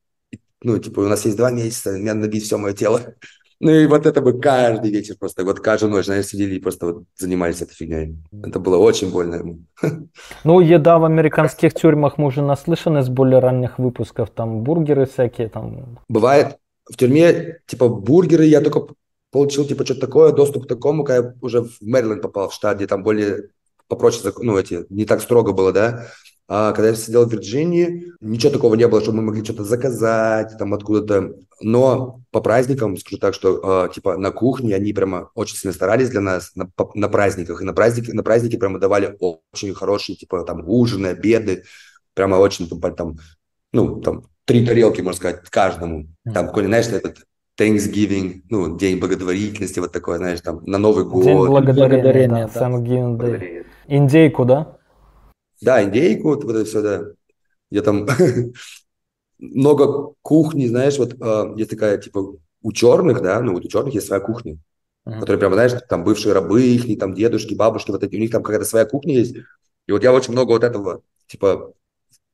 ну, 0.62 0.78
типа, 0.78 1.00
у 1.00 1.08
нас 1.08 1.24
есть 1.24 1.36
два 1.36 1.52
месяца, 1.52 1.92
мне 1.92 2.12
надо 2.12 2.26
набить 2.26 2.44
все 2.44 2.58
мое 2.58 2.74
тело. 2.74 3.14
Ну 3.60 3.70
и 3.70 3.86
вот 3.86 4.06
это 4.06 4.22
бы 4.22 4.40
каждый 4.40 4.90
вечер 4.90 5.16
просто, 5.18 5.44
вот 5.44 5.60
каждую 5.60 5.92
ночь, 5.92 6.06
знаешь, 6.06 6.26
сидели 6.26 6.54
и 6.54 6.60
просто 6.60 6.86
вот 6.86 7.04
занимались 7.16 7.60
этой 7.60 7.74
фигней. 7.74 8.16
Это 8.42 8.58
было 8.58 8.78
очень 8.78 9.10
больно 9.10 9.34
ему. 9.36 9.58
Ну, 10.44 10.60
еда 10.60 10.98
в 10.98 11.04
американских 11.04 11.74
тюрьмах, 11.74 12.16
мы 12.16 12.26
уже 12.26 12.42
наслышаны 12.42 13.02
с 13.02 13.10
более 13.10 13.40
ранних 13.40 13.78
выпусков, 13.78 14.30
там 14.30 14.62
бургеры 14.62 15.04
всякие 15.04 15.48
там. 15.48 15.98
Бывает 16.08 16.56
в 16.90 16.96
тюрьме, 16.96 17.58
типа 17.66 17.88
бургеры, 17.88 18.46
я 18.46 18.62
только 18.62 18.94
получил, 19.30 19.66
типа, 19.66 19.84
что-то 19.84 20.00
такое, 20.00 20.32
доступ 20.32 20.64
к 20.64 20.68
такому, 20.68 21.04
когда 21.04 21.28
я 21.28 21.34
уже 21.42 21.62
в 21.62 21.80
Мэриленд 21.82 22.22
попал, 22.22 22.48
в 22.48 22.54
штат, 22.54 22.78
где 22.78 22.86
там 22.86 23.02
более 23.02 23.50
попроще, 23.88 24.32
ну, 24.38 24.56
эти, 24.56 24.86
не 24.88 25.04
так 25.04 25.20
строго 25.20 25.52
было, 25.52 25.72
да, 25.72 26.06
а 26.52 26.72
когда 26.72 26.88
я 26.88 26.96
сидел 26.96 27.26
в 27.26 27.32
Вирджинии, 27.32 28.12
ничего 28.20 28.50
такого 28.50 28.74
не 28.74 28.88
было, 28.88 29.00
что 29.00 29.12
мы 29.12 29.22
могли 29.22 29.44
что-то 29.44 29.62
заказать 29.62 30.58
там 30.58 30.74
откуда-то. 30.74 31.36
Но 31.62 32.22
по 32.32 32.40
праздникам, 32.40 32.96
скажу 32.96 33.18
так, 33.18 33.34
что 33.34 33.84
э, 33.86 33.94
типа 33.94 34.16
на 34.16 34.32
кухне 34.32 34.74
они 34.74 34.92
прямо 34.92 35.30
очень 35.36 35.56
сильно 35.56 35.72
старались 35.72 36.10
для 36.10 36.20
нас 36.20 36.50
на, 36.56 36.68
на 36.94 37.08
праздниках. 37.08 37.62
И 37.62 37.64
на 37.64 37.72
праздники, 37.72 38.10
на 38.10 38.24
праздники 38.24 38.56
прямо 38.56 38.80
давали 38.80 39.16
очень 39.20 39.72
хорошие, 39.74 40.16
типа 40.16 40.42
там 40.42 40.68
ужины, 40.68 41.06
обеды. 41.06 41.62
Прямо 42.14 42.34
очень 42.34 42.68
там, 42.68 42.96
там 42.96 43.18
ну, 43.72 44.00
там 44.00 44.24
три 44.44 44.66
тарелки, 44.66 45.02
можно 45.02 45.18
сказать, 45.18 45.48
каждому. 45.50 46.08
Там 46.24 46.48
какой-нибудь, 46.48 46.84
знаешь, 46.84 47.02
этот 47.04 47.18
Thanksgiving, 47.60 48.40
ну, 48.50 48.76
День 48.76 48.98
благодарительности, 48.98 49.78
вот 49.78 49.92
такой, 49.92 50.16
знаешь, 50.16 50.40
там, 50.40 50.64
на 50.64 50.78
Новый 50.78 51.04
год. 51.04 51.24
День 51.24 51.46
благодарения, 51.46 52.50
да, 52.52 52.60
Thanksgiving 52.60 53.18
Day. 53.18 53.66
Индейку, 53.86 54.44
да? 54.44 54.79
Да, 55.60 55.82
индейку, 55.82 56.28
вот, 56.28 56.44
это 56.44 56.64
все, 56.64 56.82
да. 56.82 57.04
Я 57.70 57.82
там 57.82 58.06
много 59.38 60.14
кухни, 60.22 60.66
знаешь, 60.66 60.98
вот 60.98 61.14
э, 61.20 61.54
есть 61.56 61.70
такая, 61.70 61.98
типа, 61.98 62.36
у 62.62 62.72
черных, 62.72 63.22
да, 63.22 63.40
ну, 63.40 63.54
вот 63.54 63.64
у 63.64 63.68
черных 63.68 63.94
есть 63.94 64.06
своя 64.06 64.20
кухня, 64.20 64.58
uh-huh. 65.06 65.20
которая 65.20 65.38
прямо, 65.38 65.54
знаешь, 65.54 65.72
там 65.88 66.04
бывшие 66.04 66.32
рабы 66.32 66.62
их, 66.62 66.98
там 66.98 67.14
дедушки, 67.14 67.54
бабушки, 67.54 67.90
вот 67.90 68.02
эти, 68.02 68.16
у 68.16 68.18
них 68.18 68.30
там 68.30 68.42
какая-то 68.42 68.66
своя 68.66 68.84
кухня 68.84 69.14
есть. 69.14 69.36
И 69.86 69.92
вот 69.92 70.02
я 70.02 70.12
очень 70.12 70.32
много 70.32 70.50
вот 70.50 70.64
этого, 70.64 71.02
типа, 71.26 71.72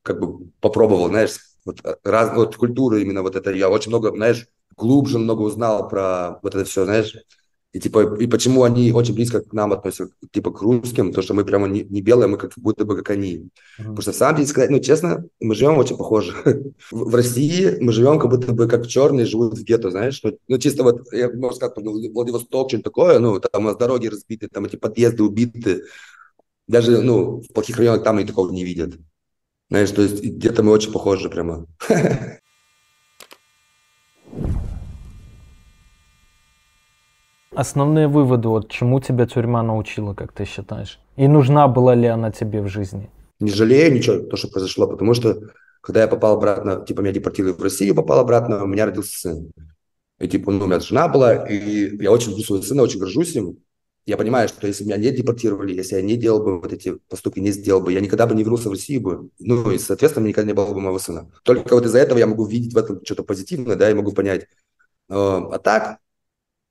как 0.03 0.19
бы 0.19 0.49
попробовал, 0.59 1.07
знаешь, 1.09 1.37
вот, 1.65 1.79
э, 1.83 1.95
раз, 2.03 2.35
вот 2.35 2.55
культуры 2.55 3.01
именно 3.01 3.21
вот 3.21 3.35
это, 3.35 3.51
я 3.51 3.69
очень 3.69 3.89
много, 3.89 4.09
знаешь, 4.11 4.47
глубже 4.75 5.19
много 5.19 5.41
узнал 5.41 5.87
про 5.87 6.39
вот 6.41 6.55
это 6.55 6.65
все, 6.65 6.85
знаешь, 6.85 7.15
и 7.77 7.79
типа, 7.79 8.15
и 8.19 8.25
почему 8.25 8.63
они 8.63 8.91
очень 8.91 9.13
близко 9.13 9.41
к 9.41 9.53
нам 9.53 9.71
относятся, 9.71 10.09
типа 10.31 10.51
к 10.51 10.63
русским, 10.63 11.13
то 11.13 11.21
что 11.21 11.35
мы 11.35 11.45
прямо 11.45 11.67
не, 11.67 11.83
не 11.83 12.01
белые, 12.01 12.27
мы 12.27 12.37
как 12.37 12.53
будто 12.57 12.85
бы 12.85 12.95
как 12.95 13.11
они. 13.11 13.35
Mm-hmm. 13.35 13.83
Потому 13.83 14.01
что, 14.01 14.13
сам 14.13 14.35
деле, 14.35 14.47
сказать, 14.47 14.71
ну, 14.71 14.79
честно, 14.79 15.25
мы 15.39 15.53
живем 15.53 15.77
очень 15.77 15.95
похоже. 15.95 16.33
в, 16.91 17.11
в 17.11 17.15
России 17.15 17.77
мы 17.79 17.91
живем 17.91 18.17
как 18.17 18.31
будто 18.31 18.51
бы 18.51 18.67
как 18.67 18.87
черные 18.87 19.27
живут 19.27 19.59
в 19.59 19.63
гетто, 19.63 19.91
знаешь? 19.91 20.19
Ну, 20.23 20.39
ну 20.47 20.57
чисто 20.57 20.81
вот, 20.81 21.13
я 21.13 21.29
могу 21.29 21.53
сказать, 21.53 21.75
Владивосток, 21.77 22.69
что-нибудь 22.69 22.85
такое, 22.85 23.19
ну, 23.19 23.39
там 23.39 23.65
у 23.65 23.67
нас 23.67 23.77
дороги 23.77 24.07
разбиты, 24.07 24.47
там 24.47 24.65
эти 24.65 24.75
подъезды 24.75 25.21
убиты. 25.21 25.83
Даже, 26.67 27.01
ну, 27.01 27.41
в 27.41 27.53
плохих 27.53 27.77
районах 27.77 28.03
там 28.03 28.19
и 28.19 28.25
такого 28.25 28.51
не 28.51 28.63
видят. 28.63 28.95
Знаешь, 29.69 29.91
то 29.91 30.01
есть 30.01 30.23
где-то 30.23 30.63
мы 30.63 30.71
очень 30.71 30.91
похожи 30.91 31.29
прямо. 31.29 31.67
Основные 37.57 38.07
выводы, 38.07 38.49
вот 38.49 38.69
чему 38.69 38.99
тебя 38.99 39.25
тюрьма 39.25 39.63
научила, 39.63 40.13
как 40.13 40.31
ты 40.31 40.45
считаешь? 40.45 40.99
И 41.15 41.27
нужна 41.27 41.67
была 41.67 41.95
ли 41.95 42.05
она 42.05 42.31
тебе 42.31 42.61
в 42.61 42.67
жизни? 42.67 43.09
Не 43.39 43.49
жалею 43.49 43.95
ничего, 43.95 44.19
то, 44.19 44.37
что 44.37 44.47
произошло, 44.47 44.85
потому 44.85 45.15
что 45.15 45.41
когда 45.81 46.01
я 46.01 46.07
попал 46.07 46.35
обратно, 46.35 46.85
типа 46.85 47.01
меня 47.01 47.13
депортировали 47.13 47.53
в 47.53 47.63
Россию, 47.63 47.95
попал 47.95 48.19
обратно, 48.19 48.63
у 48.63 48.67
меня 48.67 48.85
родился 48.85 49.17
сын. 49.17 49.51
И 50.19 50.27
типа, 50.27 50.51
ну, 50.51 50.65
у 50.65 50.67
меня 50.67 50.79
жена 50.79 51.07
была, 51.07 51.47
и 51.47 51.97
я 51.97 52.11
очень 52.11 52.29
люблю 52.29 52.43
своего 52.43 52.63
сына, 52.63 52.83
очень 52.83 52.99
горжусь 52.99 53.35
им. 53.35 53.57
Я 54.05 54.17
понимаю, 54.17 54.49
что 54.49 54.67
если 54.67 54.83
меня 54.83 54.97
не 54.97 55.09
депортировали, 55.09 55.73
если 55.73 55.95
я 55.95 56.03
не 56.03 56.15
делал 56.15 56.43
бы 56.43 56.61
вот 56.61 56.71
эти 56.71 56.99
поступки, 57.09 57.39
не 57.39 57.49
сделал 57.49 57.81
бы, 57.81 57.91
я 57.91 58.01
никогда 58.01 58.27
бы 58.27 58.35
не 58.35 58.43
вернулся 58.43 58.69
в 58.69 58.73
Россию 58.73 59.01
бы. 59.01 59.29
Ну, 59.39 59.71
и, 59.71 59.79
соответственно, 59.79 60.27
никогда 60.27 60.47
не 60.47 60.53
было 60.53 60.71
бы 60.71 60.79
моего 60.79 60.99
сына. 60.99 61.31
Только 61.41 61.73
вот 61.73 61.85
из-за 61.85 61.97
этого 61.97 62.19
я 62.19 62.27
могу 62.27 62.45
видеть 62.45 62.75
в 62.75 62.77
этом 62.77 63.03
что-то 63.03 63.23
позитивное, 63.23 63.75
да, 63.75 63.89
и 63.89 63.95
могу 63.95 64.11
понять. 64.11 64.45
А 65.09 65.57
так, 65.57 65.97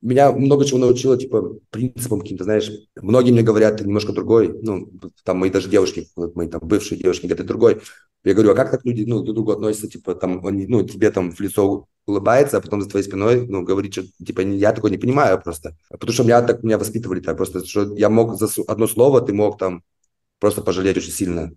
меня 0.07 0.33
много 0.33 0.65
чего 0.65 0.79
научило, 0.79 1.17
типа, 1.19 1.59
принципам 1.71 2.21
каким-то, 2.21 2.45
знаешь. 2.45 2.71
Многие 3.01 3.33
мне 3.33 3.43
говорят, 3.43 3.79
ты 3.79 3.85
немножко 3.85 4.13
другой. 4.13 4.57
Ну, 4.63 4.89
там 5.25 5.39
мои 5.39 5.51
даже 5.51 5.69
девушки, 5.69 6.09
вот 6.17 6.37
мои 6.37 6.49
там 6.49 6.61
бывшие 6.63 7.01
девушки 7.01 7.27
говорят, 7.27 7.39
ты 7.39 7.45
другой. 7.45 7.81
Я 8.25 8.35
говорю, 8.35 8.53
а 8.53 8.55
как 8.55 8.71
так 8.71 8.85
люди, 8.85 9.05
ну, 9.05 9.23
друг 9.23 9.33
к 9.33 9.35
другу 9.35 9.53
относятся, 9.53 9.89
типа, 9.89 10.15
там, 10.15 10.45
они, 10.47 10.67
ну, 10.67 10.83
тебе 10.85 11.11
там 11.11 11.33
в 11.33 11.41
лицо 11.41 11.87
улыбается, 12.07 12.57
а 12.57 12.61
потом 12.61 12.83
за 12.83 12.89
твоей 12.89 13.05
спиной, 13.05 13.47
ну, 13.47 13.63
говорит, 13.63 13.93
что, 13.93 14.05
типа, 14.25 14.41
я 14.41 14.73
такой 14.73 14.91
не 14.91 14.99
понимаю 14.99 15.41
просто. 15.43 15.77
Потому 15.91 16.13
что 16.13 16.25
меня 16.25 16.43
так, 16.43 16.63
меня 16.63 16.79
воспитывали 16.79 17.21
так 17.21 17.37
просто, 17.37 17.65
что 17.67 17.95
я 17.97 18.09
мог 18.09 18.39
за 18.39 18.49
одно 18.69 18.87
слово, 18.87 19.21
ты 19.21 19.33
мог 19.33 19.59
там 19.59 19.83
просто 20.39 20.63
пожалеть 20.63 20.97
очень 20.97 21.13
сильно. 21.13 21.53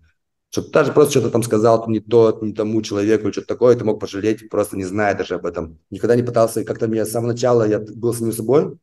Что 0.50 0.62
ты 0.62 0.70
даже 0.70 0.92
просто 0.92 1.12
что-то 1.12 1.30
там 1.30 1.42
сказал 1.44 1.88
не 1.88 2.00
то, 2.00 2.36
не 2.42 2.52
тому 2.52 2.82
человеку 2.82 3.24
или 3.24 3.32
что-то 3.32 3.46
такое, 3.46 3.76
ты 3.76 3.84
мог 3.84 4.00
пожалеть, 4.00 4.48
просто 4.50 4.76
не 4.76 4.84
зная 4.84 5.14
даже 5.14 5.36
об 5.36 5.46
этом. 5.46 5.78
Никогда 5.90 6.16
не 6.16 6.24
пытался, 6.24 6.64
как-то 6.64 6.88
мне 6.88 7.04
с 7.04 7.10
самого 7.12 7.32
начала, 7.32 7.68
я 7.68 7.78
был 7.78 8.12
самим 8.12 8.32
собой, 8.32 8.76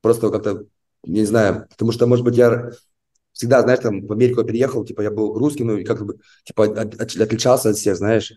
просто 0.00 0.30
как-то, 0.30 0.64
не 1.02 1.24
знаю, 1.26 1.66
потому 1.68 1.92
что, 1.92 2.06
может 2.06 2.24
быть, 2.24 2.36
я 2.36 2.70
всегда, 3.32 3.60
знаешь, 3.60 3.80
там 3.80 4.06
в 4.06 4.12
Америку 4.12 4.40
я 4.40 4.46
переехал, 4.46 4.84
типа 4.84 5.02
я 5.02 5.10
был 5.10 5.38
русским, 5.38 5.66
ну 5.66 5.76
и 5.76 5.84
как 5.84 6.04
бы, 6.04 6.18
типа 6.44 6.64
от, 6.64 7.00
от, 7.00 7.16
отличался 7.16 7.70
от 7.70 7.76
всех, 7.76 7.96
знаешь, 7.96 8.32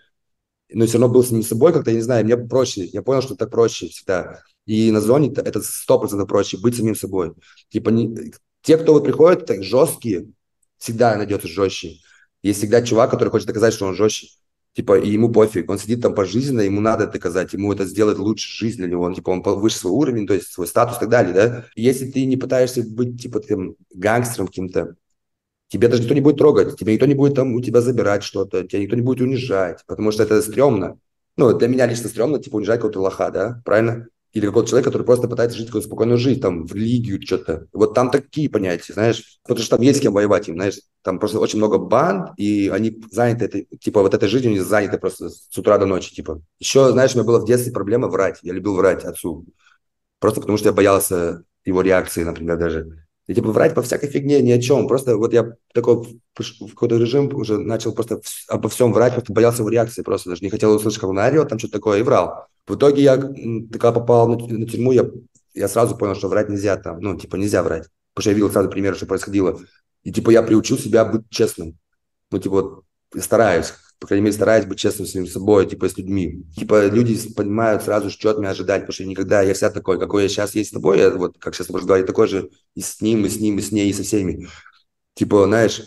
но 0.70 0.86
все 0.86 0.98
равно 0.98 1.14
был 1.14 1.24
с 1.24 1.32
ним 1.32 1.44
собой 1.44 1.72
как-то, 1.72 1.92
я 1.92 1.98
не 1.98 2.02
знаю, 2.04 2.26
мне 2.26 2.36
проще, 2.36 2.84
я 2.86 3.02
понял, 3.02 3.22
что 3.22 3.36
так 3.36 3.52
проще 3.52 3.88
всегда. 3.88 4.42
И 4.66 4.92
на 4.92 5.00
зоне 5.00 5.32
это 5.34 5.62
сто 5.62 5.98
процентов 5.98 6.28
проще, 6.28 6.58
быть 6.58 6.76
самим 6.76 6.96
собой. 6.96 7.34
Типа 7.70 7.90
не, 7.90 8.34
те, 8.62 8.78
кто 8.78 8.92
вот 8.92 9.06
приходят, 9.06 9.46
так 9.46 9.64
жесткие, 9.64 10.28
всегда 10.78 11.16
найдется 11.16 11.48
жестче. 11.48 12.00
Есть 12.48 12.60
всегда 12.60 12.82
чувак, 12.82 13.12
который 13.12 13.28
хочет 13.28 13.48
доказать, 13.48 13.74
что 13.74 13.86
он 13.88 13.94
жестче. 13.94 14.30
Типа, 14.74 14.98
и 14.98 15.10
ему 15.10 15.30
пофиг, 15.30 15.70
он 15.70 15.78
сидит 15.80 16.02
там 16.02 16.16
пожизненно, 16.16 16.62
ему 16.62 16.80
надо 16.80 17.08
доказать, 17.08 17.52
ему 17.52 17.74
это 17.74 17.84
сделать 17.84 18.20
лучше 18.20 18.48
жизнь 18.58 18.78
для 18.78 18.88
него, 18.88 19.04
он, 19.04 19.16
типа, 19.16 19.32
он 19.32 19.42
выше 19.42 19.78
свой 19.78 19.92
уровень, 19.92 20.28
то 20.28 20.34
есть 20.34 20.52
свой 20.52 20.68
статус 20.68 20.98
и 20.98 21.00
так 21.02 21.10
далее, 21.10 21.34
да. 21.34 21.66
Если 21.76 22.10
ты 22.10 22.26
не 22.26 22.38
пытаешься 22.38 22.84
быть, 22.84 23.22
типа, 23.22 23.42
тем 23.42 23.76
гангстером 23.94 24.48
каким-то, 24.48 24.96
тебе 25.68 25.90
даже 25.90 26.04
никто 26.04 26.14
не 26.14 26.22
будет 26.22 26.38
трогать, 26.38 26.78
тебе 26.80 26.94
никто 26.94 27.06
не 27.06 27.16
будет 27.16 27.36
там 27.36 27.54
у 27.54 27.62
тебя 27.62 27.82
забирать 27.82 28.24
что-то, 28.24 28.66
тебя 28.66 28.80
никто 28.80 28.96
не 28.96 29.02
будет 29.02 29.20
унижать, 29.20 29.84
потому 29.88 30.12
что 30.12 30.24
это 30.24 30.42
стрёмно. 30.42 31.00
Ну, 31.36 31.52
для 31.58 31.68
меня 31.68 31.86
лично 31.86 32.08
стрёмно, 32.08 32.40
типа, 32.40 32.56
унижать 32.56 32.78
какого-то 32.78 33.02
лоха, 33.02 33.30
да, 33.30 33.62
правильно? 33.66 34.08
Или 34.34 34.46
какого-то 34.46 34.70
человека, 34.70 34.92
который 34.92 35.04
просто 35.04 35.28
пытается 35.28 35.58
жить 35.58 35.68
какую-то 35.68 35.88
спокойную 35.88 36.18
жизнь, 36.18 36.42
там, 36.42 36.66
в 36.66 36.74
религию, 36.76 37.22
что-то. 37.22 37.68
Вот 37.74 37.94
там 37.94 38.12
такие 38.12 38.50
понятия, 38.50 38.94
знаешь, 38.94 39.40
потому 39.44 39.62
что 39.62 39.78
там 39.78 39.86
есть 39.86 40.00
с 40.00 40.02
кем 40.02 40.14
воевать 40.14 40.48
им, 40.48 40.56
знаешь, 40.56 40.80
там 41.02 41.20
просто 41.20 41.40
очень 41.40 41.58
много 41.58 41.78
банд, 41.78 42.32
и 42.38 42.70
они 42.74 43.02
заняты, 43.12 43.46
этой, 43.46 43.68
типа, 43.80 44.02
вот 44.02 44.14
этой 44.14 44.28
жизнью, 44.28 44.52
они 44.52 44.60
заняты 44.60 44.98
просто 44.98 45.30
с 45.30 45.58
утра 45.58 45.78
до 45.78 45.86
ночи, 45.86 46.14
типа. 46.14 46.42
Еще, 46.60 46.92
знаешь, 46.92 47.14
у 47.14 47.18
меня 47.18 47.26
была 47.26 47.40
в 47.40 47.46
детстве 47.46 47.72
проблема 47.72 48.08
врать, 48.10 48.40
я 48.44 48.54
любил 48.54 48.76
врать 48.76 49.06
отцу, 49.06 49.46
просто 50.20 50.42
потому 50.42 50.58
что 50.58 50.70
я 50.70 50.74
боялся 50.74 51.44
его 51.66 51.82
реакции, 51.82 52.24
например, 52.24 52.58
даже. 52.58 53.06
И 53.28 53.36
типа 53.36 53.52
врать 53.52 53.76
по 53.76 53.82
всякой 53.82 54.10
фигне, 54.10 54.42
ни 54.42 54.52
о 54.52 54.62
чем. 54.62 54.88
Просто 54.88 55.18
вот 55.18 55.34
я 55.34 55.54
такой 55.74 55.96
в 56.34 56.70
какой-то 56.70 56.98
режим 56.98 57.34
уже 57.36 57.58
начал 57.58 57.94
просто 57.94 58.22
обо 58.48 58.70
всем 58.70 58.94
врать, 58.94 59.14
просто 59.14 59.34
боялся 59.34 59.64
его 59.64 59.70
реакции, 59.70 60.02
просто 60.02 60.30
даже 60.30 60.44
не 60.44 60.50
хотел 60.50 60.74
услышать, 60.74 61.02
как 61.02 61.10
он 61.10 61.18
орет, 61.18 61.50
там 61.50 61.60
что-то 61.60 61.74
такое, 61.74 62.00
и 62.00 62.04
врал. 62.04 62.48
В 62.68 62.76
итоге 62.76 63.02
я, 63.02 63.18
когда 63.18 63.92
попал 63.92 64.28
на, 64.28 64.36
на 64.36 64.68
тюрьму, 64.68 64.92
я, 64.92 65.10
я 65.54 65.68
сразу 65.68 65.98
понял, 65.98 66.16
что 66.16 66.28
врать 66.28 66.50
нельзя 66.50 66.76
там, 66.78 67.00
ну, 67.00 67.18
типа 67.18 67.38
нельзя 67.38 67.64
врать. 67.64 67.88
Потому 68.14 68.22
что 68.22 68.30
я 68.32 68.34
видел 68.36 68.52
сразу 68.52 68.70
примеры, 68.70 68.96
что 68.96 69.06
происходило. 69.06 69.60
И 70.04 70.12
типа 70.12 70.32
я 70.32 70.44
приучил 70.44 70.78
себя 70.78 71.06
быть 71.06 71.30
честным. 71.30 71.78
Ну, 72.30 72.40
типа 72.40 72.62
вот 72.62 72.84
стараюсь, 73.24 73.74
по 74.00 74.08
крайней 74.08 74.26
мере, 74.26 74.36
стараюсь 74.36 74.66
быть 74.66 74.78
честным 74.78 75.08
с 75.08 75.12
самим 75.12 75.28
собой, 75.28 75.66
типа, 75.68 75.90
с 75.90 75.98
людьми. 75.98 76.44
Типа, 76.56 76.88
люди 76.88 77.18
понимают 77.34 77.84
сразу, 77.84 78.10
что 78.10 78.30
от 78.30 78.38
меня 78.38 78.52
ожидать, 78.52 78.82
потому 78.82 78.94
что 78.94 79.06
никогда 79.06 79.42
я 79.42 79.54
всегда 79.54 79.72
такой, 79.72 80.00
какой 80.00 80.24
я 80.24 80.30
сейчас 80.30 80.54
есть 80.56 80.70
с 80.70 80.74
тобой, 80.74 81.00
я, 81.00 81.10
вот, 81.10 81.38
как 81.40 81.56
сейчас 81.56 81.70
можно 81.70 81.88
говорить, 81.88 82.06
такой 82.06 82.28
же 82.28 82.50
и 82.76 82.82
с 82.82 83.02
ним, 83.02 83.26
и 83.26 83.30
с 83.30 83.40
ним, 83.40 83.58
и 83.58 83.62
с 83.62 83.72
ней, 83.72 83.90
и 83.90 83.94
со 83.94 84.04
всеми. 84.04 84.48
Типа, 85.16 85.46
знаешь, 85.46 85.82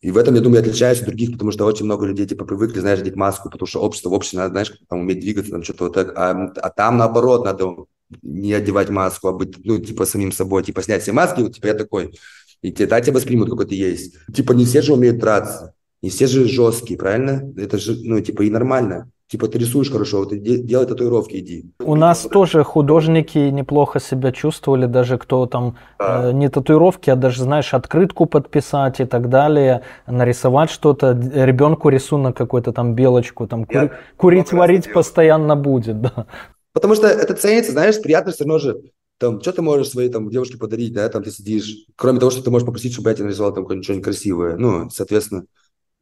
и 0.00 0.10
в 0.10 0.16
этом, 0.16 0.34
я 0.34 0.40
думаю, 0.40 0.60
отличаюсь 0.60 1.00
от 1.00 1.06
других, 1.06 1.32
потому 1.32 1.50
что 1.52 1.66
очень 1.66 1.84
много 1.84 2.06
людей, 2.06 2.26
типа, 2.26 2.46
привыкли, 2.46 2.80
знаешь, 2.80 3.00
одеть 3.00 3.16
маску, 3.16 3.50
потому 3.50 3.66
что 3.66 3.80
общество, 3.80 4.08
в 4.08 4.14
общем, 4.14 4.38
надо, 4.38 4.52
знаешь, 4.52 4.72
там, 4.88 5.00
уметь 5.00 5.20
двигаться, 5.20 5.52
там, 5.52 5.62
что-то 5.62 5.84
вот 5.84 5.96
это. 5.98 6.12
А, 6.16 6.52
а 6.56 6.70
там, 6.70 6.96
наоборот, 6.96 7.44
надо 7.44 7.84
не 8.22 8.54
одевать 8.54 8.88
маску, 8.88 9.28
а 9.28 9.32
быть, 9.32 9.56
ну, 9.62 9.78
типа, 9.78 10.06
самим 10.06 10.32
собой, 10.32 10.62
типа, 10.62 10.82
снять 10.82 11.02
все 11.02 11.12
маски, 11.12 11.42
вот, 11.42 11.54
типа, 11.54 11.66
я 11.66 11.74
такой. 11.74 12.14
И 12.62 12.72
тебя, 12.72 13.00
тебя 13.00 13.14
воспримут, 13.14 13.50
какой 13.50 13.66
ты 13.66 13.74
есть. 13.74 14.16
Типа, 14.34 14.52
не 14.52 14.64
все 14.64 14.80
же 14.80 14.94
умеют 14.94 15.18
драться. 15.18 15.74
Не 16.02 16.08
все 16.08 16.26
же 16.26 16.48
жесткие, 16.48 16.98
правильно? 16.98 17.52
Это 17.58 17.76
же, 17.76 17.94
ну, 18.02 18.20
типа, 18.20 18.42
и 18.42 18.50
нормально. 18.50 19.10
Типа, 19.30 19.46
ты 19.46 19.58
рисуешь 19.58 19.92
хорошо, 19.92 20.24
вот 20.24 20.30
делай 20.42 20.86
татуировки, 20.86 21.36
иди. 21.36 21.70
У 21.78 21.94
нас 21.94 22.22
тоже 22.22 22.64
художники 22.64 23.38
неплохо 23.38 24.00
себя 24.00 24.32
чувствовали, 24.32 24.86
даже 24.86 25.18
кто 25.18 25.46
там 25.46 25.76
да. 26.00 26.30
э, 26.30 26.32
не 26.32 26.48
татуировки, 26.48 27.10
а 27.10 27.14
даже, 27.14 27.44
знаешь, 27.44 27.72
открытку 27.72 28.26
подписать 28.26 28.98
и 28.98 29.04
так 29.04 29.28
далее, 29.28 29.82
нарисовать 30.08 30.70
что-то, 30.70 31.12
ребенку 31.12 31.90
рисунок 31.90 32.36
какой-то 32.36 32.72
там, 32.72 32.94
белочку, 32.94 33.46
там, 33.46 33.66
кури, 33.66 33.78
Я 33.78 33.90
курить, 34.16 34.52
варить 34.52 34.86
делал. 34.86 34.94
постоянно 34.94 35.54
будет, 35.54 36.00
да. 36.00 36.26
Потому 36.72 36.96
что 36.96 37.06
это 37.06 37.34
ценится, 37.34 37.70
знаешь, 37.70 38.02
приятно 38.02 38.32
все 38.32 38.42
равно 38.42 38.58
же 38.58 38.80
там, 39.18 39.40
что 39.40 39.52
ты 39.52 39.62
можешь 39.62 39.90
своей 39.90 40.08
там 40.08 40.28
девушке 40.28 40.58
подарить, 40.58 40.92
да, 40.92 41.08
там 41.08 41.22
ты 41.22 41.30
сидишь, 41.30 41.86
кроме 41.94 42.18
того, 42.18 42.32
что 42.32 42.42
ты 42.42 42.50
можешь 42.50 42.66
попросить, 42.66 42.94
чтобы 42.94 43.10
я 43.10 43.14
тебе 43.14 43.26
нарисовал 43.26 43.54
там 43.54 43.64
что-нибудь 43.82 44.04
красивое, 44.04 44.56
ну, 44.56 44.90
соответственно, 44.90 45.44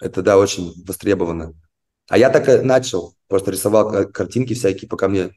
это, 0.00 0.22
да, 0.22 0.38
очень 0.38 0.72
востребовано. 0.86 1.52
А 2.08 2.16
я 2.16 2.30
так 2.30 2.48
и 2.48 2.64
начал. 2.64 3.17
Просто 3.28 3.50
рисовал 3.50 4.10
картинки 4.10 4.54
всякие, 4.54 4.88
пока 4.88 5.08
мне 5.08 5.30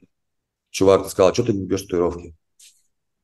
чувак 0.69 1.07
сказал, 1.09 1.31
а 1.31 1.33
что 1.33 1.43
ты 1.43 1.53
не 1.53 1.65
бьешь 1.65 1.83
татуировки? 1.83 2.35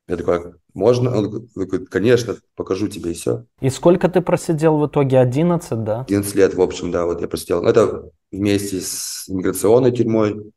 Я 0.06 0.16
такой, 0.16 0.54
можно? 0.72 1.14
Он 1.14 1.48
такой, 1.54 1.86
конечно, 1.86 2.36
покажу 2.54 2.88
тебе, 2.88 3.10
и 3.10 3.14
все. 3.14 3.44
И 3.60 3.68
сколько 3.68 4.08
ты 4.08 4.22
просидел 4.22 4.78
в 4.78 4.86
итоге? 4.86 5.18
11, 5.18 5.84
да? 5.84 6.00
11 6.08 6.34
лет, 6.34 6.54
в 6.54 6.62
общем, 6.62 6.90
да, 6.90 7.04
вот 7.04 7.20
я 7.20 7.28
просидел. 7.28 7.64
Это 7.64 8.10
вместе 8.32 8.80
с 8.80 9.28
иммиграционной 9.28 9.92
тюрьмой. 9.92 10.52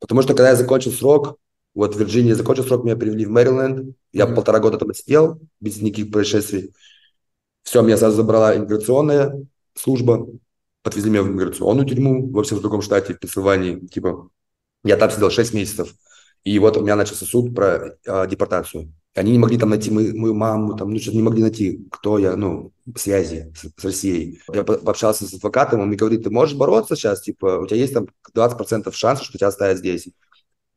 Потому 0.00 0.22
что, 0.22 0.34
когда 0.34 0.50
я 0.50 0.56
закончил 0.56 0.90
срок, 0.90 1.38
вот 1.74 1.94
в 1.94 1.98
Вирджинии 1.98 2.32
закончил 2.32 2.64
срок, 2.64 2.84
меня 2.84 2.96
привели 2.96 3.24
в 3.24 3.30
Мэриленд. 3.30 3.96
Я 4.12 4.24
mm-hmm. 4.24 4.34
полтора 4.34 4.58
года 4.58 4.78
там 4.78 4.92
сидел, 4.92 5.38
без 5.60 5.80
никаких 5.80 6.10
происшествий. 6.10 6.72
Все, 7.62 7.82
меня 7.82 7.96
сразу 7.96 8.16
забрала 8.16 8.56
иммиграционная 8.56 9.46
служба, 9.74 10.26
подвезли 10.82 11.10
меня 11.10 11.22
в 11.22 11.28
иммиграционную 11.28 11.86
тюрьму, 11.86 12.30
во 12.30 12.42
всем 12.42 12.60
другом 12.60 12.82
штате, 12.82 13.14
в 13.14 13.18
Пенсильвании, 13.18 13.86
типа, 13.86 14.30
я 14.84 14.96
там 14.96 15.10
сидел 15.10 15.30
6 15.30 15.54
месяцев, 15.54 15.94
и 16.44 16.58
вот 16.58 16.76
у 16.76 16.82
меня 16.82 16.96
начался 16.96 17.26
суд 17.26 17.54
про 17.54 17.96
э, 18.04 18.26
депортацию. 18.28 18.92
Они 19.14 19.32
не 19.32 19.38
могли 19.38 19.58
там 19.58 19.70
найти 19.70 19.90
мою, 19.90 20.16
мою 20.16 20.34
маму, 20.34 20.76
там, 20.76 20.90
ну, 20.90 20.98
что-то 20.98 21.16
не 21.16 21.22
могли 21.22 21.42
найти, 21.42 21.86
кто 21.90 22.18
я, 22.18 22.36
ну, 22.36 22.72
связи 22.96 23.52
с, 23.56 23.68
с 23.76 23.84
Россией. 23.84 24.40
Я 24.52 24.62
пообщался 24.62 25.26
с 25.26 25.34
адвокатом, 25.34 25.80
он 25.80 25.88
мне 25.88 25.96
говорит, 25.96 26.22
ты 26.22 26.30
можешь 26.30 26.56
бороться 26.56 26.94
сейчас, 26.94 27.22
типа, 27.22 27.58
у 27.58 27.66
тебя 27.66 27.78
есть 27.78 27.94
там 27.94 28.06
20% 28.34 28.92
шансов, 28.92 29.26
что 29.26 29.38
тебя 29.38 29.48
оставят 29.48 29.78
здесь. 29.78 30.08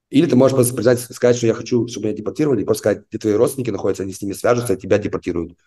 Или 0.10 0.26
ты 0.26 0.36
можешь 0.36 0.56
просто 0.56 0.74
признать, 0.74 1.00
сказать, 1.00 1.38
что 1.38 1.48
я 1.48 1.54
хочу, 1.54 1.88
чтобы 1.88 2.08
меня 2.08 2.18
депортировали, 2.18 2.62
и 2.62 2.66
просто 2.66 2.80
сказать, 2.80 3.04
где 3.10 3.18
твои 3.18 3.34
родственники 3.34 3.70
находятся, 3.70 4.04
они 4.04 4.12
с 4.12 4.22
ними 4.22 4.34
свяжутся, 4.34 4.76
тебя 4.76 4.98
депортируют. 4.98 5.58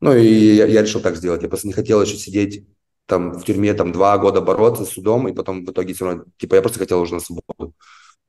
Ну, 0.00 0.14
и 0.14 0.54
я, 0.54 0.66
я 0.66 0.82
решил 0.82 1.00
так 1.00 1.16
сделать. 1.16 1.42
Я 1.42 1.48
просто 1.48 1.66
не 1.66 1.74
хотел 1.74 2.00
еще 2.00 2.16
сидеть 2.16 2.64
там 3.10 3.32
в 3.32 3.44
тюрьме 3.44 3.74
там 3.74 3.90
два 3.90 4.16
года 4.18 4.40
бороться 4.40 4.84
с 4.84 4.90
судом, 4.90 5.26
и 5.26 5.32
потом 5.32 5.64
в 5.66 5.70
итоге 5.70 5.94
все 5.94 6.06
равно, 6.06 6.24
типа, 6.38 6.54
я 6.54 6.62
просто 6.62 6.78
хотел 6.78 7.00
уже 7.00 7.14
на 7.14 7.20
свободу. 7.20 7.74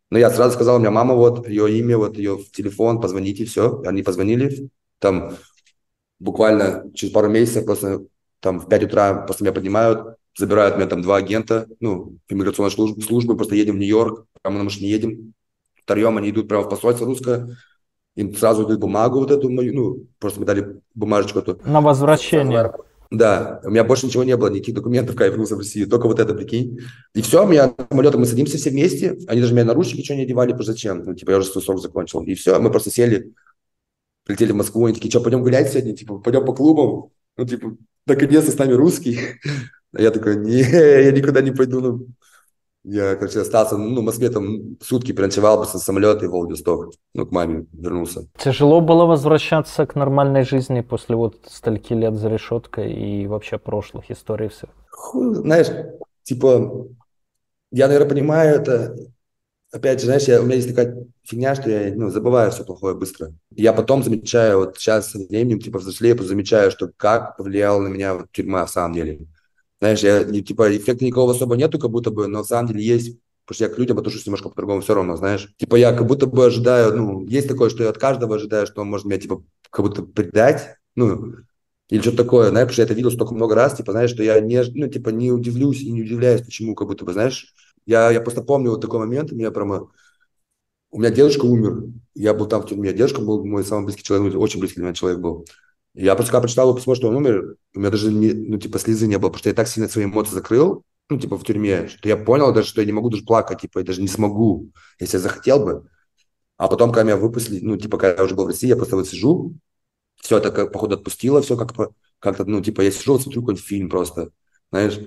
Но 0.09 0.17
я 0.17 0.31
сразу 0.31 0.55
сказал, 0.55 0.77
у 0.77 0.79
меня 0.79 0.89
мама, 0.89 1.13
вот, 1.13 1.47
ее 1.47 1.71
имя, 1.77 1.97
вот, 1.97 2.17
ее 2.17 2.39
телефон, 2.51 2.99
позвоните, 2.99 3.45
все. 3.45 3.81
Они 3.85 4.01
позвонили, 4.01 4.69
там, 4.97 5.35
буквально 6.19 6.91
через 6.95 7.13
пару 7.13 7.29
месяцев, 7.29 7.65
просто 7.65 8.05
там 8.39 8.59
в 8.59 8.67
5 8.67 8.83
утра 8.85 9.25
после 9.27 9.45
меня 9.45 9.53
поднимают, 9.53 10.17
забирают 10.35 10.77
меня 10.77 10.87
там 10.87 11.03
два 11.03 11.17
агента, 11.17 11.67
ну, 11.79 12.17
иммиграционной 12.27 12.71
службы, 12.71 13.01
службы 13.03 13.37
просто 13.37 13.53
едем 13.53 13.75
в 13.75 13.77
Нью-Йорк, 13.77 14.25
прямо 14.41 14.57
на 14.57 14.63
машине 14.63 14.89
едем, 14.89 15.33
втроем 15.75 16.17
они 16.17 16.31
идут 16.31 16.47
прямо 16.47 16.63
в 16.63 16.69
посольство 16.69 17.05
русское, 17.05 17.55
им 18.15 18.35
сразу 18.35 18.65
дают 18.65 18.81
бумагу 18.81 19.19
вот 19.19 19.29
эту 19.29 19.47
мою, 19.49 19.75
ну, 19.75 20.07
просто 20.17 20.39
мне 20.39 20.47
дали 20.47 20.81
бумажечку 20.95 21.37
эту. 21.39 21.59
На 21.65 21.81
возвращение. 21.81 22.73
Да, 23.11 23.59
у 23.65 23.69
меня 23.69 23.83
больше 23.83 24.05
ничего 24.05 24.23
не 24.23 24.37
было, 24.37 24.47
никаких 24.47 24.73
документов, 24.73 25.15
когда 25.15 25.25
я 25.25 25.31
вернулся 25.31 25.55
в 25.55 25.59
Россию, 25.59 25.89
только 25.89 26.07
вот 26.07 26.19
это, 26.19 26.33
прикинь. 26.33 26.79
И 27.13 27.21
все, 27.21 27.45
меня 27.45 27.73
самолетом 27.89 28.21
мы 28.21 28.25
садимся 28.25 28.57
все 28.57 28.69
вместе, 28.69 29.17
они 29.27 29.41
даже 29.41 29.53
меня 29.53 29.65
наручники 29.65 29.97
ничего 29.97 30.17
не 30.17 30.23
одевали, 30.23 30.53
просто 30.53 30.71
зачем? 30.71 31.03
Ну, 31.03 31.13
типа, 31.13 31.31
я 31.31 31.37
уже 31.39 31.49
свой 31.49 31.61
срок 31.61 31.81
закончил. 31.81 32.23
И 32.23 32.35
все, 32.35 32.57
мы 32.61 32.71
просто 32.71 32.89
сели, 32.89 33.33
прилетели 34.23 34.53
в 34.53 34.55
Москву, 34.55 34.85
они 34.85 34.95
такие, 34.95 35.09
что, 35.09 35.19
пойдем 35.19 35.43
гулять 35.43 35.69
сегодня? 35.69 35.93
Типа, 35.93 36.19
пойдем 36.19 36.45
по 36.45 36.53
клубам? 36.53 37.09
Ну, 37.35 37.45
типа, 37.45 37.75
наконец-то 38.05 38.51
с 38.51 38.57
нами 38.57 38.71
русский. 38.71 39.19
А 39.93 40.01
я 40.01 40.09
такой, 40.11 40.37
не, 40.37 40.59
я 40.61 41.11
никуда 41.11 41.41
не 41.41 41.51
пойду, 41.51 41.81
ну, 41.81 42.07
я, 42.83 43.15
короче, 43.15 43.41
остался, 43.41 43.77
ну, 43.77 44.01
в 44.01 44.03
Москве 44.03 44.29
там 44.29 44.77
сутки 44.81 45.11
переночевал 45.11 45.57
после 45.57 45.79
самолета 45.79 46.25
и 46.25 46.27
в 46.27 46.31
Владивосток, 46.31 46.93
ну, 47.13 47.25
к 47.25 47.31
маме 47.31 47.67
вернулся. 47.73 48.27
Тяжело 48.37 48.81
было 48.81 49.05
возвращаться 49.05 49.85
к 49.85 49.95
нормальной 49.95 50.43
жизни 50.43 50.81
после 50.81 51.15
вот 51.15 51.37
стольки 51.47 51.93
лет 51.93 52.15
за 52.15 52.29
решеткой 52.29 52.91
и 52.93 53.27
вообще 53.27 53.59
прошлых 53.59 54.09
историй 54.09 54.49
все? 54.49 54.67
Знаешь, 55.13 55.67
типа, 56.23 56.87
я, 57.71 57.87
наверное, 57.87 58.09
понимаю 58.09 58.55
это, 58.55 58.95
опять 59.71 59.99
же, 59.99 60.07
знаешь, 60.07 60.23
я, 60.23 60.41
у 60.41 60.45
меня 60.45 60.55
есть 60.55 60.69
такая 60.69 61.05
фигня, 61.23 61.53
что 61.53 61.69
я 61.69 61.93
ну, 61.93 62.09
забываю 62.09 62.51
все 62.51 62.63
плохое 62.63 62.95
быстро. 62.95 63.31
Я 63.51 63.73
потом 63.73 64.03
замечаю, 64.03 64.57
вот 64.57 64.77
сейчас 64.77 65.11
со 65.11 65.19
временем, 65.19 65.59
типа, 65.59 65.77
взрослею, 65.77 66.21
замечаю, 66.23 66.71
что 66.71 66.89
как 66.97 67.37
повлияла 67.37 67.79
на 67.79 67.89
меня 67.89 68.15
вот, 68.15 68.31
тюрьма 68.31 68.65
в 68.65 68.71
самом 68.71 68.95
деле. 68.95 69.27
Знаешь, 69.81 70.01
я, 70.01 70.23
типа, 70.23 70.77
эффекта 70.77 71.03
никакого 71.03 71.31
особо 71.31 71.55
нету, 71.57 71.79
как 71.79 71.89
будто 71.89 72.11
бы, 72.11 72.27
но 72.27 72.39
на 72.39 72.43
самом 72.43 72.67
деле 72.67 72.83
есть, 72.83 73.17
потому 73.45 73.55
что 73.55 73.63
я 73.63 73.69
к 73.71 73.79
людям 73.79 73.97
отношусь 73.97 74.25
немножко 74.27 74.49
по-другому 74.49 74.81
все 74.81 74.93
равно, 74.93 75.15
знаешь. 75.17 75.51
Типа, 75.57 75.75
я 75.75 75.91
как 75.91 76.05
будто 76.05 76.27
бы 76.27 76.45
ожидаю, 76.45 76.95
ну, 76.95 77.25
есть 77.25 77.47
такое, 77.47 77.71
что 77.71 77.81
я 77.83 77.89
от 77.89 77.97
каждого 77.97 78.35
ожидаю, 78.35 78.67
что 78.67 78.81
он 78.81 78.89
может 78.89 79.07
меня, 79.07 79.19
типа, 79.19 79.43
как 79.71 79.83
будто 79.83 80.03
предать, 80.03 80.75
ну, 80.95 81.33
или 81.89 81.99
что-то 81.99 82.17
такое, 82.17 82.51
знаешь, 82.51 82.67
потому 82.67 82.73
что 82.73 82.81
я 82.83 82.85
это 82.85 82.93
видел 82.93 83.11
столько 83.11 83.33
много 83.33 83.55
раз, 83.55 83.75
типа, 83.75 83.91
знаешь, 83.91 84.11
что 84.11 84.21
я 84.21 84.39
не, 84.39 84.61
ну, 84.75 84.87
типа, 84.87 85.09
не 85.09 85.31
удивлюсь 85.31 85.81
и 85.81 85.91
не 85.91 86.03
удивляюсь, 86.03 86.43
почему, 86.43 86.75
как 86.75 86.87
будто 86.87 87.03
бы, 87.03 87.13
знаешь, 87.13 87.55
я, 87.87 88.11
я 88.11 88.21
просто 88.21 88.43
помню 88.43 88.69
вот 88.69 88.81
такой 88.81 88.99
момент, 88.99 89.31
у 89.31 89.35
меня 89.35 89.49
прямо, 89.49 89.89
у 90.91 90.99
меня 90.99 91.09
дедушка 91.09 91.45
умер, 91.45 91.85
я 92.13 92.35
был 92.35 92.45
там 92.45 92.61
в 92.61 92.67
тюрьме, 92.67 92.93
дедушка 92.93 93.21
был 93.21 93.43
мой 93.43 93.63
самый 93.63 93.85
близкий 93.85 94.03
человек, 94.03 94.35
очень 94.35 94.59
близкий 94.59 94.75
для 94.75 94.85
меня 94.85 94.93
человек 94.93 95.19
был, 95.19 95.45
я 95.93 96.15
просто 96.15 96.31
когда 96.31 96.41
прочитал 96.41 96.69
его 96.69 96.77
письмо, 96.77 96.95
что 96.95 97.09
он 97.09 97.15
умер, 97.15 97.55
у 97.75 97.79
меня 97.79 97.89
даже, 97.89 98.11
не, 98.11 98.31
ну, 98.33 98.57
типа, 98.57 98.79
слезы 98.79 99.07
не 99.07 99.17
было, 99.17 99.29
потому 99.29 99.39
что 99.39 99.49
я 99.49 99.55
так 99.55 99.67
сильно 99.67 99.89
свои 99.89 100.05
эмоции 100.05 100.33
закрыл, 100.33 100.83
ну, 101.09 101.19
типа, 101.19 101.37
в 101.37 101.43
тюрьме, 101.43 101.87
что 101.89 102.07
я 102.07 102.15
понял 102.17 102.53
даже, 102.53 102.67
что 102.69 102.81
я 102.81 102.87
не 102.87 102.93
могу 102.93 103.09
даже 103.09 103.23
плакать, 103.23 103.61
типа, 103.61 103.79
я 103.79 103.85
даже 103.85 104.01
не 104.01 104.07
смогу, 104.07 104.69
если 104.99 105.17
я 105.17 105.21
захотел 105.21 105.63
бы. 105.65 105.87
А 106.57 106.67
потом, 106.67 106.91
когда 106.91 107.03
меня 107.03 107.17
выпустили, 107.17 107.59
ну, 107.65 107.77
типа, 107.77 107.97
когда 107.97 108.17
я 108.17 108.23
уже 108.23 108.35
был 108.35 108.45
в 108.45 108.47
России, 108.47 108.67
я 108.67 108.75
просто 108.77 108.95
вот 108.95 109.07
сижу, 109.07 109.53
все 110.21 110.37
это, 110.37 110.51
как, 110.51 110.71
походу, 110.71 110.95
отпустило, 110.95 111.41
все 111.41 111.57
как-то, 111.57 111.91
как-то, 112.19 112.45
ну, 112.45 112.61
типа, 112.61 112.81
я 112.81 112.91
сижу, 112.91 113.19
смотрю 113.19 113.41
какой-нибудь 113.41 113.65
фильм 113.65 113.89
просто, 113.89 114.31
знаешь, 114.71 114.99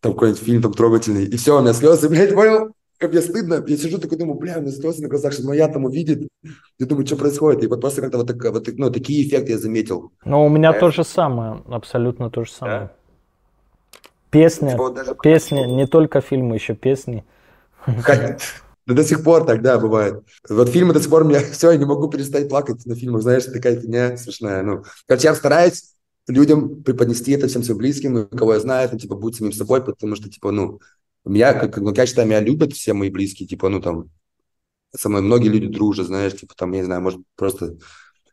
там 0.00 0.12
какой-нибудь 0.12 0.42
фильм 0.42 0.62
там 0.62 0.74
трогательный, 0.74 1.26
и 1.26 1.36
все, 1.36 1.58
у 1.58 1.62
меня 1.62 1.72
слезы, 1.72 2.08
блядь, 2.08 2.34
понял? 2.34 2.74
Как 2.98 3.12
мне 3.12 3.22
стыдно, 3.22 3.64
я 3.66 3.76
сижу 3.76 3.98
такой, 3.98 4.18
думаю, 4.18 4.38
бля, 4.38 4.58
у 4.58 4.60
меня 4.60 4.72
слезы 4.72 5.02
на 5.02 5.08
глазах, 5.08 5.32
что 5.32 5.46
моя 5.46 5.68
там 5.68 5.84
увидит, 5.84 6.28
я 6.78 6.86
думаю, 6.86 7.06
что 7.06 7.16
происходит, 7.16 7.62
и 7.62 7.66
вот 7.68 7.80
просто 7.80 8.02
как-то 8.02 8.18
вот, 8.18 8.26
так, 8.26 8.42
вот 8.52 8.68
ну, 8.76 8.90
такие 8.90 9.26
эффекты 9.26 9.52
я 9.52 9.58
заметил. 9.58 10.10
Ну, 10.24 10.44
у 10.44 10.48
меня 10.48 10.72
э... 10.72 10.80
то 10.80 10.90
же 10.90 11.04
самое, 11.04 11.62
абсолютно 11.68 12.28
то 12.30 12.44
же 12.44 12.50
самое. 12.50 12.80
Да? 12.80 12.92
Песня, 14.30 14.72
типа, 14.72 14.82
вот 14.82 14.94
даже... 14.94 15.16
песня, 15.22 15.66
не 15.66 15.86
только 15.86 16.20
фильмы, 16.20 16.56
еще 16.56 16.74
песни. 16.74 17.24
Да 17.86 18.94
до 18.94 19.04
сих 19.04 19.22
пор 19.22 19.44
тогда 19.44 19.78
бывает. 19.78 20.24
Вот 20.48 20.70
фильмы 20.70 20.94
до 20.94 21.00
сих 21.00 21.10
пор 21.10 21.24
меня 21.24 21.40
все, 21.52 21.70
я 21.70 21.76
не 21.76 21.84
могу 21.84 22.08
перестать 22.08 22.48
плакать 22.48 22.84
на 22.86 22.94
фильмах, 22.94 23.22
знаешь, 23.22 23.44
такая 23.44 23.78
фигня 23.78 24.16
смешная. 24.16 24.62
Ну, 24.62 24.84
короче, 25.06 25.28
я 25.28 25.34
стараюсь 25.34 25.94
людям 26.26 26.82
преподнести 26.82 27.32
это 27.32 27.48
всем 27.48 27.62
своим 27.62 27.78
близким, 27.78 28.26
кого 28.28 28.54
я 28.54 28.60
знаю, 28.60 28.88
ну, 28.90 28.98
типа, 28.98 29.14
будь 29.14 29.36
самим 29.36 29.52
собой, 29.52 29.84
потому 29.84 30.16
что, 30.16 30.30
типа, 30.30 30.52
ну, 30.52 30.80
меня, 31.28 31.54
как, 31.54 31.78
ну, 31.78 31.94
считаю, 31.94 32.28
меня 32.28 32.40
любят 32.40 32.72
все 32.72 32.92
мои 32.92 33.10
близкие, 33.10 33.48
типа, 33.48 33.68
ну, 33.68 33.80
там, 33.80 34.10
со 34.96 35.08
мной 35.08 35.22
многие 35.22 35.48
люди 35.48 35.68
дружат, 35.68 36.06
знаешь, 36.06 36.36
типа, 36.36 36.54
там, 36.56 36.72
я 36.72 36.80
не 36.80 36.84
знаю, 36.84 37.02
может, 37.02 37.20
просто 37.36 37.76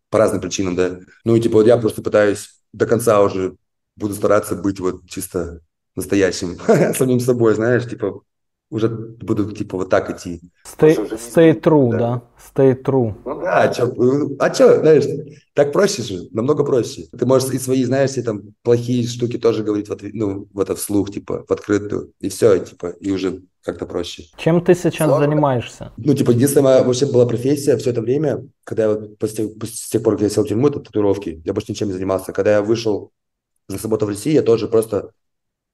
по 0.09 0.17
разным 0.17 0.41
причинам, 0.41 0.75
да. 0.75 0.99
Ну, 1.23 1.35
и, 1.35 1.41
типа, 1.41 1.55
вот 1.55 1.67
я 1.67 1.77
просто 1.77 2.01
пытаюсь 2.01 2.49
до 2.73 2.85
конца 2.85 3.21
уже, 3.21 3.55
буду 3.95 4.13
стараться 4.13 4.55
быть 4.55 4.79
вот 4.79 5.07
чисто 5.09 5.61
настоящим 5.95 6.57
самим 6.95 7.19
собой, 7.19 7.55
знаешь, 7.55 7.87
типа, 7.87 8.21
уже 8.69 8.89
буду, 8.89 9.51
типа, 9.51 9.77
вот 9.77 9.89
так 9.89 10.09
идти. 10.09 10.41
Stay, 10.65 10.97
stay 11.17 11.59
true, 11.59 11.91
да. 11.91 11.97
да? 11.97 12.21
Stay 12.37 12.81
true. 12.81 13.13
Ну 13.23 13.41
да, 13.41 13.63
а 13.63 13.73
что, 13.73 13.93
а 14.39 14.49
чё, 14.49 14.79
знаешь, 14.79 15.05
так 15.53 15.71
проще 15.71 16.01
же, 16.01 16.27
намного 16.31 16.63
проще. 16.63 17.05
Ты 17.17 17.25
можешь 17.25 17.51
и 17.51 17.59
свои, 17.59 17.83
знаешь, 17.83 18.11
все 18.11 18.23
там 18.23 18.41
плохие 18.63 19.07
штуки 19.07 19.37
тоже 19.37 19.63
говорить 19.63 19.87
в, 19.87 19.93
ответ, 19.93 20.13
ну, 20.13 20.47
в 20.51 20.59
это 20.59 20.75
вслух, 20.75 21.11
типа, 21.11 21.45
в 21.47 21.51
открытую, 21.51 22.11
и 22.19 22.29
все, 22.29 22.57
типа, 22.59 22.87
и 22.99 23.11
уже 23.11 23.43
как-то 23.61 23.85
проще. 23.85 24.25
Чем 24.37 24.63
ты 24.63 24.75
сейчас 24.75 25.07
Сложно. 25.07 25.25
занимаешься? 25.25 25.91
Ну, 25.97 26.13
типа, 26.13 26.31
единственная 26.31 26.63
моя 26.63 26.83
вообще 26.83 27.05
была 27.05 27.25
профессия 27.25 27.77
все 27.77 27.91
это 27.91 28.01
время, 28.01 28.47
когда 28.63 28.83
я 28.83 28.89
вот 28.89 29.17
после, 29.17 29.47
после, 29.47 29.75
с 29.75 29.89
тех 29.89 30.03
пор, 30.03 30.13
как 30.13 30.23
я 30.23 30.29
сел 30.29 30.43
в 30.43 30.47
тюрьму, 30.47 30.67
это 30.67 30.79
татуировки, 30.79 31.41
я 31.45 31.53
больше 31.53 31.71
ничем 31.71 31.87
не 31.87 31.93
занимался. 31.93 32.31
Когда 32.31 32.51
я 32.51 32.61
вышел 32.61 33.11
за 33.67 33.79
субботу 33.79 34.05
в 34.05 34.09
России, 34.09 34.33
я 34.33 34.43
тоже 34.43 34.67
просто 34.67 35.11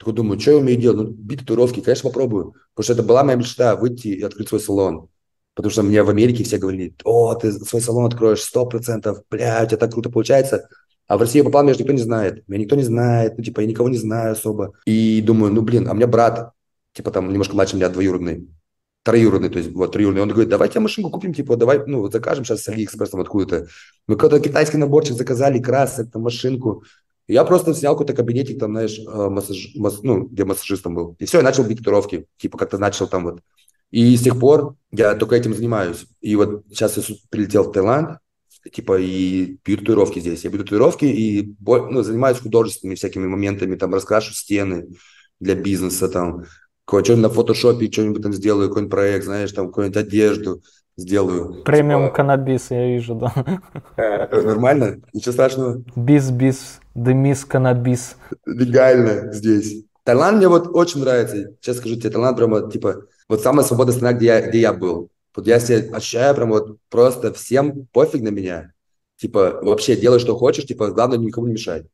такой 0.01 0.13
думаю, 0.15 0.39
что 0.39 0.51
я 0.51 0.57
умею 0.57 0.79
делать? 0.79 0.97
Ну, 0.97 1.13
бить 1.13 1.41
татуировки, 1.41 1.79
конечно, 1.79 2.09
попробую. 2.09 2.55
Потому 2.73 2.83
что 2.83 2.93
это 2.93 3.03
была 3.03 3.23
моя 3.23 3.37
мечта, 3.37 3.75
выйти 3.75 4.07
и 4.07 4.23
открыть 4.23 4.49
свой 4.49 4.59
салон. 4.59 5.09
Потому 5.53 5.71
что 5.71 5.83
мне 5.83 6.01
в 6.01 6.09
Америке 6.09 6.43
все 6.43 6.57
говорили, 6.57 6.95
о, 7.03 7.35
ты 7.35 7.51
свой 7.51 7.81
салон 7.81 8.05
откроешь 8.05 8.41
сто 8.41 8.65
процентов, 8.65 9.21
бля, 9.29 9.61
у 9.63 9.67
тебя 9.67 9.77
так 9.77 9.91
круто 9.91 10.09
получается. 10.09 10.67
А 11.07 11.17
в 11.17 11.21
России 11.21 11.37
я 11.39 11.43
попал, 11.43 11.63
меня 11.63 11.73
же 11.73 11.81
никто 11.81 11.93
не 11.93 12.01
знает. 12.01 12.43
Меня 12.47 12.63
никто 12.63 12.75
не 12.75 12.83
знает, 12.83 13.37
ну, 13.37 13.43
типа, 13.43 13.59
я 13.59 13.67
никого 13.67 13.89
не 13.89 13.97
знаю 13.97 14.31
особо. 14.31 14.73
И 14.85 15.21
думаю, 15.21 15.53
ну, 15.53 15.61
блин, 15.61 15.87
а 15.87 15.91
у 15.91 15.95
меня 15.95 16.07
брат, 16.07 16.51
типа, 16.93 17.11
там, 17.11 17.29
немножко 17.29 17.53
младше 17.53 17.75
меня, 17.75 17.89
двоюродный, 17.89 18.47
троюродный, 19.03 19.49
то 19.49 19.59
есть, 19.59 19.71
вот, 19.71 19.91
троюродный. 19.91 20.23
Он 20.23 20.29
говорит, 20.29 20.49
давайте 20.49 20.79
машинку 20.79 21.11
купим, 21.11 21.33
типа, 21.33 21.57
давай, 21.57 21.85
ну, 21.85 22.09
закажем 22.09 22.43
сейчас 22.43 22.63
с 22.63 22.69
Алиэкспресс 22.69 23.11
там 23.11 23.21
откуда-то. 23.21 23.67
Мы 24.07 24.15
какой-то 24.15 24.39
китайский 24.39 24.77
наборчик 24.77 25.15
заказали, 25.15 25.59
красок, 25.59 26.11
там, 26.11 26.23
машинку. 26.23 26.85
Я 27.27 27.43
просто 27.45 27.73
снял 27.73 27.93
какой-то 27.93 28.13
кабинетик, 28.13 28.59
там, 28.59 28.71
знаешь, 28.71 28.99
э, 28.99 29.29
массаж, 29.29 29.71
масс, 29.75 29.99
ну, 30.03 30.23
где 30.25 30.43
массажистом 30.45 30.95
был. 30.95 31.15
И 31.19 31.25
все, 31.25 31.37
я 31.37 31.43
начал 31.43 31.63
бить 31.63 31.79
татуировки. 31.79 32.25
Типа 32.37 32.57
как-то 32.57 32.77
начал 32.77 33.07
там 33.07 33.23
вот. 33.23 33.41
И 33.91 34.15
с 34.15 34.21
тех 34.21 34.39
пор 34.39 34.75
я 34.91 35.15
только 35.15 35.35
этим 35.35 35.53
занимаюсь. 35.53 36.05
И 36.21 36.35
вот 36.35 36.63
сейчас 36.69 36.97
я 36.97 37.03
прилетел 37.29 37.63
в 37.63 37.71
Таиланд, 37.71 38.19
типа, 38.71 38.99
и 38.99 39.57
бью 39.65 39.77
татуировки 39.77 40.19
здесь. 40.19 40.43
Я 40.43 40.49
бью 40.49 40.59
татуировки 40.59 41.05
и 41.05 41.55
ну, 41.59 42.03
занимаюсь 42.03 42.39
художественными 42.39 42.95
всякими 42.95 43.27
моментами, 43.27 43.75
там, 43.75 43.93
раскрашу 43.93 44.33
стены 44.33 44.87
для 45.39 45.55
бизнеса, 45.55 46.07
там, 46.07 46.45
что-нибудь 46.87 47.23
на 47.23 47.29
фотошопе, 47.29 47.91
что-нибудь 47.91 48.21
там 48.21 48.33
сделаю, 48.33 48.69
какой-нибудь 48.69 48.91
проект, 48.91 49.25
знаешь, 49.25 49.51
там, 49.51 49.67
какую-нибудь 49.67 49.97
одежду 49.97 50.61
сделаю. 50.97 51.63
Премиум 51.63 52.05
типа... 52.05 52.15
каннабис, 52.15 52.69
я 52.69 52.87
вижу, 52.87 53.15
да. 53.15 53.33
Э, 53.97 54.41
нормально? 54.41 55.01
Ничего 55.13 55.31
страшного? 55.31 55.83
Бис-бис, 55.95 56.80
демис 56.95 57.45
каннабис. 57.45 58.15
Легально 58.45 59.31
здесь. 59.33 59.85
Таиланд 60.03 60.37
мне 60.37 60.47
вот 60.47 60.69
очень 60.73 61.01
нравится. 61.01 61.55
Сейчас 61.61 61.77
скажу 61.77 61.95
тебе, 61.95 62.09
Таиланд 62.09 62.37
прямо, 62.37 62.69
типа, 62.69 63.05
вот 63.29 63.41
самая 63.41 63.65
свободная 63.65 63.93
страна, 63.93 64.17
где 64.17 64.25
я, 64.27 64.41
где 64.41 64.59
я 64.59 64.73
был. 64.73 65.09
Вот 65.35 65.47
я 65.47 65.59
себя 65.59 65.95
ощущаю 65.95 66.35
прям 66.35 66.49
вот 66.49 66.77
просто 66.89 67.33
всем 67.33 67.87
пофиг 67.93 68.21
на 68.21 68.29
меня. 68.29 68.73
Типа, 69.17 69.59
вообще 69.61 69.95
делай, 69.95 70.19
что 70.19 70.35
хочешь, 70.35 70.65
типа, 70.65 70.91
главное 70.91 71.17
никому 71.17 71.47
не 71.47 71.53
мешать. 71.53 71.85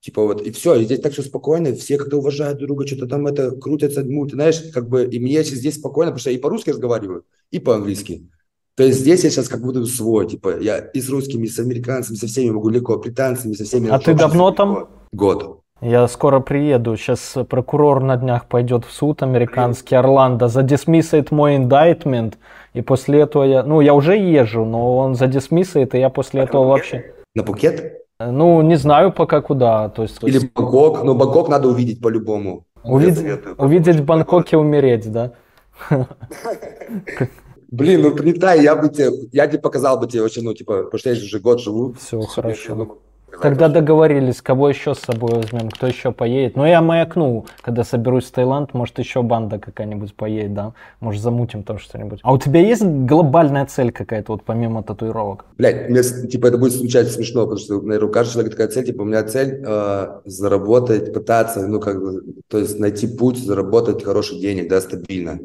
Типа 0.00 0.22
вот, 0.22 0.42
и 0.42 0.50
все, 0.50 0.74
и 0.74 0.84
здесь 0.84 1.00
так 1.00 1.12
все 1.12 1.22
спокойно, 1.22 1.74
все 1.74 1.96
как-то 1.96 2.18
уважают 2.18 2.58
друг 2.58 2.68
друга, 2.68 2.86
что-то 2.86 3.06
там 3.06 3.26
это 3.26 3.50
крутятся, 3.52 4.04
ну, 4.04 4.26
ты 4.26 4.34
знаешь, 4.34 4.62
как 4.72 4.88
бы, 4.88 5.04
и 5.04 5.18
мне 5.18 5.42
здесь 5.42 5.76
спокойно, 5.76 6.10
потому 6.10 6.20
что 6.20 6.30
я 6.30 6.36
и 6.36 6.40
по-русски 6.40 6.70
разговариваю, 6.70 7.24
и 7.50 7.58
по-английски. 7.58 8.28
То 8.76 8.84
есть 8.84 9.00
здесь 9.00 9.24
я 9.24 9.30
сейчас 9.30 9.48
как 9.48 9.62
будто 9.62 9.84
свой, 9.86 10.26
типа, 10.26 10.58
я 10.60 10.78
и 10.78 11.00
с 11.00 11.08
русскими, 11.08 11.46
и 11.46 11.48
с 11.48 11.58
американцами, 11.58 12.16
со 12.16 12.26
всеми 12.26 12.50
могу 12.50 12.68
легко, 12.68 12.98
британцами, 12.98 13.54
со 13.54 13.64
всеми. 13.64 13.88
А 13.88 13.98
ты 13.98 14.12
давно 14.12 14.50
там? 14.50 14.88
Год. 15.12 15.60
Я 15.80 16.06
скоро 16.08 16.40
приеду. 16.40 16.96
Сейчас 16.96 17.36
прокурор 17.48 18.02
на 18.02 18.16
днях 18.16 18.46
пойдет 18.46 18.84
в 18.84 18.92
суд 18.92 19.22
американский 19.22 19.94
Орландо, 19.94 20.48
задисмиссает 20.48 21.30
мой 21.30 21.56
индайтмент, 21.56 22.38
и 22.74 22.82
после 22.82 23.20
этого 23.20 23.44
я, 23.44 23.62
ну, 23.62 23.80
я 23.80 23.94
уже 23.94 24.16
езжу, 24.16 24.66
но 24.66 24.98
он 24.98 25.14
задисмиссает, 25.14 25.94
и 25.94 25.98
я 25.98 26.10
после 26.10 26.42
а 26.42 26.44
этого 26.44 26.66
вообще... 26.66 27.14
На 27.34 27.42
Пукет? 27.42 28.02
Ну, 28.18 28.60
не 28.60 28.76
знаю 28.76 29.10
пока 29.12 29.40
куда. 29.40 29.88
То 29.88 30.02
есть, 30.02 30.18
Или 30.22 30.50
Бангкок, 30.54 31.02
но 31.02 31.14
Бангкок 31.14 31.48
надо 31.48 31.68
увидеть 31.68 32.00
по-любому. 32.00 32.64
Увид... 32.84 33.18
Увидеть 33.56 33.96
в 33.96 34.04
Бангкоке 34.04 34.58
умереть, 34.58 35.10
да? 35.10 35.32
Блин, 37.68 38.02
ну 38.02 38.14
прилетай, 38.14 38.62
я 38.62 38.76
бы 38.76 38.88
тебе, 38.88 39.10
я 39.32 39.46
тебе 39.46 39.58
показал 39.58 39.98
бы 39.98 40.06
тебе 40.06 40.22
очень, 40.22 40.42
ну, 40.42 40.54
типа, 40.54 40.84
потому 40.84 40.98
что 40.98 41.10
я 41.10 41.16
уже 41.16 41.40
год 41.40 41.60
живу. 41.60 41.94
Все, 41.98 42.20
хорошо. 42.20 42.98
Тогда 43.42 43.68
договорились, 43.68 44.40
кого 44.40 44.68
еще 44.68 44.94
с 44.94 44.98
собой 45.00 45.34
возьмем, 45.34 45.68
кто 45.70 45.86
еще 45.86 46.12
поедет. 46.12 46.56
Ну, 46.56 46.64
я 46.64 46.80
маякну, 46.80 47.46
когда 47.60 47.84
соберусь 47.84 48.24
в 48.24 48.30
Таиланд, 48.30 48.72
может, 48.72 48.98
еще 48.98 49.22
банда 49.22 49.58
какая-нибудь 49.58 50.14
поедет, 50.14 50.54
да? 50.54 50.72
Может, 51.00 51.22
замутим 51.22 51.62
там 51.62 51.78
что-нибудь. 51.78 52.20
А 52.22 52.32
у 52.32 52.38
тебя 52.38 52.60
есть 52.60 52.82
глобальная 52.82 53.66
цель 53.66 53.92
какая-то, 53.92 54.32
вот 54.32 54.44
помимо 54.44 54.82
татуировок? 54.82 55.44
Блядь, 55.58 55.90
мне, 55.90 56.02
типа, 56.02 56.46
это 56.46 56.58
будет 56.58 56.72
звучать 56.72 57.10
смешно, 57.10 57.42
потому 57.42 57.58
что, 57.58 57.80
наверное, 57.82 58.08
у 58.08 58.12
каждого 58.12 58.32
человека 58.34 58.56
такая 58.56 58.68
цель, 58.68 58.86
типа, 58.86 59.02
у 59.02 59.04
меня 59.04 59.22
цель 59.24 59.62
э, 59.66 60.20
заработать, 60.24 61.12
пытаться, 61.12 61.66
ну, 61.66 61.80
как 61.80 62.00
бы, 62.00 62.24
то 62.48 62.58
есть 62.58 62.78
найти 62.78 63.06
путь, 63.06 63.38
заработать 63.38 64.02
хороший 64.02 64.38
денег, 64.38 64.68
да, 64.68 64.80
стабильно. 64.80 65.40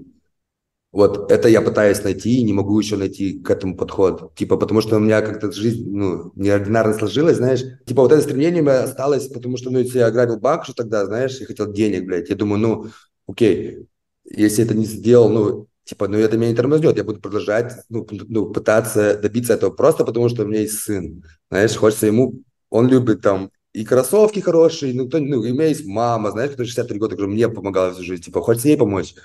Вот 0.92 1.32
это 1.32 1.48
я 1.48 1.62
пытаюсь 1.62 2.04
найти 2.04 2.40
и 2.40 2.44
не 2.44 2.52
могу 2.52 2.78
еще 2.78 2.98
найти 2.98 3.40
к 3.40 3.50
этому 3.50 3.78
подход. 3.78 4.36
Типа, 4.36 4.58
потому 4.58 4.82
что 4.82 4.98
у 4.98 5.00
меня 5.00 5.22
как-то 5.22 5.50
жизнь, 5.52 5.90
ну, 5.90 6.34
неординарно 6.36 6.94
сложилась, 6.94 7.38
знаешь. 7.38 7.62
Типа, 7.86 8.02
вот 8.02 8.12
это 8.12 8.22
стремление 8.22 8.62
у 8.62 8.66
меня 8.66 8.84
осталось, 8.84 9.28
потому 9.28 9.56
что, 9.56 9.70
ну, 9.70 9.80
если 9.80 10.00
я 10.00 10.08
ограбил 10.08 10.38
банк, 10.38 10.66
что 10.66 10.74
тогда, 10.74 11.06
знаешь, 11.06 11.40
я 11.40 11.46
хотел 11.46 11.72
денег, 11.72 12.06
блядь. 12.06 12.30
Я 12.30 12.36
думаю, 12.36 12.60
ну, 12.60 12.88
окей, 13.26 13.88
если 14.26 14.66
это 14.66 14.74
не 14.74 14.86
сделал, 14.86 15.30
ну, 15.30 15.68
типа, 15.86 16.10
ну, 16.10 16.18
это 16.18 16.38
меня 16.38 16.50
не 16.50 16.56
тормознет, 16.56 16.98
я 16.98 17.06
буду 17.06 17.22
продолжать, 17.22 17.74
ну, 17.88 18.06
ну, 18.12 18.52
пытаться 18.52 19.18
добиться 19.18 19.54
этого 19.54 19.72
просто 19.72 20.04
потому, 20.04 20.28
что 20.28 20.44
у 20.44 20.48
меня 20.48 20.62
есть 20.62 20.80
сын. 20.80 21.24
Знаешь, 21.50 21.76
хочется 21.76 22.08
ему, 22.08 22.34
он 22.70 22.90
любит 22.90 23.22
там 23.22 23.52
и 23.74 23.86
кроссовки 23.86 24.42
хорошие, 24.42 24.94
ну, 24.94 25.08
то, 25.08 25.20
ну, 25.20 25.40
у 25.40 25.44
меня 25.44 25.68
есть 25.68 25.86
мама, 25.86 26.32
знаешь, 26.32 26.52
которая 26.52 26.68
63 26.68 27.00
года, 27.00 27.16
которая 27.16 27.34
мне 27.34 27.48
помогала 27.48 27.94
всю 27.94 28.04
жизнь, 28.04 28.24
типа, 28.24 28.42
хочется 28.42 28.68
ей 28.68 28.78
помочь. 28.78 29.16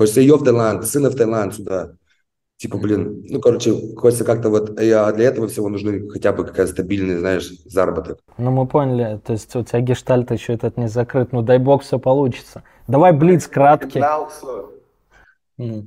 Хочется 0.00 0.22
ее 0.22 0.36
в 0.36 0.44
Таиланд, 0.44 0.86
сына 0.86 1.10
в 1.10 1.14
Таиланд 1.14 1.54
сюда. 1.54 1.92
Типа, 2.56 2.78
блин, 2.78 3.22
ну, 3.28 3.38
короче, 3.38 3.94
хочется 3.96 4.24
как-то 4.24 4.48
вот, 4.48 4.70
а 4.80 5.12
для 5.12 5.26
этого 5.26 5.46
всего 5.46 5.68
нужны 5.68 6.08
хотя 6.08 6.32
бы 6.32 6.46
какая-то 6.46 6.72
стабильный, 6.72 7.18
знаешь, 7.18 7.52
заработок. 7.66 8.18
Ну, 8.38 8.50
мы 8.50 8.66
поняли, 8.66 9.20
то 9.22 9.34
есть 9.34 9.54
у 9.54 9.62
тебя 9.62 9.80
гештальт 9.80 10.30
еще 10.30 10.54
этот 10.54 10.78
не 10.78 10.88
закрыт, 10.88 11.32
ну, 11.32 11.42
дай 11.42 11.58
бог 11.58 11.82
все 11.82 11.98
получится. 11.98 12.62
Давай 12.88 13.12
блиц 13.12 13.46
краткий. 13.46 14.02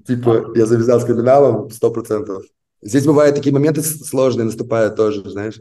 Типа, 0.05 0.45
я 0.53 0.67
завязал 0.67 1.01
с 1.01 1.05
криминалом 1.05 1.71
сто 1.71 1.89
процентов. 1.89 2.43
Здесь 2.83 3.07
бывают 3.07 3.35
такие 3.35 3.51
моменты 3.51 3.81
сложные, 3.81 4.45
наступают 4.45 4.95
тоже, 4.95 5.27
знаешь. 5.27 5.59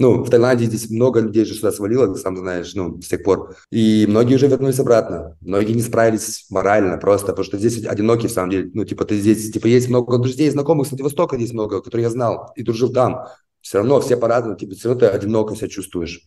Ну, 0.00 0.24
в 0.24 0.28
Таиланде 0.28 0.64
здесь 0.64 0.90
много 0.90 1.20
людей 1.20 1.44
же 1.44 1.54
сюда 1.54 1.70
свалило, 1.70 2.12
ты 2.12 2.18
сам 2.18 2.36
знаешь, 2.36 2.74
ну, 2.74 3.00
с 3.00 3.06
тех 3.06 3.22
пор. 3.22 3.54
И 3.70 4.06
многие 4.08 4.34
уже 4.34 4.48
вернулись 4.48 4.80
обратно. 4.80 5.36
Многие 5.40 5.72
не 5.72 5.82
справились 5.82 6.46
морально 6.50 6.98
просто, 6.98 7.28
потому 7.28 7.44
что 7.44 7.58
здесь 7.58 7.86
одинокие, 7.86 8.28
в 8.28 8.32
самом 8.32 8.50
деле. 8.50 8.70
Ну, 8.74 8.84
типа, 8.84 9.04
ты 9.04 9.20
здесь, 9.20 9.52
типа, 9.52 9.68
есть 9.68 9.88
много 9.88 10.18
друзей, 10.18 10.50
знакомых 10.50 10.88
с 10.88 10.90
Владивостока 10.90 11.36
здесь 11.36 11.52
много, 11.52 11.80
которые 11.80 12.04
я 12.04 12.10
знал 12.10 12.52
и 12.56 12.64
дружил 12.64 12.92
там. 12.92 13.26
Все 13.60 13.78
равно 13.78 14.00
все 14.00 14.16
по-разному, 14.16 14.56
типа, 14.56 14.74
все 14.74 14.88
равно 14.88 15.00
ты 15.00 15.06
одиноко 15.06 15.54
себя 15.54 15.68
чувствуешь. 15.68 16.26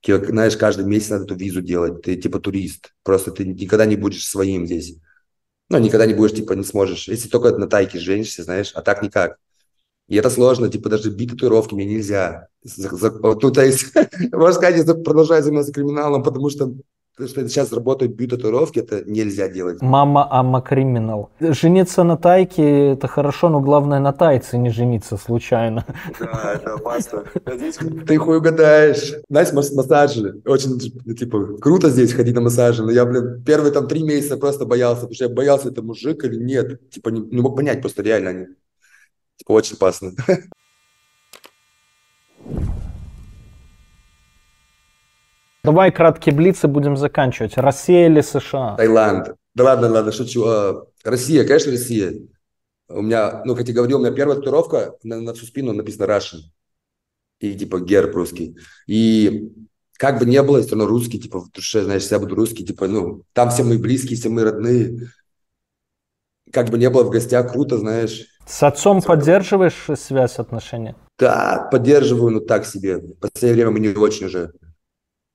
Типа, 0.00 0.24
знаешь, 0.24 0.56
каждый 0.56 0.84
месяц 0.84 1.10
надо 1.10 1.24
эту 1.24 1.34
визу 1.34 1.60
делать. 1.60 2.02
Ты, 2.02 2.14
типа, 2.14 2.38
турист. 2.38 2.94
Просто 3.02 3.32
ты 3.32 3.44
никогда 3.44 3.84
не 3.84 3.96
будешь 3.96 4.24
своим 4.28 4.64
здесь. 4.64 4.94
Ну, 5.70 5.78
никогда 5.78 6.06
не 6.06 6.14
будешь, 6.14 6.36
типа, 6.36 6.52
не 6.52 6.64
сможешь. 6.64 7.08
Если 7.08 7.28
только 7.28 7.56
на 7.58 7.66
тайке 7.66 7.98
женишься, 7.98 8.44
знаешь, 8.44 8.70
а 8.74 8.80
так 8.80 9.02
никак. 9.02 9.38
И 10.08 10.16
это 10.16 10.30
сложно, 10.30 10.68
типа 10.68 10.88
даже 10.88 11.10
бить 11.10 11.30
татуировки 11.30 11.74
мне 11.74 11.84
нельзя. 11.84 12.48
Ну, 12.76 13.50
то 13.50 13.64
есть, 13.64 13.92
можно 14.32 14.52
сказать, 14.52 14.86
я 14.86 14.94
продолжаю 14.94 15.42
заниматься 15.42 15.72
криминалом, 15.72 16.22
потому 16.22 16.50
что 16.50 16.72
что 17.26 17.48
сейчас 17.48 17.72
работают 17.72 18.12
бьют 18.12 18.30
татуировки, 18.30 18.78
это 18.78 19.02
нельзя 19.04 19.48
делать. 19.48 19.82
Мама 19.82 20.28
ама 20.30 20.60
криминал. 20.60 21.30
Жениться 21.40 22.04
на 22.04 22.16
тайке 22.16 22.92
это 22.92 23.08
хорошо, 23.08 23.48
но 23.48 23.60
главное 23.60 23.98
на 23.98 24.12
тайце 24.12 24.56
не 24.56 24.70
жениться 24.70 25.16
случайно. 25.16 25.84
Да, 26.20 26.52
это 26.54 26.74
опасно. 26.74 27.24
Ты 28.06 28.18
хуй 28.18 28.38
угадаешь. 28.38 29.14
Знаешь, 29.28 29.52
массажи. 29.52 30.40
Очень, 30.46 30.78
типа, 30.78 31.58
круто 31.60 31.90
здесь 31.90 32.12
ходить 32.12 32.34
на 32.36 32.40
массажи, 32.40 32.84
но 32.84 32.92
я, 32.92 33.04
блин, 33.04 33.42
первые 33.44 33.72
там 33.72 33.88
три 33.88 34.04
месяца 34.04 34.36
просто 34.36 34.64
боялся, 34.64 35.00
потому 35.00 35.14
что 35.14 35.24
я 35.24 35.30
боялся, 35.30 35.70
это 35.70 35.82
мужик 35.82 36.24
или 36.24 36.36
нет. 36.36 36.88
Типа, 36.90 37.08
не, 37.08 37.20
не 37.20 37.40
мог 37.40 37.56
понять 37.56 37.80
просто 37.80 38.02
реально 38.02 38.46
очень 39.46 39.76
опасно. 39.76 40.12
Давай 45.64 45.92
краткие 45.92 46.34
блицы 46.34 46.66
будем 46.68 46.96
заканчивать. 46.96 47.58
Россия 47.58 48.06
или 48.08 48.20
США? 48.20 48.76
Таиланд. 48.76 49.34
Да 49.54 49.64
ладно, 49.64 49.90
ладно, 49.90 50.12
шучу. 50.12 50.44
А, 50.46 50.86
Россия, 51.04 51.44
конечно, 51.44 51.72
Россия. 51.72 52.14
У 52.88 53.02
меня, 53.02 53.42
ну, 53.44 53.54
как 53.54 53.68
я 53.68 53.74
говорил, 53.74 53.98
у 53.98 54.00
меня 54.00 54.12
первая 54.12 54.36
татуировка 54.36 54.94
на, 55.02 55.20
на 55.20 55.34
всю 55.34 55.46
спину 55.46 55.72
написано 55.72 56.04
Russian. 56.04 56.38
И 57.40 57.54
типа 57.54 57.80
герб 57.80 58.14
русский. 58.14 58.56
И 58.86 59.52
как 59.98 60.20
бы 60.20 60.26
не 60.26 60.42
было, 60.42 60.62
все 60.62 60.70
равно 60.70 60.86
русский, 60.86 61.20
типа 61.20 61.40
в 61.40 61.50
душе, 61.50 61.82
знаешь, 61.82 62.06
я 62.06 62.18
буду 62.18 62.34
русский, 62.34 62.64
типа, 62.64 62.86
ну, 62.86 63.24
там 63.32 63.50
все 63.50 63.64
мои 63.64 63.78
близкие, 63.78 64.16
все 64.16 64.28
мои 64.28 64.44
родные. 64.44 65.10
Как 66.52 66.68
бы 66.70 66.78
не 66.78 66.88
было 66.90 67.04
в 67.04 67.10
гостях, 67.10 67.52
круто, 67.52 67.78
знаешь. 67.78 68.26
С 68.46 68.62
отцом 68.62 69.02
поддерживаешь 69.02 69.86
связь, 69.98 70.38
отношения? 70.38 70.96
Да, 71.18 71.68
поддерживаю, 71.70 72.32
но 72.32 72.40
так 72.40 72.64
себе. 72.64 72.98
В 72.98 73.14
последнее 73.14 73.54
время 73.54 73.70
мы 73.72 73.80
не 73.80 73.88
очень 73.88 74.26
уже. 74.26 74.52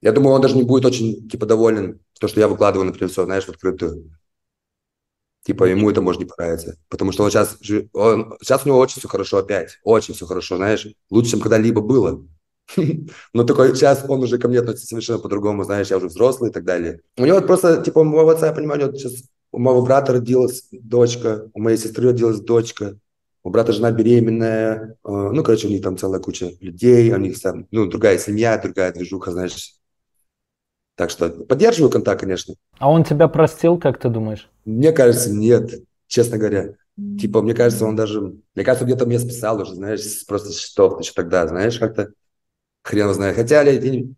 Я 0.01 0.11
думаю, 0.11 0.35
он 0.35 0.41
даже 0.41 0.55
не 0.55 0.63
будет 0.63 0.85
очень, 0.85 1.29
типа, 1.29 1.45
доволен, 1.45 1.99
то, 2.19 2.27
что 2.27 2.39
я 2.39 2.47
выкладываю, 2.47 2.85
например, 2.85 3.09
все, 3.09 3.25
знаешь, 3.25 3.45
в 3.45 3.49
открытую. 3.49 4.11
Типа, 5.45 5.65
ему 5.65 5.91
это 5.91 6.01
может 6.01 6.21
не 6.21 6.27
понравиться. 6.27 6.77
Потому 6.89 7.11
что 7.11 7.23
он 7.23 7.31
сейчас, 7.31 7.57
он, 7.93 8.35
сейчас 8.41 8.65
у 8.65 8.69
него 8.69 8.79
очень 8.79 8.99
все 8.99 9.07
хорошо 9.07 9.37
опять. 9.37 9.79
Очень 9.83 10.13
все 10.13 10.25
хорошо, 10.25 10.57
знаешь. 10.57 10.87
Лучше, 11.09 11.31
чем 11.31 11.41
когда-либо 11.41 11.81
было. 11.81 12.25
Но 13.33 13.43
такой 13.43 13.75
сейчас 13.75 14.05
он 14.07 14.23
уже 14.23 14.37
ко 14.37 14.47
мне 14.47 14.59
относится 14.59 14.87
совершенно 14.87 15.19
по-другому, 15.19 15.63
знаешь, 15.63 15.89
я 15.89 15.97
уже 15.97 16.07
взрослый 16.07 16.49
и 16.49 16.53
так 16.53 16.63
далее. 16.63 17.01
У 17.17 17.25
него 17.25 17.41
просто, 17.41 17.81
типа, 17.81 18.03
моего 18.03 18.29
отца, 18.29 18.47
я 18.47 18.53
понимаю, 18.53 18.89
у 18.89 18.93
сейчас 18.93 19.23
у 19.53 19.59
моего 19.59 19.81
брата 19.81 20.13
родилась 20.13 20.67
дочка, 20.71 21.49
у 21.53 21.61
моей 21.61 21.77
сестры 21.77 22.09
родилась 22.09 22.41
дочка 22.41 22.97
у 23.43 23.49
брата 23.49 23.73
жена 23.73 23.91
беременная, 23.91 24.95
э, 25.03 25.09
ну, 25.11 25.43
короче, 25.43 25.67
у 25.67 25.69
них 25.69 25.81
там 25.81 25.97
целая 25.97 26.21
куча 26.21 26.51
людей, 26.61 27.13
у 27.13 27.17
них 27.17 27.39
там, 27.41 27.67
ну, 27.71 27.87
другая 27.87 28.17
семья, 28.17 28.57
другая 28.57 28.93
движуха, 28.93 29.31
знаешь. 29.31 29.75
Так 30.95 31.09
что 31.09 31.29
поддерживаю 31.29 31.91
контакт, 31.91 32.21
конечно. 32.21 32.55
А 32.77 32.89
он 32.89 33.03
тебя 33.03 33.27
простил, 33.27 33.77
как 33.77 33.99
ты 33.99 34.09
думаешь? 34.09 34.49
Мне 34.63 34.93
кажется, 34.93 35.31
нет, 35.31 35.83
честно 36.07 36.37
говоря. 36.37 36.75
Типа, 37.19 37.41
мне 37.41 37.53
кажется, 37.53 37.85
он 37.85 37.95
даже, 37.95 38.21
мне 38.21 38.63
кажется, 38.63 38.85
где-то 38.85 39.05
мне 39.07 39.19
списал 39.19 39.59
уже, 39.59 39.73
знаешь, 39.73 40.25
просто 40.25 40.53
счетов 40.53 40.99
еще 40.99 41.11
тогда, 41.13 41.47
знаешь, 41.47 41.79
как-то 41.79 42.13
хрен 42.83 43.11
знает. 43.13 43.35
Хотя, 43.35 43.65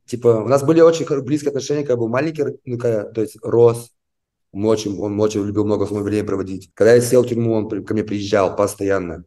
типа, 0.06 0.28
у 0.44 0.48
нас 0.48 0.64
были 0.64 0.82
очень 0.82 1.08
близкие 1.22 1.50
отношения, 1.50 1.86
как 1.86 1.98
бы 1.98 2.10
маленький, 2.10 2.44
ну, 2.66 2.78
то 2.78 3.22
есть 3.22 3.38
рос, 3.42 3.95
мы 4.56 4.70
очень, 4.70 4.98
он 4.98 5.20
очень 5.20 5.46
любил 5.46 5.66
много 5.66 5.84
времени 5.84 6.26
проводить. 6.26 6.72
Когда 6.74 6.94
я 6.94 7.02
сел 7.02 7.24
в 7.24 7.28
тюрьму, 7.28 7.54
он 7.54 7.84
ко 7.84 7.94
мне 7.94 8.06
приезжал 8.06 8.56
постоянно. 8.56 9.26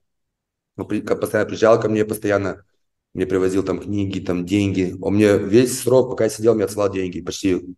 Он 0.77 0.87
постоянно 0.87 1.47
приезжал 1.47 1.79
ко 1.79 1.91
мне, 1.91 2.05
постоянно 2.07 2.65
мне 3.13 3.27
привозил 3.27 3.63
там 3.63 3.79
книги, 3.79 4.21
там 4.21 4.47
деньги. 4.47 4.97
Он 5.03 5.17
мне 5.17 5.37
весь 5.37 5.81
срок, 5.81 6.11
пока 6.11 6.25
я 6.25 6.31
сидел, 6.31 6.55
мне 6.55 6.65
отсылал 6.65 6.91
деньги. 6.91 7.21
Почти 7.21 7.77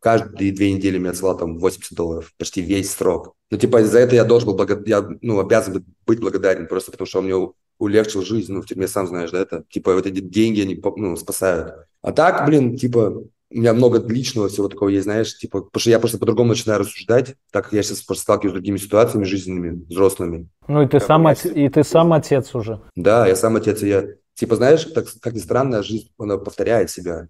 каждые 0.00 0.52
две 0.52 0.72
недели 0.72 0.98
мне 0.98 1.10
отсылал 1.10 1.36
там 1.36 1.58
80 1.58 1.92
долларов. 1.96 2.32
Почти 2.38 2.60
весь 2.60 2.92
срок. 2.92 3.34
Ну, 3.50 3.58
типа, 3.58 3.82
за 3.82 3.98
это 3.98 4.14
я 4.14 4.24
должен 4.24 4.48
был, 4.48 4.56
благо... 4.56 4.80
я, 4.86 5.08
ну, 5.22 5.40
обязан 5.40 5.84
быть 6.06 6.20
благодарен, 6.20 6.68
просто 6.68 6.92
потому 6.92 7.06
что 7.06 7.18
он 7.18 7.24
мне 7.24 7.52
улегчил 7.78 8.22
жизнь. 8.22 8.52
Ну, 8.52 8.62
в 8.62 8.66
тюрьме, 8.66 8.86
сам 8.86 9.08
знаешь, 9.08 9.32
да, 9.32 9.40
это, 9.40 9.64
типа, 9.68 9.94
вот 9.94 10.06
эти 10.06 10.20
деньги, 10.20 10.60
они, 10.60 10.80
ну, 10.96 11.16
спасают. 11.16 11.88
А 12.00 12.12
так, 12.12 12.46
блин, 12.46 12.76
типа, 12.76 13.24
у 13.52 13.58
меня 13.58 13.74
много 13.74 14.00
личного 14.06 14.48
всего 14.48 14.68
такого 14.68 14.88
есть, 14.88 15.04
знаешь, 15.04 15.36
типа, 15.36 15.62
потому 15.62 15.80
что 15.80 15.90
я 15.90 15.98
просто 15.98 16.18
по-другому 16.18 16.50
начинаю 16.50 16.80
рассуждать, 16.80 17.34
так 17.50 17.64
как 17.64 17.72
я 17.72 17.82
сейчас 17.82 18.00
просто 18.02 18.22
сталкиваюсь 18.22 18.52
с 18.52 18.54
другими 18.54 18.76
ситуациями 18.76 19.24
жизненными, 19.24 19.84
взрослыми. 19.88 20.48
Ну 20.68 20.82
и 20.82 20.86
ты, 20.86 21.00
сам, 21.00 21.26
от... 21.26 21.44
и 21.44 21.68
ты 21.68 21.82
сам 21.82 22.12
отец 22.12 22.54
уже. 22.54 22.80
Да, 22.94 23.26
я 23.26 23.34
сам 23.34 23.56
отец, 23.56 23.82
и 23.82 23.88
я, 23.88 24.04
типа, 24.34 24.56
знаешь, 24.56 24.84
так, 24.84 25.06
как 25.20 25.34
ни 25.34 25.40
странно, 25.40 25.82
жизнь, 25.82 26.10
она 26.18 26.38
повторяет 26.38 26.90
себя. 26.90 27.28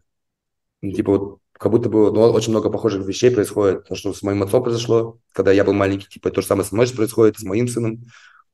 Ну, 0.83 0.93
типа, 0.93 1.13
вот, 1.13 1.39
как 1.53 1.73
будто 1.73 1.89
бы 1.89 2.13
ну, 2.13 2.21
очень 2.21 2.51
много 2.51 2.71
похожих 2.71 3.07
вещей 3.07 3.31
происходит. 3.31 3.87
То, 3.89 3.95
что 3.95 4.13
с 4.13 4.23
моим 4.23 4.43
отцом 4.43 4.63
произошло, 4.63 5.19
когда 5.33 5.53
я 5.53 5.65
был 5.65 5.73
маленький, 5.73 6.09
типа, 6.09 6.31
то 6.31 6.43
же 6.43 6.47
самое 6.47 6.67
со 6.67 6.75
мной 6.75 6.87
происходит, 6.89 7.39
с 7.39 7.43
моим 7.43 7.69
сыном. 7.69 8.05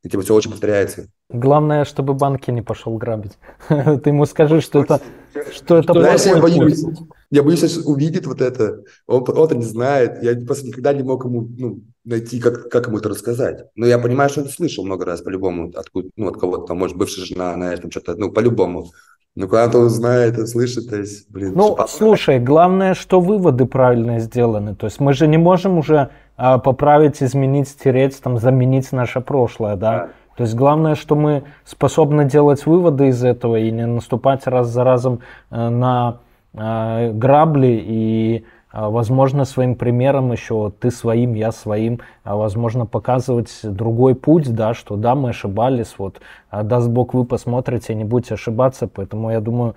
И 0.02 0.08
типа 0.08 0.22
все 0.22 0.34
очень 0.34 0.52
повторяется. 0.52 1.08
Главное, 1.30 1.84
чтобы 1.84 2.14
банки 2.14 2.50
не 2.52 2.62
пошел 2.62 2.96
грабить. 2.96 3.38
Ты 3.68 4.10
ему 4.10 4.24
скажи, 4.26 4.60
что 4.60 4.82
это 4.82 5.00
что 5.52 5.78
это 5.78 5.92
Знаешь, 5.92 6.22
я 6.22 6.40
боюсь. 6.40 6.84
Я 7.30 7.42
боюсь, 7.42 7.60
сейчас 7.60 7.78
увидит 7.78 8.26
вот 8.26 8.40
это. 8.40 8.84
Он, 9.06 9.24
он 9.28 9.50
не 9.58 9.64
знает. 9.64 10.22
Я 10.22 10.34
просто 10.46 10.66
никогда 10.66 10.92
не 10.92 11.02
мог 11.02 11.24
ему 11.24 11.48
ну, 11.58 11.80
найти, 12.04 12.40
как, 12.40 12.68
как 12.68 12.86
ему 12.86 12.98
это 12.98 13.08
рассказать. 13.08 13.64
Но 13.74 13.86
я 13.86 13.98
понимаю, 13.98 14.30
что 14.30 14.42
он 14.42 14.48
слышал 14.48 14.84
много 14.84 15.04
раз 15.04 15.22
по-любому. 15.22 15.72
Откуда, 15.74 16.08
ну, 16.16 16.28
от 16.28 16.38
кого-то, 16.38 16.66
там, 16.66 16.78
может, 16.78 16.96
бывшая 16.96 17.24
жена, 17.24 17.54
знаешь, 17.54 17.80
там 17.80 17.90
что-то, 17.90 18.14
ну, 18.16 18.30
по-любому. 18.30 18.92
Ну, 19.34 19.48
когда-то 19.48 19.80
он 19.80 19.90
знает, 19.90 20.48
слышит, 20.48 20.88
то 20.88 20.96
есть, 20.96 21.30
блин. 21.30 21.52
Ну, 21.54 21.76
слушай, 21.88 22.38
главное, 22.38 22.94
что 22.94 23.20
выводы 23.20 23.66
правильно 23.66 24.18
сделаны. 24.18 24.74
То 24.74 24.86
есть 24.86 24.98
мы 24.98 25.12
же 25.12 25.26
не 25.26 25.36
можем 25.36 25.76
уже 25.76 26.08
а, 26.36 26.58
поправить, 26.58 27.22
изменить, 27.22 27.68
стереть, 27.68 28.18
там, 28.22 28.38
заменить 28.38 28.92
наше 28.92 29.20
прошлое, 29.20 29.76
да? 29.76 29.92
да. 29.92 30.10
То 30.36 30.42
есть 30.42 30.54
главное, 30.54 30.94
что 30.94 31.16
мы 31.16 31.44
способны 31.64 32.26
делать 32.26 32.66
выводы 32.66 33.08
из 33.08 33.24
этого 33.24 33.56
и 33.56 33.70
не 33.70 33.86
наступать 33.86 34.46
раз 34.46 34.68
за 34.68 34.84
разом 34.84 35.20
э, 35.50 35.68
на 35.68 36.18
э, 36.52 37.10
грабли 37.12 37.82
и 37.82 38.44
э, 38.72 38.88
возможно, 38.88 39.46
своим 39.46 39.76
примером 39.76 40.32
еще 40.32 40.72
ты 40.78 40.90
своим, 40.90 41.32
я 41.32 41.52
своим, 41.52 42.00
а 42.22 42.36
возможно, 42.36 42.84
показывать 42.84 43.60
другой 43.62 44.14
путь, 44.14 44.54
да, 44.54 44.74
что 44.74 44.96
да, 44.96 45.14
мы 45.14 45.30
ошибались, 45.30 45.94
вот, 45.96 46.20
а 46.50 46.62
даст 46.62 46.88
Бог, 46.88 47.14
вы 47.14 47.24
посмотрите, 47.24 47.94
не 47.94 48.04
будете 48.04 48.34
ошибаться, 48.34 48.88
поэтому 48.88 49.30
я 49.30 49.40
думаю, 49.40 49.74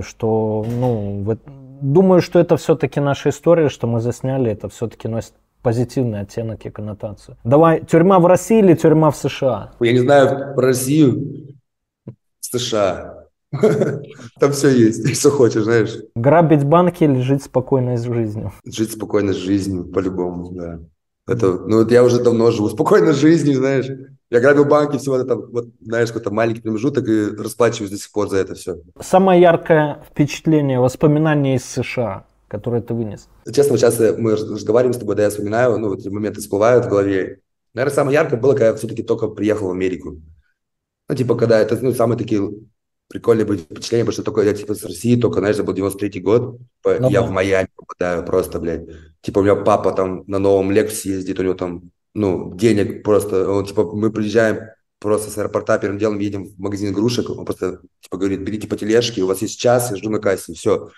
что, 0.00 0.64
ну, 0.68 1.22
вот, 1.24 1.38
думаю, 1.80 2.22
что 2.22 2.38
это 2.40 2.56
все-таки 2.56 3.00
наша 3.00 3.30
история, 3.30 3.68
что 3.68 3.86
мы 3.86 4.00
засняли, 4.00 4.50
это 4.50 4.68
все-таки 4.68 5.06
носит 5.06 5.34
позитивный 5.62 6.20
оттенок 6.20 6.66
и 6.66 6.70
коннотацию. 6.70 7.36
Давай, 7.44 7.84
тюрьма 7.84 8.18
в 8.18 8.26
России 8.26 8.58
или 8.58 8.74
тюрьма 8.74 9.10
в 9.10 9.16
США? 9.16 9.72
Я 9.80 9.92
не 9.92 9.98
знаю 9.98 10.54
про 10.54 10.66
Россию, 10.66 11.56
США. 12.40 13.26
Там 14.40 14.52
все 14.52 14.68
есть, 14.70 15.06
все 15.12 15.30
хочешь, 15.30 15.64
знаешь. 15.64 15.94
Грабить 16.14 16.64
банки 16.64 17.04
или 17.04 17.20
жить 17.20 17.44
спокойной 17.44 17.98
жизнью? 17.98 18.52
Жить 18.64 18.92
спокойной 18.92 19.34
жизнью, 19.34 19.84
по-любому, 19.84 20.52
да. 20.52 20.78
Это, 21.28 21.52
ну, 21.52 21.86
я 21.86 22.02
уже 22.02 22.22
давно 22.22 22.50
живу 22.50 22.68
спокойной 22.68 23.12
жизнью, 23.12 23.56
знаешь. 23.56 23.86
Я 24.30 24.40
грабил 24.40 24.64
банки 24.64 24.96
всего 24.96 25.22
там, 25.22 25.42
вот, 25.52 25.66
знаешь, 25.80 26.08
какой-то 26.08 26.32
маленький 26.32 26.62
промежуток 26.62 27.06
и 27.06 27.36
расплачиваюсь 27.36 27.90
до 27.90 27.98
сих 27.98 28.10
пор 28.10 28.28
за 28.28 28.38
это 28.38 28.54
все. 28.54 28.78
Самое 28.98 29.40
яркое 29.40 30.02
впечатление, 30.10 30.80
воспоминание 30.80 31.56
из 31.56 31.64
США– 31.64 32.24
который 32.52 32.82
ты 32.82 32.94
вынес? 32.94 33.28
Честно, 33.52 33.76
сейчас 33.76 33.98
мы 34.18 34.32
разговариваем 34.32 34.94
с 34.94 34.98
тобой, 34.98 35.16
да, 35.16 35.24
я 35.24 35.30
вспоминаю, 35.30 35.78
ну, 35.78 35.88
вот 35.88 36.04
моменты 36.06 36.40
всплывают 36.40 36.86
в 36.86 36.88
голове, 36.88 37.40
Наверное, 37.74 37.94
самое 37.94 38.14
яркое 38.14 38.38
было, 38.38 38.52
когда 38.52 38.68
я 38.68 38.74
все-таки 38.74 39.02
только 39.02 39.28
приехал 39.28 39.68
в 39.68 39.72
Америку. 39.72 40.20
Ну, 41.08 41.14
типа, 41.14 41.34
когда 41.36 41.58
это, 41.58 41.78
ну, 41.80 41.92
самые 41.92 42.18
такие 42.18 42.50
прикольные 43.08 43.46
были 43.46 43.58
впечатления, 43.58 44.04
потому 44.04 44.12
что 44.12 44.22
только 44.22 44.42
я, 44.42 44.54
типа, 44.54 44.74
с 44.74 44.84
России, 44.84 45.20
только, 45.20 45.40
знаешь, 45.40 45.56
это 45.56 45.64
был 45.64 45.74
93-й 45.74 46.20
год, 46.20 46.58
типа, 46.58 46.96
ну, 47.00 47.10
я 47.10 47.22
да. 47.22 47.26
в 47.26 47.30
Майами 47.30 47.68
попадаю 47.74 48.24
просто, 48.24 48.60
блядь. 48.60 48.86
Типа, 49.22 49.38
у 49.38 49.42
меня 49.42 49.56
папа 49.56 49.92
там 49.92 50.24
на 50.26 50.38
новом 50.38 50.70
Лексусе 50.70 51.10
ездит, 51.10 51.38
у 51.38 51.42
него 51.42 51.54
там, 51.54 51.90
ну, 52.14 52.54
денег 52.54 53.02
просто, 53.02 53.50
он, 53.50 53.64
типа, 53.64 53.84
мы 53.84 54.10
приезжаем 54.10 54.60
просто 54.98 55.30
с 55.30 55.38
аэропорта, 55.38 55.78
первым 55.78 55.98
делом 55.98 56.18
едем 56.18 56.44
в 56.44 56.58
магазин 56.58 56.92
игрушек, 56.92 57.28
он 57.30 57.44
просто, 57.44 57.80
типа, 58.00 58.18
говорит, 58.18 58.40
берите 58.40 58.68
по 58.68 58.76
тележке, 58.76 59.22
у 59.22 59.26
вас 59.26 59.42
есть 59.42 59.58
час, 59.58 59.90
я 59.90 59.96
жду 59.96 60.10
на 60.10 60.18
кассе, 60.18 60.52
все. 60.52 60.90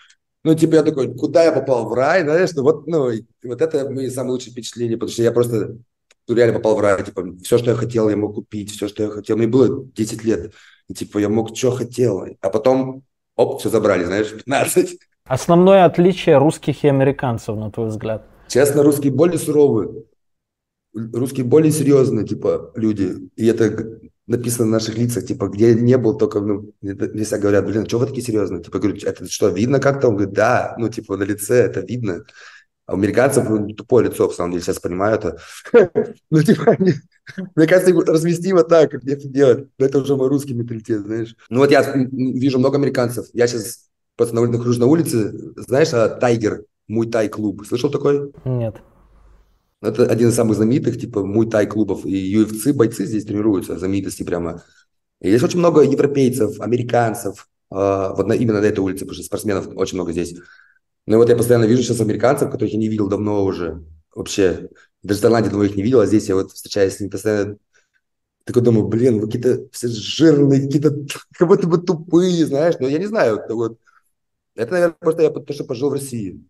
Ну, 0.45 0.55
типа, 0.55 0.74
я 0.74 0.82
такой, 0.82 1.14
куда 1.14 1.42
я 1.42 1.53
попал, 1.53 1.88
в 1.88 1.95
рай, 1.95 2.22
знаешь, 2.22 2.51
ну, 2.55 2.62
вот, 2.62 2.86
ну, 2.86 3.11
вот 3.45 3.62
это 3.62 3.90
мои 3.90 4.11
самые 4.11 4.32
лучшие 4.32 4.53
впечатления, 4.53 4.97
потому 4.97 5.11
что 5.11 5.22
я 5.22 5.32
просто 5.32 5.78
ну, 6.28 6.34
реально 6.34 6.55
попал 6.55 6.76
в 6.76 6.80
рай, 6.80 7.03
типа, 7.03 7.24
все, 7.42 7.57
что 7.59 7.70
я 7.70 7.76
хотел, 7.76 8.11
я 8.11 8.16
мог 8.16 8.34
купить, 8.34 8.70
все, 8.70 8.88
что 8.88 9.05
я 9.05 9.09
хотел, 9.09 9.38
мне 9.38 9.47
было 9.47 9.86
10 9.95 10.22
лет, 10.22 10.53
и, 10.88 10.95
типа, 10.95 11.18
я 11.18 11.30
мог, 11.30 11.57
что 11.57 11.70
хотел, 11.70 12.26
а 12.40 12.51
потом, 12.51 13.05
оп, 13.36 13.61
все 13.61 13.70
забрали, 13.70 14.05
знаешь, 14.05 14.30
15. 14.30 14.99
Основное 15.24 15.86
отличие 15.86 16.36
русских 16.36 16.84
и 16.84 16.88
американцев, 16.88 17.57
на 17.57 17.70
твой 17.70 17.88
взгляд? 17.88 18.26
Честно, 18.49 18.82
русские 18.82 19.12
более 19.12 19.38
суровые, 19.38 20.05
русские 20.92 21.47
более 21.47 21.72
серьезные, 21.72 22.26
типа, 22.26 22.72
люди, 22.74 23.30
и 23.36 23.47
это 23.47 23.99
написано 24.27 24.66
на 24.66 24.72
наших 24.72 24.97
лицах, 24.97 25.27
типа, 25.27 25.49
где 25.49 25.75
не 25.75 25.99
был, 25.99 26.16
только, 26.16 26.41
ну, 26.41 26.72
мне 26.81 27.25
всегда 27.25 27.39
говорят, 27.39 27.66
блин, 27.66 27.87
что 27.87 27.99
вы 27.99 28.07
такие 28.07 28.25
серьезные? 28.25 28.62
Типа, 28.62 28.79
говорю, 28.79 28.97
это 29.03 29.27
что, 29.29 29.49
видно 29.49 29.81
как-то? 29.81 30.09
Он 30.09 30.16
говорит, 30.16 30.35
да, 30.35 30.75
ну, 30.79 30.89
типа, 30.89 31.16
на 31.16 31.25
лице 31.25 31.57
это 31.57 31.81
видно. 31.81 32.25
А 32.87 32.93
у 32.93 32.97
американцев 32.97 33.49
ну, 33.49 33.66
тупое 33.75 34.09
лицо, 34.09 34.29
в 34.29 34.35
самом 34.35 34.53
деле, 34.53 34.62
сейчас 34.62 34.79
понимаю 34.79 35.16
это. 35.16 35.39
ну, 36.31 36.43
типа, 36.43 36.72
они, 36.79 36.95
мне 37.55 37.66
кажется, 37.66 37.93
развести 38.12 38.53
вот 38.53 38.68
так, 38.68 38.93
мне 39.03 39.14
это 39.14 39.29
делать. 39.29 39.68
Это 39.79 39.99
уже 39.99 40.16
мой 40.16 40.29
русский 40.29 40.55
менталитет, 40.55 41.03
знаешь. 41.03 41.37
Ну, 41.49 41.61
вот 41.61 41.70
я 41.70 41.83
вижу 42.12 42.59
много 42.59 42.77
американцев. 42.77 43.27
Я 43.33 43.47
сейчас 43.47 43.89
просто 44.16 44.35
нахожусь 44.35 44.79
на 44.79 44.87
улице, 44.87 45.33
знаешь, 45.57 45.93
а, 45.93 46.09
Тайгер, 46.09 46.64
мой 46.87 47.11
тай-клуб. 47.11 47.66
Слышал 47.66 47.91
такой? 47.91 48.33
Нет. 48.45 48.77
Это 49.85 50.07
один 50.07 50.28
из 50.28 50.35
самых 50.35 50.57
знаменитых, 50.57 50.99
типа, 50.99 51.24
мой 51.24 51.49
тай-клубов. 51.49 52.07
И 52.07 52.35
UFC 52.35 52.72
бойцы 52.72 53.05
здесь 53.05 53.24
тренируются, 53.26 53.78
знаменитости 53.78 54.22
прямо. 54.22 54.62
И 55.20 55.28
здесь 55.28 55.43
очень 55.43 55.59
много 55.59 55.82
европейцев, 55.82 56.59
американцев, 56.61 57.49
э, 57.70 57.74
вот 57.74 58.26
на, 58.26 58.32
именно 58.32 58.61
на 58.61 58.64
этой 58.64 58.80
улице, 58.80 59.01
потому 59.01 59.14
что 59.14 59.24
спортсменов 59.24 59.68
очень 59.76 59.97
много 59.97 60.12
здесь. 60.12 60.37
Ну 61.07 61.18
вот 61.18 61.28
я 61.28 61.37
постоянно 61.37 61.66
вижу 61.66 61.82
сейчас 61.82 62.01
американцев, 62.01 62.51
которых 62.51 62.72
я 62.72 62.78
не 62.78 62.89
видел 62.89 63.09
давно 63.09 63.45
уже. 63.45 63.85
Вообще, 64.14 64.70
даже 65.03 65.20
в 65.20 65.22
Таиланде 65.22 65.51
давно 65.51 65.64
их 65.64 65.76
не 65.76 65.82
видел, 65.82 66.01
а 66.01 66.07
здесь 66.07 66.28
я 66.28 66.35
вот 66.35 66.53
встречаюсь 66.53 66.97
с 66.97 67.01
ними 67.01 67.11
постоянно. 67.11 67.59
Такой 68.45 68.62
думаю, 68.62 68.87
блин, 68.89 69.20
вы 69.20 69.26
какие-то 69.26 69.68
все 69.70 69.89
жирные, 69.89 70.62
какие-то 70.62 70.97
как 71.32 71.47
будто 71.49 71.66
бы 71.66 71.78
тупые, 71.78 72.47
знаешь. 72.47 72.76
Но 72.80 72.89
я 72.89 72.99
не 72.99 73.07
знаю, 73.07 73.37
это 73.37 73.55
вот... 73.55 73.78
Это, 74.55 74.72
наверное, 74.72 74.97
просто 74.99 75.22
я 75.22 75.30
то, 75.30 75.53
что 75.53 75.64
пожил 75.64 75.91
в 75.91 75.95
России. 75.95 76.43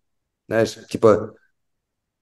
Знаешь, 0.47 0.77
типа, 0.89 1.35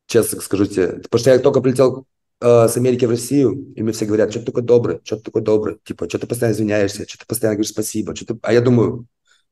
честно 0.08 0.39
тебе, 0.39 0.88
потому 1.01 1.20
что 1.20 1.30
я 1.32 1.39
только 1.39 1.62
прилетел 1.62 2.06
э, 2.41 2.68
с 2.68 2.78
Америки 2.78 3.06
в 3.06 3.10
Россию, 3.10 3.74
и 3.76 3.82
мне 3.82 3.91
все 3.91 4.06
говорят, 4.06 4.32
что 4.32 4.39
ты 4.39 4.47
такой 4.47 4.64
добрый, 4.64 4.99
что 5.04 5.18
ты 5.18 5.24
такой 5.24 5.41
добрый, 5.41 5.80
типа, 5.84 6.08
что 6.10 6.20
ты 6.20 6.28
постоянно 6.28 6.56
извиняешься, 6.56 7.08
что 7.08 7.20
ты 7.20 7.26
постоянно 7.26 7.56
говоришь 7.56 7.72
спасибо, 7.72 8.16
что 8.16 8.26
ты... 8.26 8.39
А 8.41 8.54
я 8.54 8.62
думаю, 8.62 9.08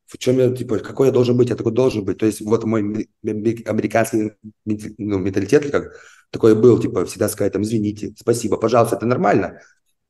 в 0.06 0.18
чем 0.18 0.38
я, 0.40 0.52
типа, 0.52 0.80
какой 0.80 1.08
я 1.08 1.14
должен 1.14 1.38
быть, 1.38 1.50
я 1.50 1.56
такой 1.56 1.72
должен 1.72 2.04
быть. 2.04 2.18
То 2.18 2.26
есть 2.26 2.42
вот 2.42 2.66
мой 2.66 3.10
американский 3.24 4.34
ну, 4.66 5.20
менталитет 5.20 5.72
как 5.72 5.94
такой 6.32 6.54
был, 6.54 6.80
типа, 6.80 7.06
всегда 7.06 7.30
сказать, 7.30 7.54
там, 7.54 7.62
извините, 7.62 8.14
спасибо, 8.18 8.58
пожалуйста, 8.58 8.98
это 8.98 9.06
нормально. 9.06 9.62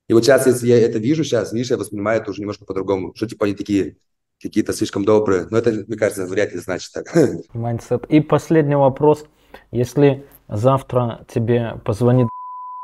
И 0.08 0.14
вот 0.14 0.24
сейчас, 0.24 0.48
если 0.48 0.68
я 0.68 0.80
это 0.80 0.98
вижу 0.98 1.24
сейчас, 1.24 1.54
видишь, 1.54 1.70
я 1.70 1.78
воспринимаю 1.78 2.22
это 2.22 2.32
уже 2.32 2.42
немножко 2.42 2.66
по-другому, 2.66 3.14
что, 3.16 3.28
типа, 3.28 3.46
они 3.46 3.56
такие 3.56 3.98
какие-то 4.42 4.74
слишком 4.74 5.06
добрые. 5.06 5.48
Но 5.50 5.58
это, 5.58 5.72
мне 5.72 5.98
кажется, 5.98 6.26
вряд 6.26 6.52
ли 6.52 6.60
значит 6.60 6.92
так. 6.92 7.16
Mindset. 7.54 8.08
И 8.08 8.22
последний 8.22 8.76
вопрос. 8.76 9.26
Если 9.72 10.26
завтра 10.50 11.26
тебе 11.34 11.80
позвонит, 11.86 12.28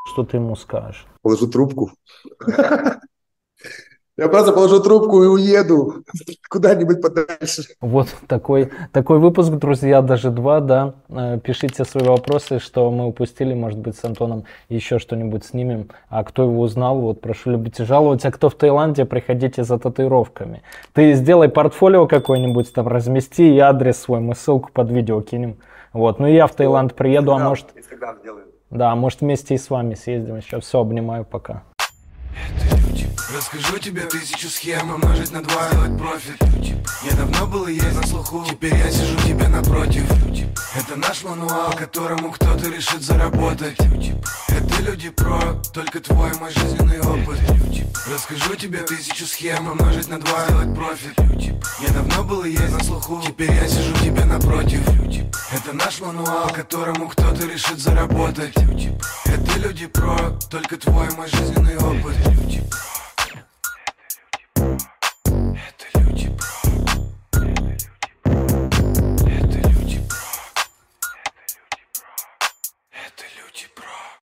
что 0.08 0.24
ты 0.24 0.38
ему 0.38 0.56
скажешь? 0.56 1.06
Положу 1.22 1.48
трубку. 1.48 1.92
Я 4.20 4.30
просто 4.30 4.52
положу 4.52 4.80
трубку 4.80 5.24
и 5.24 5.28
уеду 5.28 6.04
куда-нибудь 6.50 7.04
подальше. 7.04 7.66
Вот 7.82 8.08
такой, 8.26 8.72
такой 8.92 9.20
выпуск, 9.20 9.52
друзья, 9.52 10.02
даже 10.02 10.32
два, 10.32 10.60
да. 10.60 10.96
Э, 11.10 11.40
пишите 11.44 11.86
свои 11.86 12.08
вопросы, 12.08 12.58
что 12.58 12.90
мы 12.90 13.06
упустили, 13.06 13.54
может 13.54 13.78
быть, 13.78 13.96
с 13.96 14.04
Антоном 14.04 14.46
еще 14.70 14.98
что-нибудь 14.98 15.46
снимем. 15.46 15.90
А 16.10 16.24
кто 16.24 16.46
его 16.46 16.62
узнал, 16.62 17.00
вот 17.00 17.22
прошу 17.22 17.52
любите 17.52 17.86
жаловать. 17.86 18.26
А 18.26 18.32
кто 18.32 18.50
в 18.50 18.56
Таиланде, 18.56 19.06
приходите 19.06 19.64
за 19.64 19.78
татуировками. 19.78 20.64
Ты 20.94 21.14
сделай 21.14 21.48
портфолио 21.48 22.08
какое-нибудь, 22.08 22.74
там 22.74 22.88
размести 22.88 23.54
и 23.56 23.60
адрес 23.60 23.98
свой, 23.98 24.20
мы 24.20 24.34
ссылку 24.34 24.72
под 24.74 24.90
видео 24.90 25.22
кинем. 25.22 25.58
Вот, 25.94 26.20
ну 26.20 26.28
я 26.28 26.48
в 26.48 26.56
Таиланд 26.56 26.96
приеду, 26.96 27.34
а 27.34 27.40
может... 27.40 27.74
Да, 28.70 28.96
может 28.96 29.22
вместе 29.22 29.56
и 29.56 29.58
с 29.58 29.70
вами 29.70 29.94
съездим 29.94 30.36
еще. 30.36 30.60
Все, 30.60 30.82
обнимаю, 30.82 31.24
пока. 31.24 31.64
Это 32.46 32.76
люди 32.78 33.10
Расскажу 33.34 33.78
тебе 33.80 34.02
тысячу 34.04 34.48
схем 34.50 34.90
Умножить 34.94 35.32
на 35.32 35.44
два, 35.44 35.70
делать 35.72 35.98
профит. 35.98 36.42
Я 37.04 37.12
давно 37.16 37.48
был 37.48 37.68
и 37.68 37.74
есть 37.74 37.96
на 37.96 38.08
слуху 38.08 38.46
Теперь 38.50 38.76
я 38.76 38.92
сижу 38.92 39.18
тебе 39.28 39.48
напротив. 39.48 40.04
Это 40.76 40.96
наш 40.96 41.24
мануал, 41.24 41.74
которому 41.74 42.32
кто-то 42.32 42.70
решит 42.70 43.02
заработать. 43.02 43.78
Это 44.48 44.82
люди 44.82 45.10
про, 45.10 45.62
только 45.74 46.00
твой 46.00 46.32
мой 46.40 46.52
жизненный 46.52 47.00
опыт. 47.00 47.40
Расскажу 48.12 48.56
тебе 48.56 48.80
тысячу 48.80 49.26
схем 49.26 49.68
Умножить 49.68 50.08
на 50.08 50.20
два, 50.20 50.48
делать 50.48 50.76
профит. 50.76 51.20
Я 51.82 51.94
давно 51.94 52.24
был 52.24 52.44
и 52.44 52.52
есть 52.52 52.72
на 52.72 52.84
слуху 52.84 53.22
Теперь 53.26 53.52
я 53.52 53.68
сижу 53.68 53.94
тебе 54.04 54.24
напротив. 54.26 54.82
Это 55.52 55.74
наш 55.74 56.00
мануал, 56.00 56.50
которому 56.50 57.08
кто-то 57.10 57.46
решит 57.48 57.80
заработать. 57.80 58.56
Это 59.26 59.60
люди 59.60 59.88
про, 59.88 60.38
только 60.50 60.78
твой 60.78 61.10
мой 61.16 61.28
жизненный 61.28 61.78
опыт 61.78 62.27
люди, 62.32 62.62
бро. 62.70 62.97